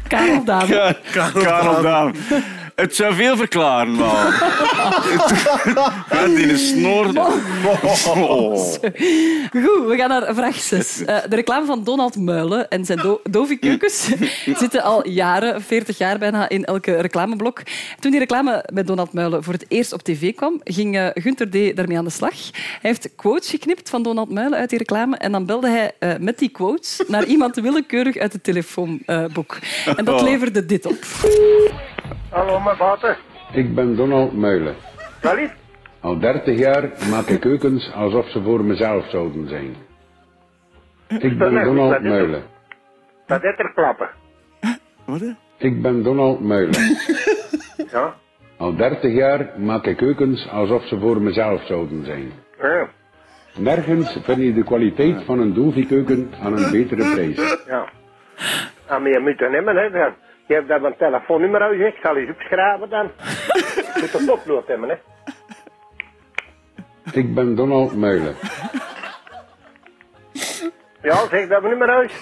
Karel 0.09 0.45
Daan. 0.45 0.69
Ja, 0.69 0.97
Karel 1.13 1.83
Daan. 1.83 2.15
Het 2.75 2.97
zou 2.97 3.15
veel 3.15 3.37
verklaren, 3.37 3.97
wel. 3.99 4.13
Met 6.27 6.37
die 6.37 6.57
snor. 6.57 7.07
Oh. 7.17 8.73
Goed, 9.51 9.87
we 9.87 9.95
gaan 9.97 10.09
naar 10.09 10.35
vraag 10.35 10.57
6. 10.57 10.97
de 10.97 11.25
reclame 11.29 11.67
van 11.67 11.85
Donald 11.85 12.17
Muilen 12.17 12.69
en 12.69 12.85
zijn 12.85 12.99
do 13.31 13.47
zitten 14.57 14.83
al 14.83 15.09
jaren, 15.09 15.63
40 15.63 15.99
jaar 15.99 16.19
bijna, 16.19 16.49
in 16.49 16.65
elke 16.65 17.01
reclameblok. 17.01 17.63
Toen 18.01 18.11
die 18.11 18.21
reclame 18.21 18.65
met 18.73 18.87
Donald 18.87 19.13
Muilen 19.13 19.45
voor 19.45 19.53
het 19.53 19.65
eerst 19.69 19.93
op 19.93 20.03
tv 20.03 20.35
kwam, 20.35 20.61
ging 20.65 20.97
eh, 20.97 21.07
Gunther 21.15 21.51
D. 21.51 21.77
daarmee 21.77 21.99
aan 21.99 22.05
de 22.05 22.11
slag. 22.11 22.35
Hij 22.53 22.61
heeft 22.81 23.09
quotes 23.17 23.51
geknipt 23.51 23.91
van 23.91 24.03
Donald 24.03 24.31
Muilen 24.31 24.59
uit 24.59 24.69
die 24.71 24.79
reclame 24.79 25.17
en 25.17 25.33
dan 25.33 25.47
belde 25.47 25.69
hij 25.69 25.93
eh, 25.99 26.11
met 26.21 26.39
die 26.39 26.49
quotes 26.49 27.03
naar 27.07 27.25
iemand 27.25 27.55
willekeurig 27.57 28.17
uit 28.17 28.33
het 28.33 28.45
telefoonboek. 28.45 29.59
en 29.97 30.05
dat 30.05 30.21
Oh. 30.21 30.23
leverde 30.23 30.67
dit 30.67 30.87
op. 30.87 31.05
Hallo, 32.35 32.61
mijn 32.61 32.77
vader. 32.77 33.19
Ik 33.53 33.75
ben 33.75 33.97
Donald 33.97 34.33
Muilen. 34.33 34.75
Wel 35.21 35.39
iets? 35.39 35.53
Al 36.01 36.19
30 36.19 36.59
jaar 36.59 36.83
maak 37.11 37.27
ik 37.27 37.41
keukens 37.41 37.93
alsof 37.93 38.29
ze 38.29 38.43
voor 38.43 38.65
mezelf 38.65 39.09
zouden 39.11 39.49
zijn. 39.49 39.75
Ik 41.09 41.39
ben 41.39 41.65
Donald 41.65 41.93
er- 41.95 42.03
Muilen. 42.03 42.43
Dat 43.27 43.43
is 43.43 43.55
er 43.59 43.73
klappen. 43.75 44.09
Ik 45.59 45.83
ben 45.83 46.03
Donald 46.03 46.41
Muilen. 46.41 46.97
Ja? 47.91 48.15
Al 48.59 48.77
30 48.77 49.13
jaar 49.13 49.49
maak 49.59 49.87
ik 49.87 49.97
keukens 49.97 50.49
alsof 50.49 50.85
ze 50.87 50.99
voor 51.01 51.23
mezelf 51.23 51.63
zouden 51.67 52.05
zijn. 52.05 52.33
Ja. 52.63 52.89
Nergens 53.59 54.19
vind 54.23 54.39
je 54.39 54.53
de 54.55 54.65
kwaliteit 54.65 55.23
van 55.25 55.39
een 55.39 55.55
dovi-keuken 55.55 56.31
aan 56.43 56.53
een 56.59 56.71
betere 56.71 57.13
prijs. 57.13 57.65
Ja. 57.67 57.89
En 58.89 59.03
je 59.05 59.19
moet 59.21 59.41
het 59.41 59.51
nemen, 59.51 59.77
hè. 59.77 60.09
Je 60.47 60.55
hebt 60.55 60.69
daar 60.69 60.83
een 60.83 60.97
telefoonnummer 60.97 61.61
uit, 61.61 61.81
ik 61.81 61.99
zal 62.03 62.17
eens 62.17 62.31
opschrijven 62.31 62.89
dan. 62.89 63.11
Je 63.95 64.01
moet 64.01 64.13
het 64.13 64.29
upload 64.29 64.67
hebben, 64.67 64.89
hè. 64.89 64.97
Ik 67.13 67.35
ben 67.35 67.55
Donald 67.55 67.97
Muilen. 67.97 68.35
Ja, 71.03 71.29
zeg 71.29 71.49
dat 71.49 71.63
nummer 71.63 71.89
uit. 71.89 72.13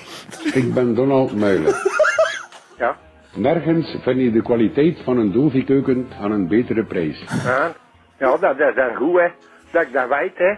Ik 0.55 0.75
ben 0.75 0.95
Donald 0.95 1.37
Muilen. 1.37 1.75
Ja. 2.79 2.97
Nergens 3.35 3.97
vind 4.03 4.21
je 4.21 4.31
de 4.31 4.43
kwaliteit 4.43 5.01
van 5.05 5.19
een 5.19 5.33
dovie 5.33 6.07
aan 6.21 6.31
een 6.33 6.49
betere 6.49 6.85
prijs. 6.85 7.25
Ja, 7.45 7.73
ja 8.19 8.37
dat 8.37 8.59
is 8.61 8.75
dan 8.75 8.95
goed, 8.95 9.21
hè. 9.21 9.29
Dat 9.71 9.83
ik 9.83 9.93
dat 9.93 10.09
weet, 10.09 10.39
hè. 10.39 10.55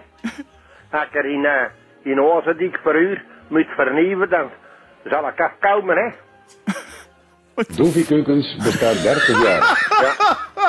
Als 0.91 1.07
ik 1.07 1.15
er 1.15 1.25
in, 1.25 1.45
eh 1.45 1.65
in 2.03 2.21
Ozendijk 2.21 2.81
per 2.83 2.97
uur 2.97 3.25
moet 3.49 3.67
vernieuwen, 3.67 4.29
dan 4.29 4.51
zal 5.05 5.29
ik 5.29 5.41
afkomen, 5.41 5.97
hè. 5.97 6.11
Dovie 7.77 8.07
bestaat 8.63 9.03
30 9.03 9.43
jaar. 9.43 9.89
Ja. 10.01 10.15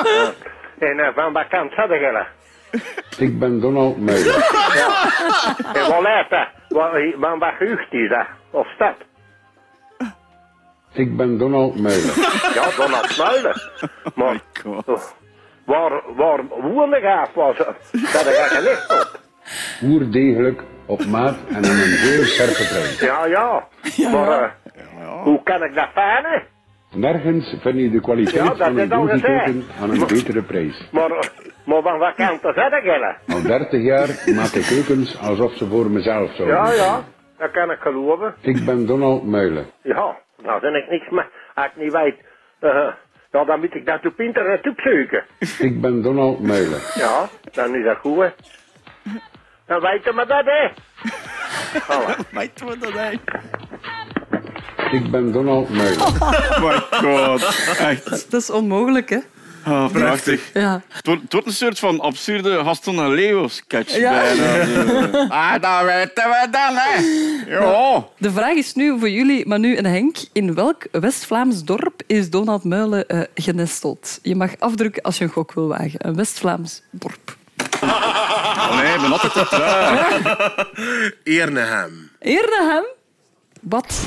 Ja. 0.02 0.32
En 0.78 0.98
eh, 0.98 1.08
van 1.14 1.32
wat 1.32 1.48
kant 1.48 1.74
hadden 1.74 2.00
jullie? 2.00 2.26
Ik 3.18 3.38
ben 3.38 3.60
Donald 3.60 4.00
Meulen. 4.00 4.34
Ja. 4.74 5.12
En 5.72 5.90
wat 5.90 6.02
leidt 6.02 6.30
dat? 6.30 6.48
Wat, 6.68 6.90
van 7.20 7.38
wat 7.38 7.54
gehucht 7.58 7.92
is 7.92 8.08
dat? 8.08 8.26
Of 8.50 8.66
stad? 8.74 8.94
Ik 10.92 11.16
ben 11.16 11.38
Donald 11.38 11.80
Meulen. 11.80 12.14
Ja, 12.54 12.70
Donald 12.76 13.16
Muilen. 13.16 13.60
Maar 14.14 14.40
oh, 14.64 14.98
waar, 15.64 16.02
waar 16.16 16.46
woonde 16.46 17.00
je 17.00 17.12
af 17.12 17.32
was? 17.34 17.56
Dat 17.56 17.74
heb 17.90 18.24
je 18.24 18.46
gelicht 18.50 18.90
op. 18.90 19.20
Oerdegelijk, 19.82 20.62
op 20.86 21.06
maat 21.06 21.36
en 21.48 21.56
aan 21.56 21.64
een 21.64 21.96
heel 21.96 22.24
scherpe 22.24 22.66
prijs. 22.68 23.00
Ja, 23.00 23.26
ja. 23.26 23.68
Maar 24.10 24.56
eh, 24.74 25.22
hoe 25.22 25.42
kan 25.42 25.62
ik 25.62 25.74
dat 25.74 25.88
fijnen? 25.94 26.42
Nergens 26.94 27.56
vind 27.60 27.78
je 27.78 27.90
de 27.90 28.00
kwaliteit 28.00 28.34
Ja, 28.34 28.48
dat 28.48 28.56
van 28.56 28.78
een 28.78 29.64
aan 29.80 29.90
een 29.90 29.98
betere 30.06 30.42
prijs. 30.42 30.88
Maar, 30.92 31.08
maar 31.64 31.82
van 31.82 31.98
wat 31.98 32.16
hadden 32.16 32.82
jullie? 32.82 33.14
Al 33.28 33.42
30 33.42 33.82
jaar 33.82 34.08
maak 34.34 34.50
ik 34.52 34.64
keukens 34.66 35.18
alsof 35.18 35.52
ze 35.56 35.66
voor 35.66 35.90
mezelf 35.90 36.34
zouden. 36.34 36.56
Ja, 36.56 36.72
ja. 36.72 37.04
Dat 37.38 37.50
kan 37.50 37.70
ik 37.70 37.78
geloven. 37.78 38.34
Ik 38.40 38.64
ben 38.64 38.86
Donald 38.86 39.24
Meulen. 39.26 39.66
Ja, 39.82 40.16
nou 40.42 40.60
dan 40.60 40.74
ik 40.74 40.90
niks 40.90 41.10
meer. 41.10 41.28
Als 41.54 41.66
ik 41.66 41.76
niet 41.76 41.92
weet, 41.92 42.16
ja, 43.30 43.44
dan 43.44 43.60
moet 43.60 43.74
ik 43.74 43.86
dat 43.86 44.06
op 44.06 44.20
internet 44.20 44.66
opzoeken. 44.66 45.24
Ik 45.58 45.80
ben 45.80 46.02
Donald 46.02 46.40
Meulen. 46.40 46.80
Ja, 46.94 47.28
dan 47.52 47.74
is 47.74 47.84
dat 47.84 47.96
goed, 47.98 48.18
hè. 48.18 48.28
Dan 49.66 49.80
weten 49.80 50.14
we 50.14 50.26
dat, 50.26 50.44
hè. 50.44 50.68
Oh, 51.94 52.08
Weten 52.30 52.66
we 52.66 52.78
dat, 52.78 52.92
hè? 52.92 53.10
Ik 54.90 55.10
ben 55.10 55.32
Donald 55.32 55.68
Meulen. 55.68 56.00
Oh 56.00 56.60
my 56.64 56.82
god. 56.90 57.44
Echt. 57.78 58.30
Dat 58.30 58.40
is 58.40 58.50
onmogelijk, 58.50 59.10
hè? 59.10 59.18
Oh, 59.66 59.90
prachtig. 59.92 60.50
Ja. 60.54 60.82
Het 60.88 61.06
wordt, 61.06 61.22
het 61.22 61.32
wordt 61.32 61.46
een 61.46 61.52
soort 61.52 61.78
van 61.78 62.00
absurde 62.00 62.64
Gaston 62.64 62.98
en 62.98 63.14
Leo 63.14 63.48
sketch. 63.48 63.96
Ja. 63.96 64.10
bijna. 64.10 65.26
ah, 65.28 65.62
dat 65.62 65.84
weten 65.84 66.24
we 66.24 66.48
dan, 66.50 66.74
hè. 66.74 66.94
Ja. 67.54 68.04
De 68.18 68.30
vraag 68.30 68.54
is 68.54 68.74
nu 68.74 68.98
voor 68.98 69.10
jullie, 69.10 69.46
Manu 69.46 69.74
en 69.74 69.86
Henk. 69.86 70.16
In 70.32 70.54
welk 70.54 70.86
West-Vlaams 70.90 71.64
dorp 71.64 72.02
is 72.06 72.30
Donald 72.30 72.64
Muilen 72.64 73.08
eh, 73.08 73.20
genesteld? 73.34 74.18
Je 74.22 74.36
mag 74.36 74.50
afdrukken 74.58 75.02
als 75.02 75.18
je 75.18 75.24
een 75.24 75.30
gok 75.30 75.52
wil 75.52 75.68
wagen. 75.68 76.06
Een 76.06 76.16
West-Vlaams 76.16 76.82
dorp. 76.90 77.36
Oh, 77.82 78.76
nee, 78.76 78.94
ik 78.94 79.00
ben 79.00 79.12
altijd 79.12 79.32
te 79.32 79.46
traag. 79.48 80.18
Eernehem. 81.24 82.10
Eernehem? 82.18 82.84
Wat? 83.60 84.04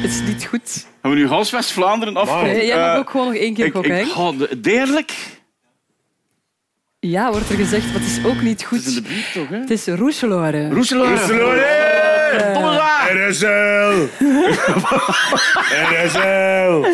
Het 0.00 0.10
is 0.10 0.20
niet 0.22 0.44
goed. 0.46 0.86
Hebben 1.00 1.10
we 1.20 1.26
nu 1.26 1.26
Hals 1.28 1.50
West-Vlaanderen 1.50 2.16
af? 2.16 2.42
Nee, 2.42 2.66
jij 2.66 2.76
mag 2.78 2.92
Eh, 2.92 2.98
ook 2.98 3.10
gewoon 3.10 3.26
nog 3.26 3.36
één 3.36 3.54
keer 3.54 3.70
gokken, 3.70 4.00
ik, 4.50 4.62
Deerlijk? 4.62 5.12
Ja, 7.00 7.30
wordt 7.30 7.50
er 7.50 7.56
gezegd, 7.56 7.84
maar 7.84 7.94
het 8.02 8.10
is 8.10 8.24
ook 8.24 8.40
niet 8.42 8.64
goed. 8.64 8.78
Het 8.78 8.86
is 8.86 8.96
in 8.96 9.02
de 9.02 9.08
buurt, 9.08 9.32
toch? 9.32 9.48
Hè? 9.48 9.56
Het 9.58 9.70
is 9.70 9.86
Roeselare. 9.86 10.68
Roeselare. 10.70 11.10
Roeselare! 11.10 11.86
RSL! 13.28 14.08
RSL! 15.92 16.86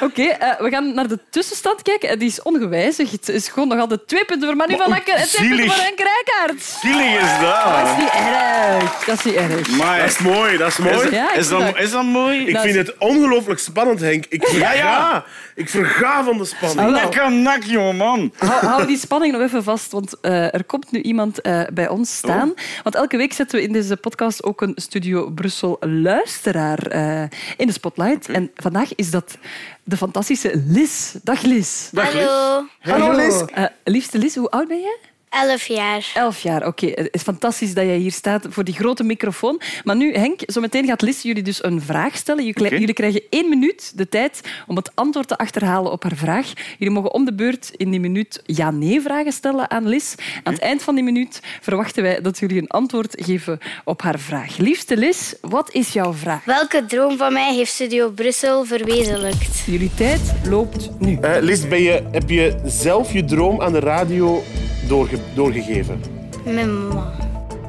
Oké, 0.00 0.22
eh, 0.22 0.60
we 0.60 0.70
gaan 0.70 0.94
naar 0.94 1.08
de 1.08 1.18
tussenstand 1.30 1.82
kijken. 1.82 2.08
Eh, 2.08 2.18
Die 2.18 2.28
is 2.28 2.42
ongewijzigd. 2.42 3.10
Het 3.12 3.28
is 3.28 3.48
gewoon 3.48 3.68
nog 3.68 3.78
altijd 3.78 4.06
twee 4.08 4.24
punten 4.24 4.48
voor 4.48 4.56
Manu 4.56 4.76
van 4.76 4.92
Akker 4.92 5.14
en 5.14 5.26
twee 5.28 5.48
punten 5.48 5.66
voor 5.66 5.82
Henk 5.82 5.98
Rijkaard. 5.98 6.62
Zielig 6.62 7.14
is 7.14 7.40
Dat 7.40 7.64
is 7.84 7.90
dat. 7.90 7.96
niet 7.98 8.10
erg. 8.14 9.04
Dat 9.04 9.18
is 9.18 9.24
niet 9.24 9.34
erg. 9.34 9.68
Maar, 9.76 9.98
Dat 9.98 10.08
is 10.08 10.18
mooi, 10.18 10.56
dat 10.56 10.68
is 10.68 10.76
mooi. 10.78 11.10
Ja, 11.10 11.34
is, 11.34 11.48
dat, 11.48 11.78
is 11.78 11.90
dat 11.90 12.04
mooi? 12.04 12.46
Ik 12.46 12.58
vind 12.58 12.74
het 12.74 12.98
ongelooflijk 12.98 13.60
spannend, 13.60 14.00
Henk. 14.00 14.24
Ik 14.28 14.46
verga, 14.46 14.72
ja. 14.72 15.24
Ik 15.54 15.68
verga 15.68 16.24
van 16.24 16.38
de 16.38 16.44
spanning. 16.44 16.90
Lekker 16.90 17.32
nak, 17.32 17.62
jongeman. 17.62 18.32
Hou, 18.38 18.66
hou 18.66 18.86
die 18.86 18.98
spanning 18.98 19.32
nog 19.32 19.42
even 19.42 19.62
vast, 19.62 19.92
want 19.92 20.20
eh, 20.20 20.54
er 20.54 20.64
komt 20.64 20.90
nu 20.90 21.00
iemand 21.00 21.40
eh, 21.40 21.62
bij 21.72 21.88
ons 21.88 22.16
staan. 22.16 22.50
Oh. 22.50 22.56
Want 22.82 22.94
elke 22.94 23.16
week 23.16 23.32
zetten 23.32 23.58
we 23.58 23.64
in 23.64 23.72
deze 23.72 23.96
podcast 23.96 24.42
ook 24.44 24.60
een 24.60 24.72
Studio 24.76 25.30
Brussel 25.30 25.76
luisteraar 25.80 26.78
eh, 26.86 27.22
in 27.56 27.66
de 27.66 27.72
spotlight. 27.72 28.28
En 28.28 28.50
vandaag 28.54 28.94
is 28.94 29.10
dat 29.10 29.36
de 29.84 29.96
fantastische 29.96 30.52
Liz. 30.68 31.16
Dag 31.24 31.42
Liz. 31.42 31.90
Hallo. 31.96 32.66
Hallo 32.82 33.12
Liz. 33.12 33.44
Eh, 33.54 33.68
liefste 33.84 34.18
Liz, 34.18 34.34
hoe 34.36 34.50
oud 34.50 34.68
ben 34.68 34.80
je? 34.80 34.96
Elf 35.34 35.66
jaar. 35.66 36.12
Elf 36.14 36.42
jaar, 36.42 36.66
oké. 36.66 36.86
Het 36.86 37.08
is 37.10 37.22
fantastisch 37.22 37.74
dat 37.74 37.84
jij 37.84 37.96
hier 37.96 38.12
staat 38.12 38.46
voor 38.48 38.64
die 38.64 38.74
grote 38.74 39.04
microfoon. 39.04 39.60
Maar 39.84 39.96
nu, 39.96 40.14
Henk, 40.14 40.40
zometeen 40.46 40.86
gaat 40.86 41.02
Liz 41.02 41.22
jullie 41.22 41.42
dus 41.42 41.64
een 41.64 41.80
vraag 41.80 42.16
stellen. 42.16 42.44
Jullie, 42.44 42.92
krijgen 42.92 43.22
één 43.30 43.48
minuut 43.48 43.92
de 43.94 44.08
tijd 44.08 44.40
om 44.66 44.76
het 44.76 44.90
antwoord 44.94 45.28
te 45.28 45.38
achterhalen 45.38 45.92
op 45.92 46.02
haar 46.02 46.16
vraag. 46.16 46.52
Jullie 46.78 46.94
mogen 46.94 47.12
om 47.12 47.24
de 47.24 47.34
beurt 47.34 47.70
in 47.76 47.90
die 47.90 48.00
minuut 48.00 48.42
ja-nee-vragen 48.44 49.32
stellen 49.32 49.70
aan 49.70 49.88
Liz. 49.88 50.14
Aan 50.42 50.52
het 50.52 50.62
eind 50.62 50.82
van 50.82 50.94
die 50.94 51.04
minuut 51.04 51.40
verwachten 51.60 52.02
wij 52.02 52.20
dat 52.20 52.38
jullie 52.38 52.58
een 52.58 52.68
antwoord 52.68 53.14
geven 53.18 53.58
op 53.84 54.02
haar 54.02 54.18
vraag. 54.18 54.56
Liefste 54.56 54.96
Liz, 54.96 55.32
wat 55.40 55.72
is 55.72 55.92
jouw 55.92 56.12
vraag? 56.12 56.44
Welke 56.44 56.84
droom 56.84 57.16
van 57.16 57.32
mij 57.32 57.54
heeft 57.54 57.72
Studio 57.72 58.10
Brussel 58.10 58.64
verwezenlijkt? 58.64 59.62
Jullie 59.66 59.90
tijd 59.94 60.20
loopt 60.48 60.90
nu. 60.98 61.18
Eh 61.20 61.36
Liz, 61.40 61.66
ben 61.66 61.82
je, 61.82 62.02
heb 62.10 62.30
je 62.30 62.60
zelf 62.64 63.12
je 63.12 63.24
droom 63.24 63.62
aan 63.62 63.72
de 63.72 63.80
radio 63.80 64.42
doorge- 64.86 65.18
doorgegeven? 65.34 66.02
Mijn 66.44 66.88
mama. 66.88 67.12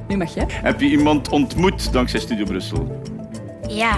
Nu 0.08 0.18
mag 0.18 0.34
jij. 0.34 0.46
Heb 0.50 0.82
je 0.82 0.90
iemand 0.90 1.30
ontmoet 1.30 1.94
dankzij 1.94 2.20
Studio 2.20 2.46
Brussel? 2.46 3.02
Ja. 3.68 3.98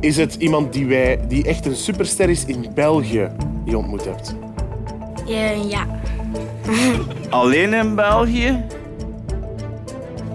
Is 0.00 0.16
het 0.16 0.34
iemand 0.34 0.72
die, 0.72 0.86
wij, 0.86 1.20
die 1.28 1.44
echt 1.46 1.66
een 1.66 1.76
superster 1.76 2.28
is 2.28 2.44
in 2.44 2.66
België 2.74 3.28
die 3.38 3.70
je 3.70 3.78
ontmoet 3.78 4.04
hebt? 4.04 4.34
Ja. 5.26 5.50
ja. 5.50 5.86
Alleen 7.30 7.74
in 7.74 7.94
België? 7.94 8.64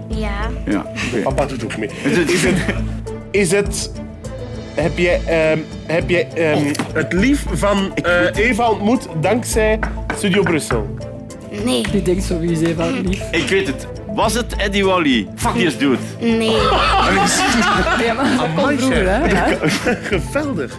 Ja. 0.08 0.50
Ja. 0.66 0.86
Papa 1.22 1.46
doet 1.46 1.64
ook 1.64 1.76
mee. 1.76 1.90
Is 2.26 2.44
het... 2.44 2.64
Is 3.30 3.50
het 3.52 3.90
heb 4.74 4.98
jij, 4.98 5.20
ehm, 5.26 5.58
heb 5.86 6.10
jij 6.10 6.28
ehm, 6.34 6.72
het 6.92 7.12
lief 7.12 7.44
van 7.52 7.94
eh, 7.94 8.24
Eva 8.34 8.70
ontmoet 8.70 9.08
dankzij 9.20 9.78
Studio 10.16 10.42
Brussel? 10.42 10.96
Nee. 11.64 11.82
Die 11.90 12.02
denkt 12.02 12.24
zo, 12.24 12.38
wie 12.38 12.50
is 12.50 12.60
Eva 12.60 12.86
lief? 12.86 13.20
Ik 13.30 13.48
weet 13.48 13.66
het. 13.66 13.86
Was 14.14 14.34
het 14.34 14.56
Eddie 14.56 14.84
Wally? 14.84 15.28
Fuck 15.36 15.54
yes, 15.54 15.78
dude. 15.78 15.98
Nee. 16.20 16.56
Ja, 18.04 18.12
maar 18.14 18.24
dat 18.36 18.64
kon 18.64 18.78
vroeger, 18.78 19.08
hè? 19.08 19.24
Ja. 19.26 19.46
Geweldig. 20.10 20.78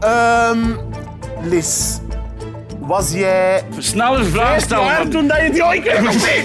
Ehm 0.00 0.58
Liz, 1.42 1.98
was 2.78 3.12
jij... 3.12 3.62
Sneller 3.78 4.24
vragen 4.24 4.60
stellen. 4.60 5.10
Toen 5.10 5.26
dat 5.26 5.36
je 5.42 5.50
die... 5.50 5.64
Oh, 5.64 5.74
ik 5.74 5.84
weet 5.84 6.00
nog 6.00 6.12
niet. 6.12 6.44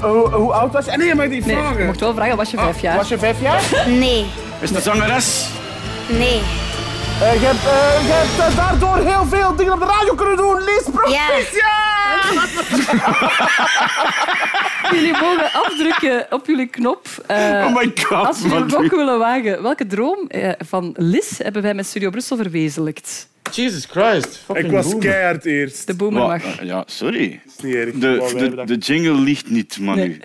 Hoe, 0.00 0.28
hoe 0.32 0.52
oud 0.52 0.72
was 0.72 0.84
je? 0.84 0.90
Ah, 0.90 0.96
Nee, 0.96 1.06
je 1.06 1.14
mag 1.14 1.28
die 1.28 1.46
Nee, 1.46 1.56
vragen. 1.56 1.78
je 1.78 1.84
mocht 1.84 2.00
wel 2.00 2.14
vragen, 2.14 2.36
was 2.36 2.50
je 2.50 2.56
vijf 2.56 2.80
jaar? 2.80 2.96
Was 2.96 3.08
je 3.08 3.18
vijf 3.18 3.40
jaar? 3.42 3.62
Nee. 3.86 4.26
Is 4.60 4.70
de 4.72 4.80
zangeres? 4.80 5.46
Nee. 6.06 6.40
Eh, 7.20 7.32
je 7.32 7.46
hebt, 7.46 7.62
je 8.06 8.40
hebt 8.42 8.56
daardoor 8.56 8.96
heel 8.96 9.26
veel 9.30 9.56
dingen 9.56 9.72
op 9.72 9.80
de 9.80 9.86
radio 9.86 10.14
kunnen 10.14 10.36
doen. 10.36 10.54
Liz, 10.64 10.82
proficiat! 10.92 11.89
Jullie 14.94 15.12
mogen 15.12 15.52
afdrukken 15.52 16.26
op 16.30 16.46
jullie 16.46 16.66
knop. 16.66 17.06
eh, 17.26 17.36
Oh 17.68 17.74
my 17.76 17.92
god, 18.02 18.26
Als 18.26 18.40
jullie 18.42 18.56
een 18.56 18.70
gok 18.70 18.90
willen 18.90 19.18
wagen. 19.18 19.62
Welke 19.62 19.86
droom 19.86 20.26
eh, 20.28 20.50
van 20.58 20.94
Liz 20.96 21.38
hebben 21.38 21.62
wij 21.62 21.74
met 21.74 21.86
Studio 21.86 22.10
Brussel 22.10 22.36
verwezenlijkt? 22.36 23.28
Jesus 23.52 23.84
Christ. 23.90 24.40
Fucking 24.44 24.66
Ik 24.66 24.72
was 24.72 24.84
boomer. 24.84 25.00
keihard 25.08 25.44
eerst. 25.44 25.86
De 25.86 25.94
boomer 25.94 26.22
Wa- 26.22 26.28
mag. 26.28 26.62
Ja, 26.62 26.82
sorry. 26.86 27.40
is 27.46 27.52
niet 27.62 27.74
erg. 27.74 27.92
De, 27.92 28.52
de, 28.56 28.64
de 28.64 28.76
jingle 28.76 29.14
ligt 29.20 29.50
niet, 29.50 29.78
Manu. 29.80 30.00
Nee. 30.00 30.20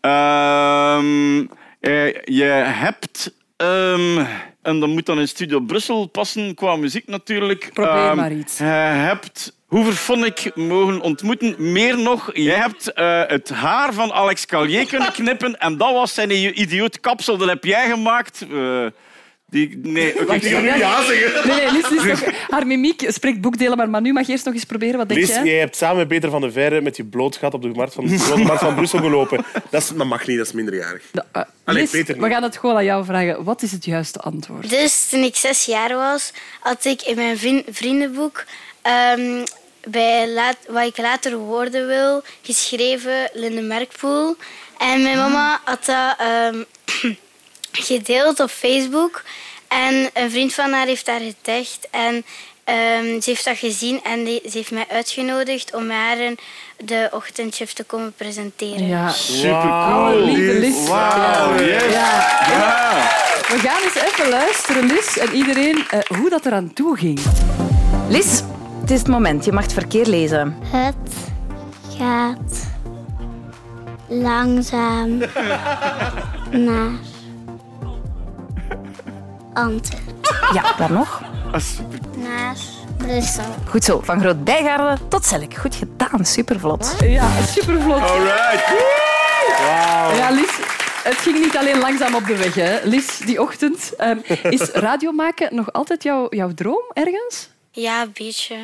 Ehm, 0.00 1.38
eh, 1.80 2.12
je 2.24 2.44
hebt... 2.64 3.32
ehm, 3.56 4.18
en 4.62 4.80
dat 4.80 4.88
moet 4.88 5.06
dan 5.06 5.18
in 5.20 5.28
Studio 5.28 5.60
Brussel 5.60 6.06
passen, 6.06 6.54
qua 6.54 6.76
muziek 6.76 7.06
natuurlijk. 7.06 7.70
Probeer 7.72 7.92
Ehm, 7.92 8.16
maar 8.16 8.32
iets. 8.32 8.58
Je 8.58 8.64
hebt 8.64 9.56
Hoeverphonic 9.78 10.50
mogen 10.54 11.00
ontmoeten. 11.00 11.54
Meer 11.58 11.98
nog, 11.98 12.30
je 12.34 12.50
hebt 12.50 12.92
eh, 12.92 13.22
het 13.26 13.48
haar 13.48 13.92
van 13.92 14.12
Alex 14.12 14.46
Calier 14.46 14.86
kunnen 14.86 15.12
knippen 15.22 15.58
en 15.58 15.76
dat 15.76 15.92
was 15.92 16.14
zijn 16.14 16.60
idioot 16.60 17.00
kapsel. 17.00 17.36
Dat 17.36 17.48
heb 17.48 17.64
jij 17.64 17.88
gemaakt. 17.90 18.44
Eh, 18.52 18.86
Die, 19.50 19.78
nee, 19.82 20.12
oké. 20.14 20.24
Wacht, 20.26 20.44
ik 20.44 20.52
ga 20.52 20.60
nu 20.60 20.66
ja 20.66 21.02
zeggen. 21.02 21.48
Nee, 21.48 21.56
nee, 21.56 21.72
Lies, 21.72 21.88
Lies, 21.88 22.20
nog- 22.20 22.48
haar 22.50 22.66
mimiek 22.66 23.04
spreekt 23.08 23.40
boekdelen, 23.40 23.76
maar 23.76 23.88
Manu 23.90 24.12
mag 24.12 24.28
eerst 24.28 24.44
nog 24.44 24.54
eens 24.54 24.64
proberen. 24.64 24.96
Wat 24.98 25.08
denk 25.08 25.20
Lies, 25.20 25.28
jij? 25.28 25.44
jij 25.44 25.58
hebt 25.58 25.76
samen 25.76 25.96
met 25.96 26.08
Peter 26.08 26.30
van 26.30 26.40
der 26.40 26.52
Veire 26.52 26.80
met 26.80 26.96
je 26.96 27.04
bloot 27.04 27.36
gat 27.36 27.54
op 27.54 27.62
de 27.62 27.68
markt 27.68 27.94
van, 27.94 28.04
markt 28.42 28.60
van 28.62 28.74
Brussel 28.74 28.98
gelopen. 28.98 29.44
Dat, 29.70 29.82
is, 29.82 29.88
dat 29.88 30.06
mag 30.06 30.26
niet, 30.26 30.36
dat 30.38 30.46
is 30.46 30.52
minderjarig. 30.52 31.02
Allee, 31.32 31.80
Lies, 31.82 31.90
Peter 31.90 32.20
we 32.20 32.28
gaan 32.28 32.42
het 32.42 32.56
gewoon 32.56 32.76
aan 32.76 32.84
jou 32.84 33.04
vragen. 33.04 33.44
Wat 33.44 33.62
is 33.62 33.72
het 33.72 33.84
juiste 33.84 34.18
antwoord? 34.20 34.70
Dus 34.70 35.08
toen 35.08 35.22
ik 35.22 35.36
zes 35.36 35.64
jaar 35.64 35.94
was, 35.94 36.32
had 36.60 36.84
ik 36.84 37.02
in 37.02 37.16
mijn 37.16 37.38
vri- 37.38 37.64
vriendenboek 37.70 38.44
ehm, 38.82 39.44
bij 39.86 40.28
laat, 40.28 40.56
wat 40.68 40.84
ik 40.86 40.96
later 40.98 41.36
worden 41.36 41.86
wil 41.86 42.22
geschreven 42.42 43.30
Linde 43.32 43.60
Merkpoel. 43.60 44.36
En 44.78 45.02
mijn 45.02 45.16
mama 45.16 45.60
had 45.64 45.84
dat 45.84 46.14
ehm, 46.18 46.62
gedeeld 47.72 48.40
op 48.40 48.50
Facebook. 48.50 49.22
En 49.68 50.10
een 50.14 50.30
vriend 50.30 50.54
van 50.54 50.72
haar 50.72 50.86
heeft 50.86 51.06
daar 51.06 51.20
getagd. 51.20 51.78
En 51.90 52.24
ehm, 52.64 53.20
ze 53.20 53.30
heeft 53.30 53.44
dat 53.44 53.58
gezien 53.58 54.00
en 54.02 54.24
die- 54.24 54.42
ze 54.50 54.56
heeft 54.58 54.70
mij 54.70 54.86
uitgenodigd 54.90 55.74
om 55.74 55.86
met 55.86 55.96
haar 55.96 56.18
een- 56.18 56.38
de 56.84 57.08
ochtendchef 57.12 57.72
te 57.72 57.84
komen 57.84 58.12
presenteren. 58.16 58.86
Ja. 58.86 59.08
Supercool. 59.10 59.70
Alle 59.70 60.16
lieve. 60.20 60.88
Wauw, 60.88 61.54
yes. 61.58 61.82
Ja. 61.82 62.38
Ja. 62.50 63.08
We 63.48 63.58
gaan 63.58 63.82
eens 63.82 64.12
even 64.12 64.28
luisteren, 64.28 64.86
Lies, 64.86 65.18
en 65.18 65.32
iedereen, 65.34 65.84
eh, 65.90 65.98
hoe 66.18 66.30
dat 66.30 66.46
eraan 66.46 66.72
toe 66.72 66.96
ging. 66.96 67.20
Lies, 68.08 68.42
het 68.84 68.92
is 68.92 68.98
het 68.98 69.08
moment. 69.08 69.44
Je 69.44 69.52
mag 69.52 69.62
het 69.62 69.72
verkeer 69.72 70.06
lezen. 70.06 70.56
Het 70.62 71.12
gaat 71.98 72.66
langzaam 74.06 75.18
naar 76.68 76.90
Ante. 79.52 79.96
Ja, 80.52 80.74
daar 80.76 80.92
nog. 80.92 81.22
Naar 82.16 82.56
Brussel. 82.96 83.44
Goed 83.68 83.84
zo, 83.84 84.00
van 84.04 84.20
Groot 84.20 84.44
Bijgaarde 84.44 84.98
tot 85.08 85.24
Selk. 85.24 85.54
Goed 85.54 85.74
gedaan, 85.74 86.24
supervlot. 86.24 86.94
Ja, 87.00 87.28
supervlot. 87.42 88.00
Alright. 88.00 88.64
Ja, 90.16 90.30
Lies, 90.30 90.58
het 91.02 91.16
ging 91.16 91.38
niet 91.38 91.56
alleen 91.56 91.78
langzaam 91.78 92.14
op 92.14 92.26
de 92.26 92.36
weg. 92.36 92.54
Hè. 92.54 92.78
Lies, 92.82 93.18
die 93.18 93.42
ochtend. 93.42 93.96
ehm, 93.96 94.18
is 94.42 94.60
radio 94.88 95.12
maken 95.12 95.54
nog 95.54 95.72
altijd 95.72 96.02
jouw, 96.02 96.26
jouw 96.30 96.54
droom 96.54 96.84
ergens? 96.92 97.52
Ja, 97.74 98.02
een 98.02 98.10
beetje. 98.14 98.56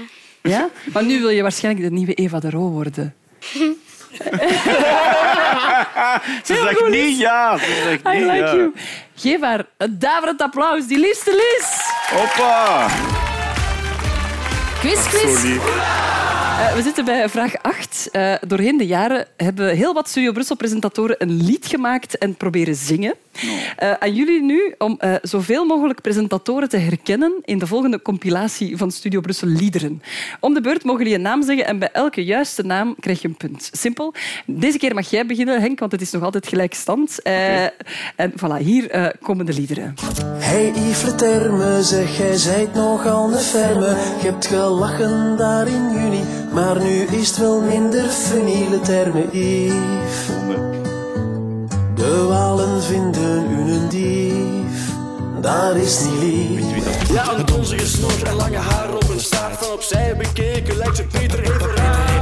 Ja? 0.42 0.68
Maar 0.92 1.04
nu 1.04 1.20
wil 1.20 1.28
je 1.28 1.42
waarschijnlijk 1.42 1.88
de 1.88 1.94
nieuwe 1.94 2.14
Eva 2.14 2.40
de 2.40 2.50
Roo 2.50 2.68
worden. 2.70 3.14
Ze 6.44 6.54
zegt 6.54 6.88
niet 6.88 7.18
ja. 7.18 7.58
Ze 7.58 7.80
zegt 7.84 8.16
I 8.16 8.18
niet 8.18 8.30
like 8.30 8.44
ja. 8.44 8.54
you. 8.54 8.72
Geef 9.14 9.40
haar 9.40 9.66
een 9.76 9.98
daverend 9.98 10.42
applaus, 10.42 10.86
die 10.86 10.98
liefste 10.98 11.30
Lies. 11.30 11.90
Hoppa. 12.10 12.88
Quiz, 14.80 15.08
quiz. 15.08 15.44
Eh, 15.44 16.74
we 16.74 16.82
zitten 16.82 17.04
bij 17.04 17.28
vraag 17.28 17.62
8. 17.62 18.08
Eh, 18.12 18.34
doorheen 18.46 18.76
de 18.76 18.86
jaren 18.86 19.26
hebben 19.36 19.76
heel 19.76 19.94
wat 19.94 20.08
Studio 20.08 20.32
Brussel-presentatoren 20.32 21.16
een 21.18 21.44
lied 21.44 21.66
gemaakt 21.66 22.18
en 22.18 22.34
proberen 22.34 22.74
zingen. 22.74 23.14
Eh, 23.76 23.92
aan 23.92 24.14
jullie 24.14 24.42
nu 24.42 24.74
om 24.78 24.96
eh, 24.98 25.14
zoveel 25.22 25.64
mogelijk 25.64 26.00
presentatoren 26.00 26.68
te 26.68 26.76
herkennen 26.76 27.32
in 27.44 27.58
de 27.58 27.66
volgende 27.66 28.02
compilatie 28.02 28.76
van 28.76 28.90
Studio 28.90 29.20
Brussel 29.20 29.48
Liederen. 29.48 30.02
Om 30.40 30.54
de 30.54 30.60
beurt 30.60 30.84
mogen 30.84 31.00
jullie 31.00 31.14
een 31.14 31.22
naam 31.22 31.42
zeggen 31.42 31.66
en 31.66 31.78
bij 31.78 31.88
elke 31.92 32.24
juiste 32.24 32.62
naam 32.62 32.94
krijg 33.00 33.22
je 33.22 33.28
een 33.28 33.36
punt. 33.36 33.70
Simpel. 33.72 34.14
Deze 34.46 34.78
keer 34.78 34.94
mag 34.94 35.10
jij 35.10 35.26
beginnen, 35.26 35.60
Henk, 35.60 35.78
want 35.78 35.92
het 35.92 36.00
is 36.00 36.10
nog 36.10 36.22
altijd 36.22 36.46
gelijkstand. 36.48 37.22
Eh, 37.22 37.64
En 38.16 38.32
voilà, 38.36 38.58
hier 38.58 38.90
eh, 38.90 39.06
komen 39.22 39.46
de 39.46 39.52
liederen. 39.52 39.94
Hey 40.38 40.72
Yves 40.74 41.14
Terme, 41.16 41.82
zeg 41.82 42.16
jij 42.18 42.36
zijt 42.36 42.74
nogal 42.74 43.32
een 43.32 43.38
ferme. 43.38 43.96
Je 44.20 44.26
hebt 44.26 44.46
gelachen 44.46 45.36
daar 45.36 45.66
in 45.66 45.90
juni, 45.92 46.22
maar 46.52 46.82
nu 46.82 47.00
is 47.02 47.28
het 47.28 47.36
wel 47.36 47.60
minder 47.60 48.08
funny 48.08 48.66
Le 48.70 48.80
Terme 48.80 49.26
Yves. 49.32 50.79
De 52.00 52.24
walen 52.28 52.82
vinden 52.82 53.50
u 53.50 53.72
een 53.72 53.88
dief, 53.88 54.92
dat 55.40 55.74
is 55.74 56.00
niet 56.00 56.20
lief. 56.20 57.08
Ja, 57.12 57.32
een 57.32 57.46
donzige 57.46 57.86
snor 57.86 58.22
en 58.26 58.34
lange 58.34 58.56
haar 58.56 58.94
op 58.94 59.08
een 59.08 59.20
staart 59.20 59.56
van 59.56 59.72
opzij 59.72 60.16
bekeken 60.16 60.76
lijkt 60.76 60.96
ze 60.96 61.04
Peter 61.04 61.40
even 61.40 61.74
raar. 61.74 62.19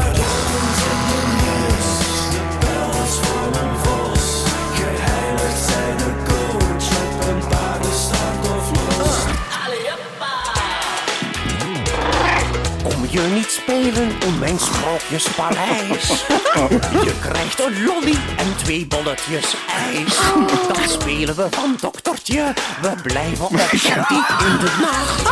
Je 13.11 13.21
niet 13.21 13.51
spelen 13.51 14.13
om 14.27 14.39
mijn 14.39 14.59
sprookjespaleis? 14.59 16.09
Je 17.05 17.13
krijgt 17.21 17.61
een 17.61 17.85
lolly 17.85 18.19
en 18.37 18.57
twee 18.57 18.87
bolletjes 18.87 19.55
ijs. 19.77 20.17
Dan 20.73 20.89
spelen 20.89 21.37
we 21.37 21.47
van 21.51 21.77
doktertje. 21.81 22.53
We 22.83 22.93
blijven 23.03 23.45
op 23.45 23.51
diep 23.51 24.29
in 24.41 24.59
de 24.59 24.77
nacht. 24.81 25.23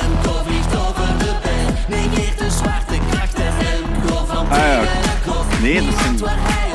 Remco 0.00 0.42
vliegt 0.46 0.76
over 0.76 1.18
de 1.18 1.34
pen, 1.42 1.76
negeert 1.88 2.38
de 2.38 2.50
zwarte 2.50 2.98
krachten. 3.10 3.52
Remco 3.58 4.24
van 4.26 4.50
Ah 4.50 4.58
ja. 4.58 4.82
Nee, 5.60 5.84
dat 5.84 5.94
zijn... 6.00 6.73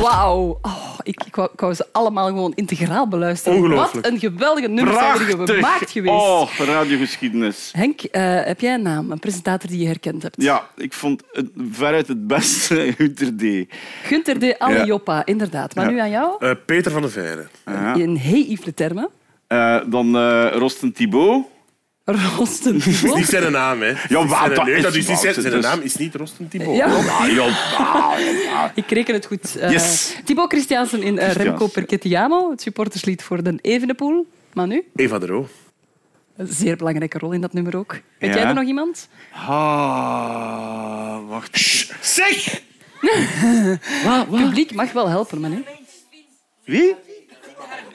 Wauw. 0.00 0.58
Oh, 0.62 0.98
ik, 1.02 1.24
ik, 1.26 1.34
wou, 1.36 1.48
ik 1.52 1.60
wou 1.60 1.74
ze 1.74 1.86
allemaal 1.92 2.26
gewoon 2.26 2.52
integraal 2.54 3.08
beluisteren. 3.08 3.58
Ongelooflijk. 3.58 4.04
Wat 4.04 4.12
een 4.12 4.18
geweldige 4.18 4.68
nummers 4.68 4.98
zijn 4.98 5.38
er 5.38 5.48
gemaakt 5.48 5.90
geweest. 5.90 6.14
Oh, 6.14 6.48
radiogeschiedenis. 6.58 7.70
Henk, 7.76 8.00
eh, 8.02 8.22
heb 8.44 8.60
jij 8.60 8.74
een 8.74 8.82
naam, 8.82 9.10
een 9.10 9.18
presentator 9.18 9.70
die 9.70 9.78
je 9.80 9.86
herkend 9.86 10.22
hebt? 10.22 10.42
Ja, 10.42 10.68
ik 10.76 10.92
vond 10.92 11.22
het 11.32 11.46
veruit 11.70 12.08
het 12.08 12.26
beste 12.26 12.74
Hunter 12.96 13.36
D. 13.36 13.42
Gunther 14.02 14.38
de 14.38 14.58
Alioppa, 14.58 15.26
inderdaad. 15.26 15.74
Maar 15.74 15.84
Ja. 15.84 15.90
nu 15.90 16.00
aan 16.00 16.10
jou. 16.10 16.34
Eh, 16.38 16.50
Peter 16.66 16.92
van 16.92 17.00
der 17.02 17.10
Veire. 17.10 17.46
Ja. 17.66 17.94
In 17.94 18.16
Hey 18.16 18.46
Yves 18.48 18.72
Terme. 18.74 19.10
Eh, 19.46 19.76
dan 19.86 20.16
eh, 20.16 20.46
Rosten 22.36 22.78
Thibaut. 22.78 22.84
Rosten 22.84 23.08
Dat 23.08 23.16
is 23.18 23.20
niet 23.20 23.26
zijn 23.40 23.52
naam, 23.52 23.80
hè. 23.80 23.86
Ja, 24.08 24.26
wat, 24.26 24.38
zijn- 24.38 24.54
dat 24.54 24.68
is 24.68 24.82
dat 24.82 24.94
is 24.94 25.06
niet 25.08 25.18
zijn, 25.18 25.34
zijn 25.34 25.50
Dus- 25.54 25.64
naam 25.64 25.80
is 25.80 25.96
niet 25.96 26.14
Rosten 26.14 26.48
Thibaut. 26.48 26.76
Ja. 26.76 26.86
Ja, 27.26 28.72
Ik 28.74 28.90
reken 28.90 29.14
het 29.14 29.26
goed. 29.26 29.56
Eh 29.56 29.70
Yes. 29.70 30.16
Thibaut 30.24 30.52
Christiansen 30.52 31.02
in 31.02 31.18
eh, 31.18 31.32
Remco. 31.32 31.66
Perchettiamo, 31.66 32.50
het 32.50 32.60
supporterslied 32.62 33.22
voor 33.22 33.42
de 33.42 33.58
Evenepoel. 33.60 34.26
Maar 34.52 34.66
nu? 34.66 34.84
Eva 34.96 35.18
de 35.18 35.26
Roo. 35.26 35.48
Een 36.36 36.46
zeer 36.50 36.76
belangrijke 36.76 37.18
rol 37.18 37.32
in 37.32 37.40
dat 37.40 37.52
nummer 37.52 37.76
ook. 37.76 37.92
Weet 38.18 38.30
Ja. 38.34 38.36
jij 38.36 38.44
er 38.46 38.54
nog 38.54 38.64
iemand? 38.64 39.08
Ah, 39.32 41.18
wacht. 41.28 41.58
Zeg! 42.00 42.60
Het 43.00 44.28
publiek 44.30 44.74
mag 44.74 44.92
wel 44.92 45.08
helpen, 45.08 45.40
maar 45.40 45.50
nu. 45.50 45.64
Wie? 46.64 46.94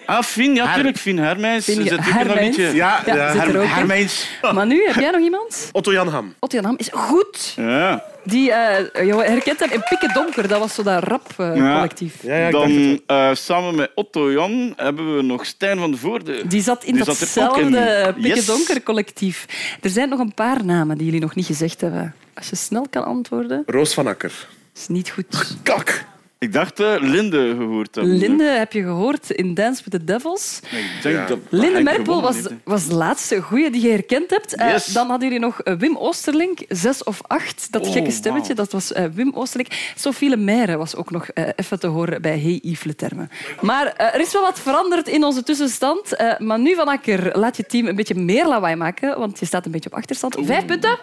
Ah, 0.06 0.22
Fien, 0.24 0.56
ja, 0.56 0.66
natuurlijk. 0.66 0.97
Fien 0.97 1.18
Hermijns. 1.18 1.66
Fien 1.66 1.76
zit 1.84 1.91
ook 1.91 1.97
dat 1.97 2.06
Hermijns. 2.14 2.58
liedje. 2.58 2.76
Ja, 2.76 3.01
Ja, 3.06 3.32
zit 3.32 3.41
er 3.41 3.47
ook 3.58 3.64
in. 3.64 3.70
Hermijns. 3.70 4.28
Maar 4.53 4.66
nu, 4.68 4.86
heb 4.86 4.95
jij 4.95 5.12
nog 5.12 5.22
iemand? 5.22 5.70
Otto 5.72 5.91
Jan 5.91 6.08
Ham. 6.08 6.34
Otto 6.39 6.56
Jan 6.56 6.66
Ham 6.66 6.76
is 6.78 6.89
goed. 6.91 7.53
Ja. 7.56 8.03
Die, 8.24 8.51
eh, 8.51 9.06
je 9.06 9.16
herkent 9.16 9.60
hem 9.60 9.72
in 9.72 9.84
Pikke 9.89 10.10
Donker. 10.14 10.47
Dat 10.47 10.60
was 10.60 10.74
zo 10.74 10.84
dat 10.84 11.03
rap-collectief. 11.03 12.14
Dan 12.51 13.01
eh, 13.08 13.30
samen 13.34 13.76
met 13.76 13.91
Otto 13.95 14.32
Jan 14.32 14.74
hebben 14.76 15.16
we 15.16 15.22
nog 15.22 15.45
Stijn 15.45 15.78
van 15.80 15.91
de 15.91 15.97
Voorde. 15.97 16.47
Die 16.47 16.62
zat 16.62 16.84
in 16.84 16.91
Die 16.91 17.01
er 17.01 17.06
datzelfde 17.08 17.62
in. 17.62 18.14
Pikke 18.14 18.28
Yes. 18.36 18.45
Donker 18.45 18.84
collectief. 18.84 19.45
Er 19.82 19.89
zijn 19.89 20.10
nog 20.10 20.20
een 20.20 20.34
paar 20.34 20.66
namen 20.66 20.95
die 20.97 21.06
jullie 21.06 21.22
nog 21.22 21.36
niet 21.36 21.45
gezegd 21.45 21.82
hebben. 21.82 22.16
Als 22.34 22.49
je 22.49 22.56
snel 22.56 22.88
kan 22.89 23.06
antwoorden, 23.06 23.64
Roos 23.66 23.93
van 23.93 24.08
Akker. 24.08 24.32
is 24.76 24.88
niet 24.88 25.10
goed. 25.10 25.56
Kak. 25.64 26.03
Ik 26.40 26.54
dacht 26.54 26.80
eh, 26.80 26.94
Linde 27.00 27.56
gehoord 27.58 27.92
te 27.92 28.00
hebben. 28.00 28.18
Linde 28.18 28.44
heb 28.44 28.74
je 28.74 28.82
gehoord 28.82 29.30
in 29.30 29.54
Dance 29.54 29.82
with 29.84 29.92
the 29.94 30.04
Devils. 30.04 30.60
Ik 30.64 31.02
denk 31.04 31.28
dat 31.28 31.40
Linde 31.50 31.92
gewonnen 31.92 32.22
was, 32.22 32.36
was 32.64 32.88
de 32.88 32.96
laatste 32.96 33.42
goeie 33.42 33.70
die 33.70 33.82
je 33.82 33.90
herkend 33.90 34.30
hebt. 34.30 34.56
Eh, 34.56 34.76
dan 34.94 35.10
hadden 35.10 35.28
jullie 35.28 35.44
nog 35.46 35.62
eh, 35.62 35.74
Wim 35.74 35.98
Oosterlink, 35.98 36.60
zes 36.68 37.04
of 37.04 37.20
acht. 37.28 37.68
Dat 37.72 37.86
Oh, 37.86 37.92
gekke 37.92 38.12
stemmetje, 38.12 38.54
dat 38.54 38.72
was 38.72 38.92
Wim 39.14 39.32
Oosterlink. 39.34 39.72
Sophie 39.96 40.30
Lemaire 40.30 40.78
was 40.78 40.96
ook 40.96 41.12
nog 41.12 41.28
even 41.56 41.80
te 41.80 41.88
horen 41.88 42.22
bij 42.22 42.40
Hey 42.40 42.60
Yves 42.62 42.84
Le 42.84 42.96
Terme. 42.96 43.28
Maar 43.62 43.96
er 43.96 44.20
is 44.20 44.34
wel 44.34 44.42
wat 44.42 44.60
veranderd 44.60 45.08
in 45.08 45.24
onze 45.24 45.44
tussenstand. 45.44 46.16
Eh 46.16 46.40
Manu 46.40 46.76
van 46.76 46.88
Akker, 46.88 47.38
laat 47.38 47.58
je 47.58 47.66
team 47.66 47.88
een 47.88 47.96
beetje 47.96 48.16
meer 48.16 48.48
lawaai 48.48 48.76
maken, 48.76 49.20
want 49.20 49.40
je 49.40 49.46
staat 49.46 49.66
een 49.66 49.72
beetje 49.72 49.90
op 49.92 49.98
achterstand. 49.98 50.36
Vijf 50.40 50.66
punten. 50.66 51.00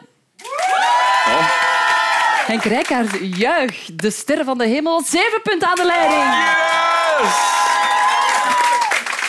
Oh. 1.26 1.61
Henk 2.53 2.64
Rijkaard, 2.64 3.36
juich. 3.36 3.88
De 3.94 4.11
sterren 4.11 4.44
van 4.44 4.59
de 4.59 4.66
hemel. 4.66 5.03
Zeven 5.03 5.40
punten 5.42 5.68
aan 5.68 5.74
de 5.74 5.84
leiding. 5.84 6.22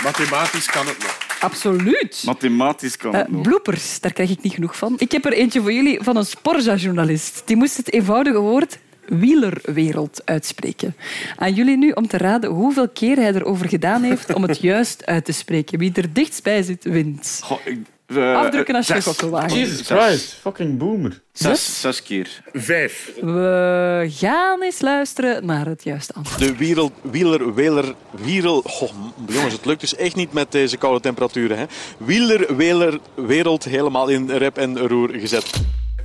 Mathematisch 0.03 0.65
kan 0.65 0.87
het 0.87 0.97
nog. 0.99 1.17
Absoluut. 1.39 2.21
Mathematisch 2.25 2.97
kan 2.97 3.13
Eh, 3.13 3.19
het 3.19 3.31
nog. 3.31 3.41
bloopers, 3.41 3.99
daar 3.99 4.13
krijg 4.13 4.29
ik 4.29 4.41
niet 4.41 4.53
genoeg 4.53 4.77
van. 4.77 4.95
Ik 4.97 5.11
heb 5.11 5.25
er 5.25 5.33
eentje 5.33 5.61
voor 5.61 5.71
jullie 5.73 5.99
van 6.01 6.15
een 6.17 6.25
Sporza-journalist. 6.25 7.41
Die 7.45 7.55
moest 7.55 7.77
het 7.77 7.91
eenvoudige 7.93 8.39
woord 8.39 8.77
wielerwereld 9.05 10.21
uitspreken. 10.25 10.95
Aan 11.35 11.53
jullie 11.53 11.77
nu 11.77 11.91
om 11.91 12.07
te 12.07 12.17
raden 12.17 12.49
hoeveel 12.49 12.89
keer 12.89 13.15
hij 13.15 13.33
erover 13.33 13.69
gedaan 13.69 14.03
heeft 14.03 14.33
om 14.33 14.43
het 14.43 14.59
juist 14.71 15.05
uit 15.05 15.25
te 15.25 15.31
spreken. 15.31 15.79
Wie 15.79 15.91
er 15.93 16.13
dichtstbij 16.13 16.61
zit, 16.63 16.83
wint. 16.83 17.39
Goh, 17.43 17.57
ik- 17.65 17.91
eh, 18.05 18.35
Afdrukken 18.35 18.75
als 18.75 18.87
je 18.87 18.93
zes. 18.93 19.03
gok 19.05 19.21
wil 19.21 19.29
wagen. 19.29 19.57
Jesus 19.57 19.87
Christ, 19.87 20.33
fucking 20.33 20.77
boomer. 20.77 21.21
Zes, 21.33 21.81
zes 21.81 22.03
keer. 22.03 22.41
Vijf. 22.53 23.11
We 23.21 24.11
gaan 24.17 24.63
eens 24.63 24.81
luisteren 24.81 25.45
naar 25.45 25.65
het 25.65 25.83
juiste 25.83 26.13
antwoord. 26.13 26.39
De 26.39 26.55
wereld, 26.55 26.91
wieler, 27.01 27.53
weler, 27.53 27.95
wierel... 28.11 28.61
Goh, 28.61 28.91
jongens, 29.27 29.53
het 29.53 29.65
lukt 29.65 29.81
dus 29.81 29.95
echt 29.95 30.15
niet 30.15 30.33
met 30.33 30.51
deze 30.51 30.77
koude 30.77 30.99
temperaturen. 30.99 31.57
Hè. 31.57 31.65
Wieler, 31.97 32.55
weler, 32.55 32.99
wereld 33.15 33.63
helemaal 33.63 34.07
in 34.07 34.29
rep 34.29 34.57
en 34.57 34.79
roer 34.87 35.09
gezet. 35.09 35.51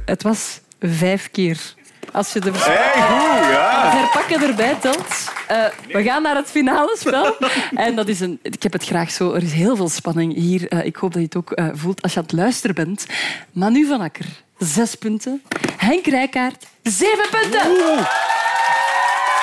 Het 0.05 0.23
was 0.23 0.61
vijf 0.81 1.31
keer. 1.31 1.75
Als 2.13 2.33
je 2.33 2.41
de 2.41 2.51
Hey, 2.55 3.03
goed, 3.03 3.51
ja. 3.51 3.91
Herpakken 3.91 4.43
erbij 4.49 4.75
telt. 4.81 5.31
Eh, 5.47 5.65
we 5.93 6.03
gaan 6.03 6.23
naar 6.23 6.37
het 6.37 6.51
finale 6.51 6.97
spel. 6.99 7.37
En 7.87 7.97
dat 7.97 8.09
is 8.09 8.21
een, 8.21 8.39
ik 8.43 8.63
heb 8.63 8.73
het 8.73 8.85
graag 8.85 9.11
zo. 9.11 9.33
Er 9.33 9.43
is 9.43 9.53
heel 9.53 9.77
veel 9.77 9.89
spanning 9.89 10.35
hier. 10.35 10.69
Eh, 10.69 10.85
ik 10.85 10.97
hoop 10.97 11.13
dat 11.13 11.21
je 11.21 11.27
het 11.27 11.37
ook 11.37 11.53
eh, 11.53 11.67
voelt 11.73 12.03
als 12.03 12.13
je 12.13 12.19
aan 12.19 12.25
het 12.25 12.33
luisteren 12.33 12.75
bent. 12.75 13.07
Manu 13.53 13.87
van 13.87 14.01
Akker, 14.01 14.27
zes 14.59 14.95
punten. 14.95 15.43
Henk 15.77 16.07
Rijkaard, 16.07 16.67
zeven 16.83 17.27
punten. 17.31 17.61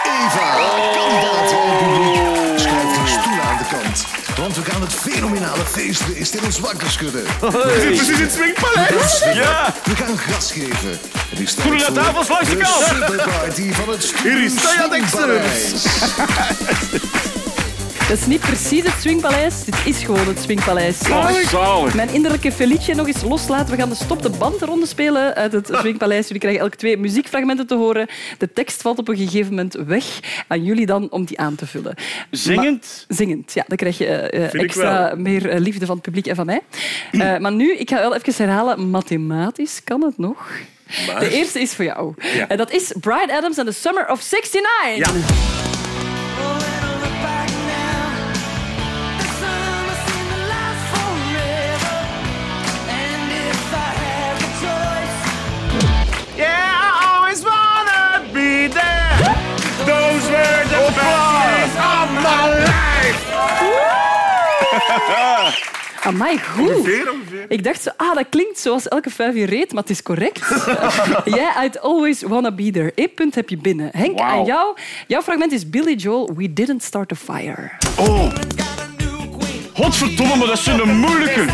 Eva, 0.05 0.53
kandidaat 0.93 1.51
van 1.51 1.70
het 1.70 1.80
publiek. 1.80 2.55
Want 4.38 4.55
we 4.55 4.63
gaan 4.71 4.81
het 4.81 4.93
fenomenale 4.93 5.65
feestbeest 5.65 6.33
in 6.33 6.43
ons 6.43 6.59
wakker 6.59 6.89
schudden. 6.91 7.23
We 7.23 7.27
zitten 7.49 7.81
precies 7.81 8.09
in 8.09 8.21
het 8.21 8.31
swingpaleis. 8.31 9.23
Ja. 9.33 9.73
We 9.83 9.95
gaan 9.95 10.17
gas 10.17 10.51
geven. 10.51 10.99
Het 11.29 11.39
is 11.39 11.53
tijd 11.53 11.83
voor 11.83 11.93
tafels 11.93 12.27
langs 12.27 12.49
de 12.49 12.55
de 12.55 12.61
kant. 12.61 12.86
superparty 12.86 13.71
van 13.71 13.89
het 13.89 14.13
Hier 14.23 14.43
is 14.43 14.53
Swingpaleis. 14.61 15.73
Dat 18.08 18.18
is 18.18 18.26
niet 18.26 18.39
precies 18.39 18.84
het 18.84 18.93
Swingpaleis. 19.01 19.64
Dit 19.64 19.76
is 19.86 20.03
gewoon 20.03 20.28
het 20.28 20.39
Swingpaleis. 20.39 20.97
Zalig. 20.99 21.49
Zalig. 21.49 21.93
Mijn 21.95 22.10
innerlijke 22.14 22.51
Felice 22.51 22.93
nog 22.93 23.08
eens 23.08 23.22
loslaten. 23.22 23.72
We 23.76 23.78
gaan 23.78 23.89
de 23.89 23.95
stop 23.95 24.22
de 24.22 24.30
band 24.30 24.62
ronde 24.62 24.86
spelen 24.86 25.36
uit 25.36 25.51
het 25.51 25.70
Swingpaleis. 25.74 26.24
Jullie 26.26 26.39
krijgen 26.41 26.62
elk 26.62 26.76
twee 26.76 26.97
muziekfragmenten 26.97 27.68
te 27.68 27.76
horen. 27.76 28.08
De 28.38 28.53
tekst 28.53 28.82
valt 28.82 28.99
op 28.99 29.08
een 29.08 29.18
gegeven 29.18 29.49
moment 29.49 29.74
weg. 29.74 30.06
Aan 30.47 30.64
jullie 30.64 30.86
dan 30.86 31.08
om 31.12 31.26
die 31.26 31.39
aan 31.39 31.56
te 31.56 31.66
vullen. 31.68 31.95
Zingend? 32.32 33.06
Maar- 33.08 33.18
zingend, 33.18 33.53
ja. 33.53 33.64
Dan 33.68 33.78
krijg 33.78 33.97
je 33.97 34.06
eh, 34.06 34.43
eh, 34.45 34.53
extra 34.53 35.14
meer 35.18 35.49
eh, 35.49 35.60
liefde 35.60 35.86
van 35.86 35.95
het 35.95 36.03
publiek 36.03 36.28
en 36.28 36.36
van 36.36 36.45
mij. 36.45 36.62
Maar 37.41 37.51
nu, 37.53 37.76
ik 37.76 37.89
ga 37.89 37.95
wel 37.99 38.16
even 38.16 38.45
herhalen. 38.45 38.89
Mathematisch 38.89 39.82
kan 39.84 40.03
het 40.03 40.18
nog. 40.18 40.49
Maar- 41.08 41.20
De 41.20 41.30
eerste 41.32 41.60
is 41.62 41.74
voor 41.74 41.86
jou. 41.86 42.14
Ja. 42.36 42.47
En 42.47 42.58
dat 42.58 42.72
is 42.72 42.93
Brian 42.99 43.32
Adams 43.32 43.58
and 43.58 43.68
the 43.68 43.74
Summer 43.74 44.10
of 44.12 44.22
69. 44.32 44.95
Ja. 44.97 45.12
Amai, 66.06 66.39
goed. 66.39 66.88
Ik 67.47 67.64
dacht 67.64 67.82
zo, 67.82 67.89
ah, 67.97 68.16
dat 68.16 68.26
klinkt 68.30 68.60
zoals 68.60 68.88
elke 68.88 69.10
vijf 69.10 69.36
je 69.36 69.45
reet, 69.45 69.74
maar 69.74 69.82
het 69.82 69.91
is 69.91 70.03
correct. 70.03 70.39
Jij, 71.38 71.53
I'd 71.64 71.80
always 71.82 72.22
wanna 72.22 72.51
be 72.51 72.72
there. 72.72 72.91
Eén 72.95 73.14
punt 73.16 73.36
heb 73.36 73.49
je 73.49 73.58
binnen. 73.58 73.89
Henk, 73.91 74.20
aan 74.20 74.45
jou. 74.45 74.78
Jouw 75.08 75.22
fragment 75.22 75.51
is 75.51 75.70
Billy 75.70 75.93
Joel, 75.93 76.32
We 76.36 76.53
Didn't 76.53 76.84
Start 76.84 77.12
a 77.12 77.16
Fire. 77.16 77.72
Oh. 77.97 78.32
Godverdomme, 79.74 80.36
maar 80.36 80.47
dat 80.47 80.58
is 80.58 80.66
een 80.66 80.97
moeilijke. 80.97 81.45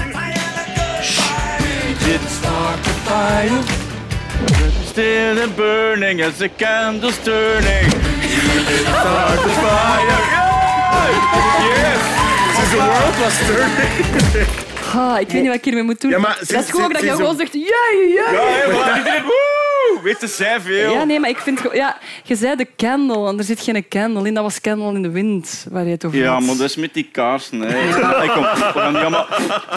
Did 2.06 2.20
start 2.40 2.84
the 2.84 2.94
fire. 3.04 3.62
Still 4.86 5.42
and 5.42 5.56
burning 5.56 6.24
as 6.24 6.38
the 6.38 6.50
candles 6.58 7.18
turning. 7.24 7.92
Start 8.84 9.42
the 9.42 9.50
fire. 9.50 10.50
Yes! 11.64 12.21
The 12.70 12.78
world 12.78 13.18
was 13.18 13.38
turning. 13.48 14.70
Ah, 14.96 15.20
ik 15.20 15.30
weet 15.30 15.42
niet 15.42 15.48
wat 15.48 15.56
ik 15.58 15.64
hiermee 15.64 15.84
moet 15.84 16.02
doen. 16.02 16.12
Ja, 16.12 16.20
maar 16.20 16.38
dat 16.48 16.64
is 16.64 16.70
gewoon 16.70 16.94
dat 16.94 17.02
je 17.02 17.10
gewoon 17.10 17.38
zegt, 17.38 17.54
ja, 17.54 17.62
ja, 18.16 18.32
Ja, 18.32 18.32
ja. 18.32 18.78
maar 18.78 18.98
iedereen, 18.98 19.24
woe! 19.24 20.00
Weet 20.04 20.30
zij 20.30 20.62
veel. 20.62 20.92
Ja, 20.92 21.04
nee, 21.04 21.20
maar 21.20 21.30
ik 21.30 21.38
vind... 21.38 21.60
Ja, 21.74 21.98
je 22.24 22.36
zei 22.36 22.56
de 22.56 22.68
candle, 22.78 23.28
en 23.28 23.38
er 23.38 23.44
zit 23.44 23.62
geen 23.62 23.88
candle 23.90 24.28
in. 24.28 24.34
Dat 24.34 24.44
was 24.44 24.62
Candle 24.62 24.94
in 24.94 25.02
de 25.02 25.10
Wind, 25.10 25.66
waar 25.70 25.86
je 25.86 25.92
het 25.92 26.06
over 26.06 26.18
Ja, 26.18 26.40
maar 26.40 26.56
dat 26.56 26.70
is 26.70 26.76
met 26.76 26.94
die 26.94 27.10
kaarsen. 27.12 27.60
Hè. 27.60 27.78
Hey, 27.78 28.28
kom, 28.28 28.44
allemaal... 28.82 29.28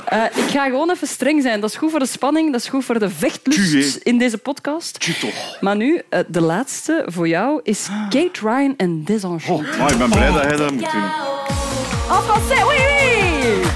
Eh, 0.06 0.22
ik 0.34 0.50
ga 0.50 0.64
gewoon 0.64 0.90
even 0.90 1.06
streng 1.06 1.42
zijn. 1.42 1.60
Dat 1.60 1.70
is 1.70 1.76
goed 1.76 1.90
voor 1.90 1.98
de 1.98 2.06
spanning, 2.06 2.52
dat 2.52 2.60
is 2.60 2.68
goed 2.68 2.84
voor 2.84 2.98
de 2.98 3.10
vechtlust 3.10 3.96
in 3.96 4.18
deze 4.18 4.38
podcast. 4.38 5.20
Toch. 5.20 5.58
Maar 5.60 5.76
nu, 5.76 6.02
eh, 6.08 6.20
de 6.26 6.40
laatste 6.40 7.02
voor 7.06 7.28
jou 7.28 7.60
is 7.62 7.88
Kate 8.10 8.40
Ryan 8.40 8.74
en 8.76 9.04
Desenchanté. 9.04 9.82
Ah, 9.82 9.90
ik 9.90 9.98
ben 9.98 10.10
blij 10.10 10.32
dat 10.32 10.42
hij 10.42 10.56
dat 10.56 10.70
moet 10.70 10.92
doen. 10.92 11.63
En 12.10 12.20
français, 12.22 12.62
oui, 12.68 12.76
oui! 12.78 13.68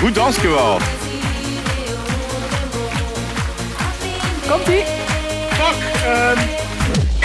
Goed 0.00 0.14
dans 0.14 0.36
je 0.42 0.48
wel. 0.48 0.78
Komt-ie. 4.48 4.84
Fuck, 5.50 6.04
ehm, 6.04 6.38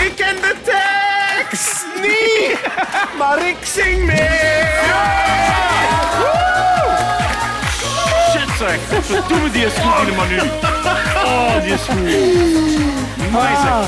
ik 0.06 0.12
ken 0.16 0.36
de 0.36 0.54
tekst 0.64 1.86
niet, 2.00 2.58
maar 3.18 3.48
ik 3.48 3.56
zing 3.62 4.04
mee. 4.04 4.66
Shit 8.30 8.48
zeg. 8.58 8.78
Verdomme, 9.02 9.50
die 9.50 9.64
is 9.64 9.72
goed 9.72 10.00
in 10.00 10.06
de 10.06 10.16
manu. 10.16 10.40
Oh, 11.24 11.62
die 11.62 11.72
is 11.72 11.80
goed. 11.80 13.30
Mooi 13.30 13.46
Ah. 13.46 13.84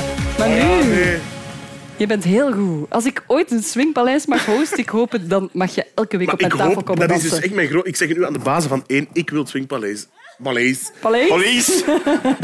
Je 2.01 2.07
bent 2.07 2.23
heel 2.23 2.51
goed. 2.51 2.89
Als 2.89 3.05
ik 3.05 3.23
ooit 3.27 3.51
een 3.51 3.63
swingpaleis 3.63 4.25
mag 4.25 4.45
hosten, 4.45 4.77
ik 4.77 4.89
hoop 4.89 5.11
het, 5.11 5.29
dan 5.29 5.49
mag 5.53 5.75
je 5.75 5.85
elke 5.95 6.17
week 6.17 6.25
Maar 6.25 6.35
op 6.35 6.41
mijn 6.41 6.51
tafel 6.51 6.73
hoop, 6.73 6.85
komen 6.85 7.07
dat 7.07 7.17
is 7.17 7.29
dus 7.29 7.39
echt 7.39 7.53
mijn 7.53 7.67
groot... 7.67 7.87
Ik 7.87 7.95
zeg 7.95 8.07
het 8.07 8.17
nu 8.17 8.25
aan 8.25 8.33
de 8.33 8.39
basis 8.39 8.69
van 8.69 8.83
één, 8.87 9.07
ik 9.13 9.29
wil 9.29 9.39
het 9.39 9.49
swingpaleis. 9.49 10.07
Paleis. 10.43 10.91
Paleis? 10.99 11.27
Paleis. 11.29 11.83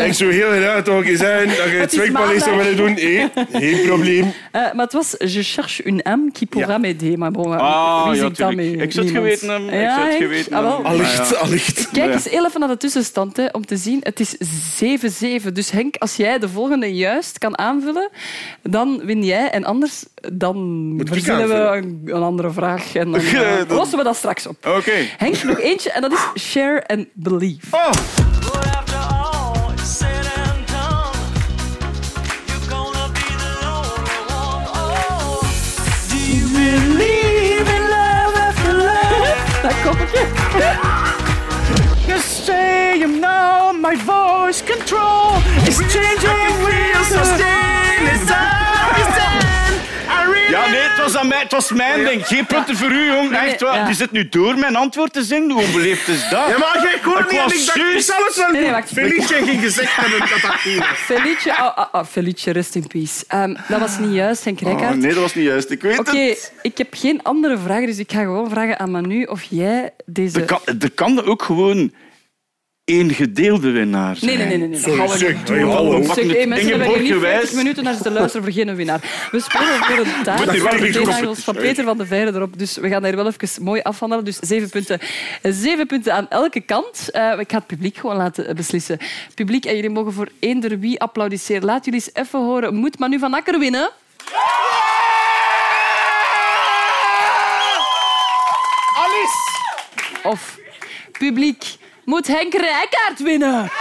Ik 0.08 0.14
zou 0.14 0.34
heel 0.34 0.50
graag 0.50 0.84
toch 0.84 1.04
eens 1.06 1.20
zijn 1.20 1.48
dat 1.48 1.56
je 1.58 1.62
het 1.78 1.91
zou 2.43 2.58
willen 2.58 2.76
doen. 2.76 2.95
Hé, 2.95 3.28
geen 3.52 3.86
probleem. 3.88 4.26
Eh, 4.52 4.64
maar 4.74 4.84
het 4.86 4.93
was 4.93 5.16
Je 5.18 5.43
cherche 5.43 5.84
une 5.88 6.04
âme 6.04 6.32
qui 6.32 6.45
pourra 6.45 6.78
m'aider. 6.78 7.18
Maar 7.18 7.32
bon, 7.32 7.58
Ah, 7.60 8.04
wie 8.06 8.14
ja, 8.16 8.20
zingt 8.22 8.38
dat 8.38 8.50
tuurlijk. 8.50 8.76
mee? 8.78 8.86
Ik 8.86 8.91
zou 8.91 9.06
het 9.06 9.16
geweten 9.16 9.50
hebben. 9.50 9.68
Ik 9.74 9.82
Ja, 9.82 9.95
zou 9.95 10.08
het 10.08 10.18
geweten 10.18 10.54
Ah, 10.54 10.64
hebben. 10.68 10.86
Allicht, 10.91 11.30
Ja. 11.30 11.36
allicht. 11.36 11.89
Kijk 11.91 12.08
Ja. 12.08 12.14
eens 12.14 12.30
heel 12.30 12.45
even 12.45 12.60
naar 12.60 12.70
de 12.70 12.78
tussenstand 12.78 13.38
hè, 13.38 13.45
om 13.52 13.66
te 13.66 13.78
zien. 13.78 14.00
Het 14.04 14.20
is 14.20 14.36
7-7. 14.78 15.54
Dus 15.54 15.72
Henk, 15.72 15.95
als 15.98 16.16
jij 16.16 16.39
de 16.39 16.50
volgende 16.50 16.93
juist 16.95 17.38
kan 17.38 17.58
aanvullen, 17.58 18.10
dan 18.64 19.02
win 19.04 19.24
jij. 19.24 19.50
En 19.50 19.64
anders 19.64 20.06
dan 20.34 21.02
verzinnen 21.06 21.48
we 21.48 21.54
een, 21.54 22.02
een 22.06 22.22
andere 22.24 22.52
vraag. 22.52 22.95
En 22.95 23.12
dan 23.12 23.22
eh, 23.22 23.58
Dan- 23.68 23.78
lossen 23.78 23.98
we 23.98 24.04
dat 24.04 24.16
straks 24.16 24.48
op. 24.48 24.56
Oké. 24.78 24.91
Henk, 25.18 25.43
nog 25.43 25.60
eentje. 25.60 25.91
En 25.91 26.02
dat 26.02 26.12
is 26.34 26.43
Share 26.43 26.84
and 26.88 27.06
Believe. 27.14 27.66
Oh. 27.76 27.86
Believe 36.53 37.67
in 37.67 37.83
love 37.89 38.35
after 38.35 38.73
love. 38.73 39.61
Daar 39.61 39.75
kom 39.83 39.97
ik. 40.01 40.09
You 42.07 42.19
say 42.19 42.97
you 42.97 43.19
know 43.19 43.73
my 43.73 43.95
voice 43.95 44.63
control 44.63 45.35
is 45.67 45.77
changing 45.77 46.63
wheels 46.63 47.11
Ja, 50.66 50.70
nee, 50.70 50.80
het 50.80 50.97
was, 51.03 51.16
aan 51.18 51.28
mij, 51.28 51.39
het 51.39 51.51
was 51.51 51.72
mijn 51.72 52.05
ding. 52.05 52.28
Geen 52.28 52.45
punten 52.45 52.78
voor 52.78 52.91
u, 52.91 53.05
jong. 53.14 53.30
Nee, 53.30 53.39
Echt 53.39 53.62
waar. 53.62 53.86
Die 53.86 53.95
zit 53.95 54.12
nu 54.12 54.30
door 54.30 54.58
mijn 54.58 54.76
antwoord 54.76 55.14
te 55.14 55.24
zingen. 55.24 55.51
Hoe 55.51 55.64
onbeleefd 55.64 56.08
is 56.08 56.22
dat? 56.30 56.47
Ja, 56.47 56.58
maar 56.58 56.76
Ik 56.95 57.05
niet 57.05 57.39
en 57.39 57.43
was 57.43 57.53
ik 57.53 57.66
dacht, 57.66 57.78
ik 57.95 58.01
zal 58.01 58.24
het 58.26 58.36
wel 58.36 58.45
Nee, 58.51 58.53
nee, 58.53 58.64
doen. 58.64 58.72
wacht. 58.72 58.89
Felice 58.93 59.34
ging 59.45 59.62
gezegd 59.62 59.95
hebben 59.95 60.20
dat 60.20 60.41
dat. 60.41 60.55
Felice, 60.95 61.49
oh, 61.49 61.78
oh, 61.78 61.86
oh, 61.91 62.03
Felice, 62.05 62.51
rest 62.51 62.76
in 62.76 62.88
peace. 62.88 63.24
Ehm, 63.28 63.55
dat 63.68 63.80
was 63.80 63.97
niet 63.99 64.14
juist, 64.14 64.43
Henk 64.43 64.60
Oh, 64.62 64.68
Rijkaard. 64.68 64.97
nee, 64.97 65.14
dat 65.14 65.22
was 65.22 65.36
niet 65.36 65.45
juist. 65.45 65.70
Ik 65.72 65.82
weet 65.82 65.99
Oké, 65.99 66.18
het. 66.18 66.53
ik 66.62 66.78
heb 66.78 66.88
geen 66.91 67.24
andere 67.24 67.58
vragen, 67.58 67.86
dus 67.86 67.97
ik 67.97 68.12
ga 68.12 68.20
gewoon 68.20 68.49
vragen 68.49 68.80
aan 68.80 68.91
Manu 68.91 69.24
of 69.24 69.43
jij 69.49 69.89
deze... 70.05 70.39
Er 70.39 70.45
kan, 70.45 70.60
er 70.80 70.91
kan 70.91 71.24
ook 71.26 71.43
gewoon 71.43 71.91
één 72.88 73.13
gedeelde 73.13 73.71
winnaar 73.71 74.15
zijn. 74.15 74.38
Nee, 74.38 74.47
nee, 74.47 74.47
nee. 74.47 74.57
nee, 74.57 74.67
nee. 74.67 74.79
Sorry, 74.79 75.11
we 75.11 75.17
zeg, 75.17 75.47
hey, 75.47 75.59
doen. 75.59 75.69
hallo. 75.69 76.03
Zeg, 76.03 76.15
hey, 76.15 76.47
mensen, 76.47 76.47
we 76.47 76.71
hebben 76.71 76.88
hier 76.88 77.01
niet 77.01 77.11
Ingeborg 77.11 77.31
40 77.31 77.53
minuten 77.53 77.83
naar 77.83 77.97
te 77.97 78.11
luisteren 78.11 78.43
voor 78.43 78.53
geen 78.53 78.75
winnaar. 78.75 79.27
We 79.31 79.39
spelen 79.39 79.83
voor 79.83 79.97
een 79.97 80.23
taart 80.23 80.57
van 81.43 81.55
Peter 81.55 81.83
van 81.83 81.97
de 81.97 82.05
Veire 82.05 82.33
erop. 82.33 82.59
Dus 82.59 82.77
we 82.77 82.89
gaan 82.89 83.01
daar 83.01 83.15
wel 83.15 83.27
even 83.27 83.63
mooi 83.63 83.81
afhandelen. 83.81 84.25
Dus 84.25 84.38
zeven 84.39 84.69
punten, 84.69 84.99
zeven 85.41 85.88
punten 85.88 86.13
aan 86.13 86.29
elke 86.29 86.61
kant. 86.61 87.09
Eh, 87.11 87.39
ik 87.39 87.51
ga 87.51 87.57
het 87.57 87.67
publiek 87.67 87.97
gewoon 87.97 88.15
laten 88.15 88.55
beslissen. 88.55 88.97
Publiek, 89.33 89.65
en 89.65 89.75
jullie 89.75 89.89
mogen 89.89 90.13
voor 90.13 90.27
eender 90.39 90.79
wie 90.79 90.99
applaudisseren. 90.99 91.65
Laat 91.65 91.85
jullie 91.85 91.99
eens 91.99 92.23
even 92.25 92.39
horen. 92.39 92.75
Moet 92.75 92.99
Manu 92.99 93.19
van 93.19 93.33
Akker 93.33 93.59
winnen? 93.59 93.89
Alice! 98.95 99.38
Of 100.23 100.59
publiek, 101.11 101.63
moet 102.08 102.28
Henk 102.28 102.53
Rijkaard 102.53 103.20
winnen? 103.20 103.72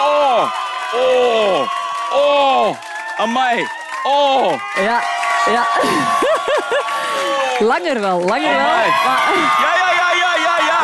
Oh, 0.00 0.52
oh, 0.94 1.68
oh, 2.12 2.76
amai, 3.16 3.66
oh. 4.02 4.52
Ja, 4.76 5.02
ja. 5.50 5.66
Langer 7.70 8.00
wel, 8.00 8.20
langer 8.20 8.54
wel. 8.54 8.66
Maar- 8.66 8.86
Ja, 9.60 9.72
ja, 9.74 9.90
ja, 9.90 10.10
ja, 10.12 10.34
ja, 10.36 10.56
ja. 10.66 10.78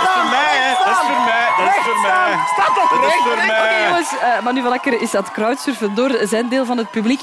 Dat 0.00 0.08
is 0.08 0.14
voor 0.14 0.30
mij, 0.30 0.56
hè. 0.64 0.72
Dat 0.84 0.92
is 0.92 1.06
voor 1.06 1.24
mij, 1.24 1.48
dat 1.58 1.76
is 1.76 1.82
voor 1.82 2.00
mij. 2.00 2.38
Staat 2.52 2.76
is 2.76 2.98
recht. 3.00 3.50
Oké, 3.50 3.86
jongens, 3.88 4.12
eh 4.20 4.42
Manu 4.42 4.62
van 4.62 4.72
Akker 4.72 5.00
is 5.00 5.14
aan 5.14 5.22
het 5.22 5.32
crowdsurfen 5.32 5.94
door 5.94 6.10
zijn 6.22 6.48
deel 6.48 6.64
van 6.64 6.78
het 6.78 6.90
publiek. 6.90 7.20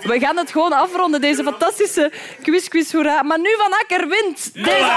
We 0.00 0.18
gaan 0.18 0.36
het 0.36 0.50
gewoon 0.50 0.72
afronden, 0.72 1.20
deze 1.20 1.42
fantastische 1.42 2.12
quiz, 2.42 2.68
quiz, 2.68 2.92
hoera. 2.92 3.22
Manu 3.22 3.54
van 3.58 3.72
Akker 3.80 4.08
wint 4.08 4.54
deze 4.54 4.90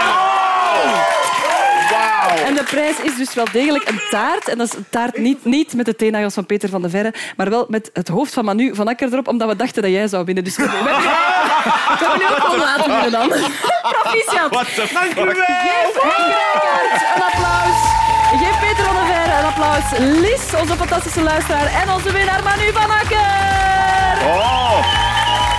En 2.45 2.55
de 2.55 2.63
prijs 2.63 2.99
is 2.99 3.15
dus 3.15 3.33
wel 3.33 3.45
degelijk 3.51 3.89
een 3.89 4.01
taart. 4.09 4.47
En 4.47 4.57
dat 4.57 4.67
is 4.67 4.73
een 4.73 4.85
taart 4.89 5.17
niet, 5.17 5.45
niet 5.45 5.73
met 5.73 5.85
de 5.85 5.95
teennagels 5.95 6.33
van 6.33 6.45
Peter 6.45 6.69
van 6.69 6.81
de 6.81 6.89
Verre, 6.89 7.13
maar 7.37 7.49
wel 7.49 7.65
met 7.69 7.89
het 7.93 8.07
hoofd 8.07 8.33
van 8.33 8.45
Manu 8.45 8.75
van 8.75 8.87
Akker 8.87 9.11
erop, 9.11 9.27
omdat 9.27 9.47
we 9.47 9.55
dachten 9.55 9.81
dat 9.81 9.91
jij 9.91 10.07
zou 10.07 10.25
winnen. 10.25 10.43
Dus 10.43 10.55
we 10.57 10.63
hebben, 10.69 12.17
nu 12.19 12.25
ook 12.25 12.51
al 12.51 12.57
laten 12.57 12.91
winnen 12.91 13.11
dan. 13.11 13.29
Proficiat. 13.93 14.55
Fuck? 14.55 14.87
Geef 14.87 15.21
Henk 16.01 16.33
Rijkaard 16.33 17.01
een 17.15 17.21
applaus. 17.21 17.79
Geef 18.29 18.59
Peter 18.59 18.85
van 18.85 18.95
der 18.95 19.05
Veire 19.05 19.39
een 19.39 19.45
applaus. 19.45 19.83
Lies, 19.97 20.61
onze 20.61 20.75
fantastische 20.75 21.21
luisteraar. 21.21 21.65
En 21.81 21.93
onze 21.93 22.11
winnaar 22.11 22.43
Manu 22.43 22.71
van 22.73 22.91
Akker. 22.91 24.27
Oh. 24.27 24.85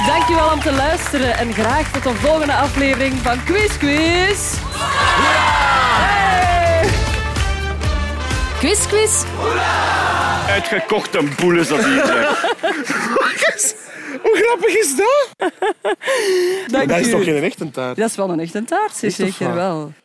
Dankjewel 0.07 0.51
om 0.53 0.61
te 0.61 0.72
luisteren. 0.72 1.39
En 1.39 1.53
graag 1.53 1.91
tot 1.91 2.05
een 2.05 2.16
volgende 2.16 2.55
aflevering 2.55 3.14
van 3.22 3.45
Quiz 3.45 3.76
Quiz. 3.78 4.59
Quiz 8.61 8.86
Quiz. 8.86 9.24
Uitgekochte 10.48 11.22
boel 11.36 11.56
is 11.56 11.68
dat 11.68 11.84
hier. 11.84 12.02
Hoe 14.22 14.42
grappig 14.42 14.74
is 14.76 14.96
dat? 14.96 15.50
Dank 16.66 16.88
dat 16.88 16.98
is 16.98 17.11
toch 17.11 17.24
geen 17.24 17.42
echte 17.42 17.70
taart? 17.70 17.96
Dat 17.96 18.11
is 18.11 18.16
wel 18.16 18.30
een 18.30 18.40
echte 18.40 18.64
taart, 18.64 18.96
zeker 18.96 19.54
wel. 19.54 19.92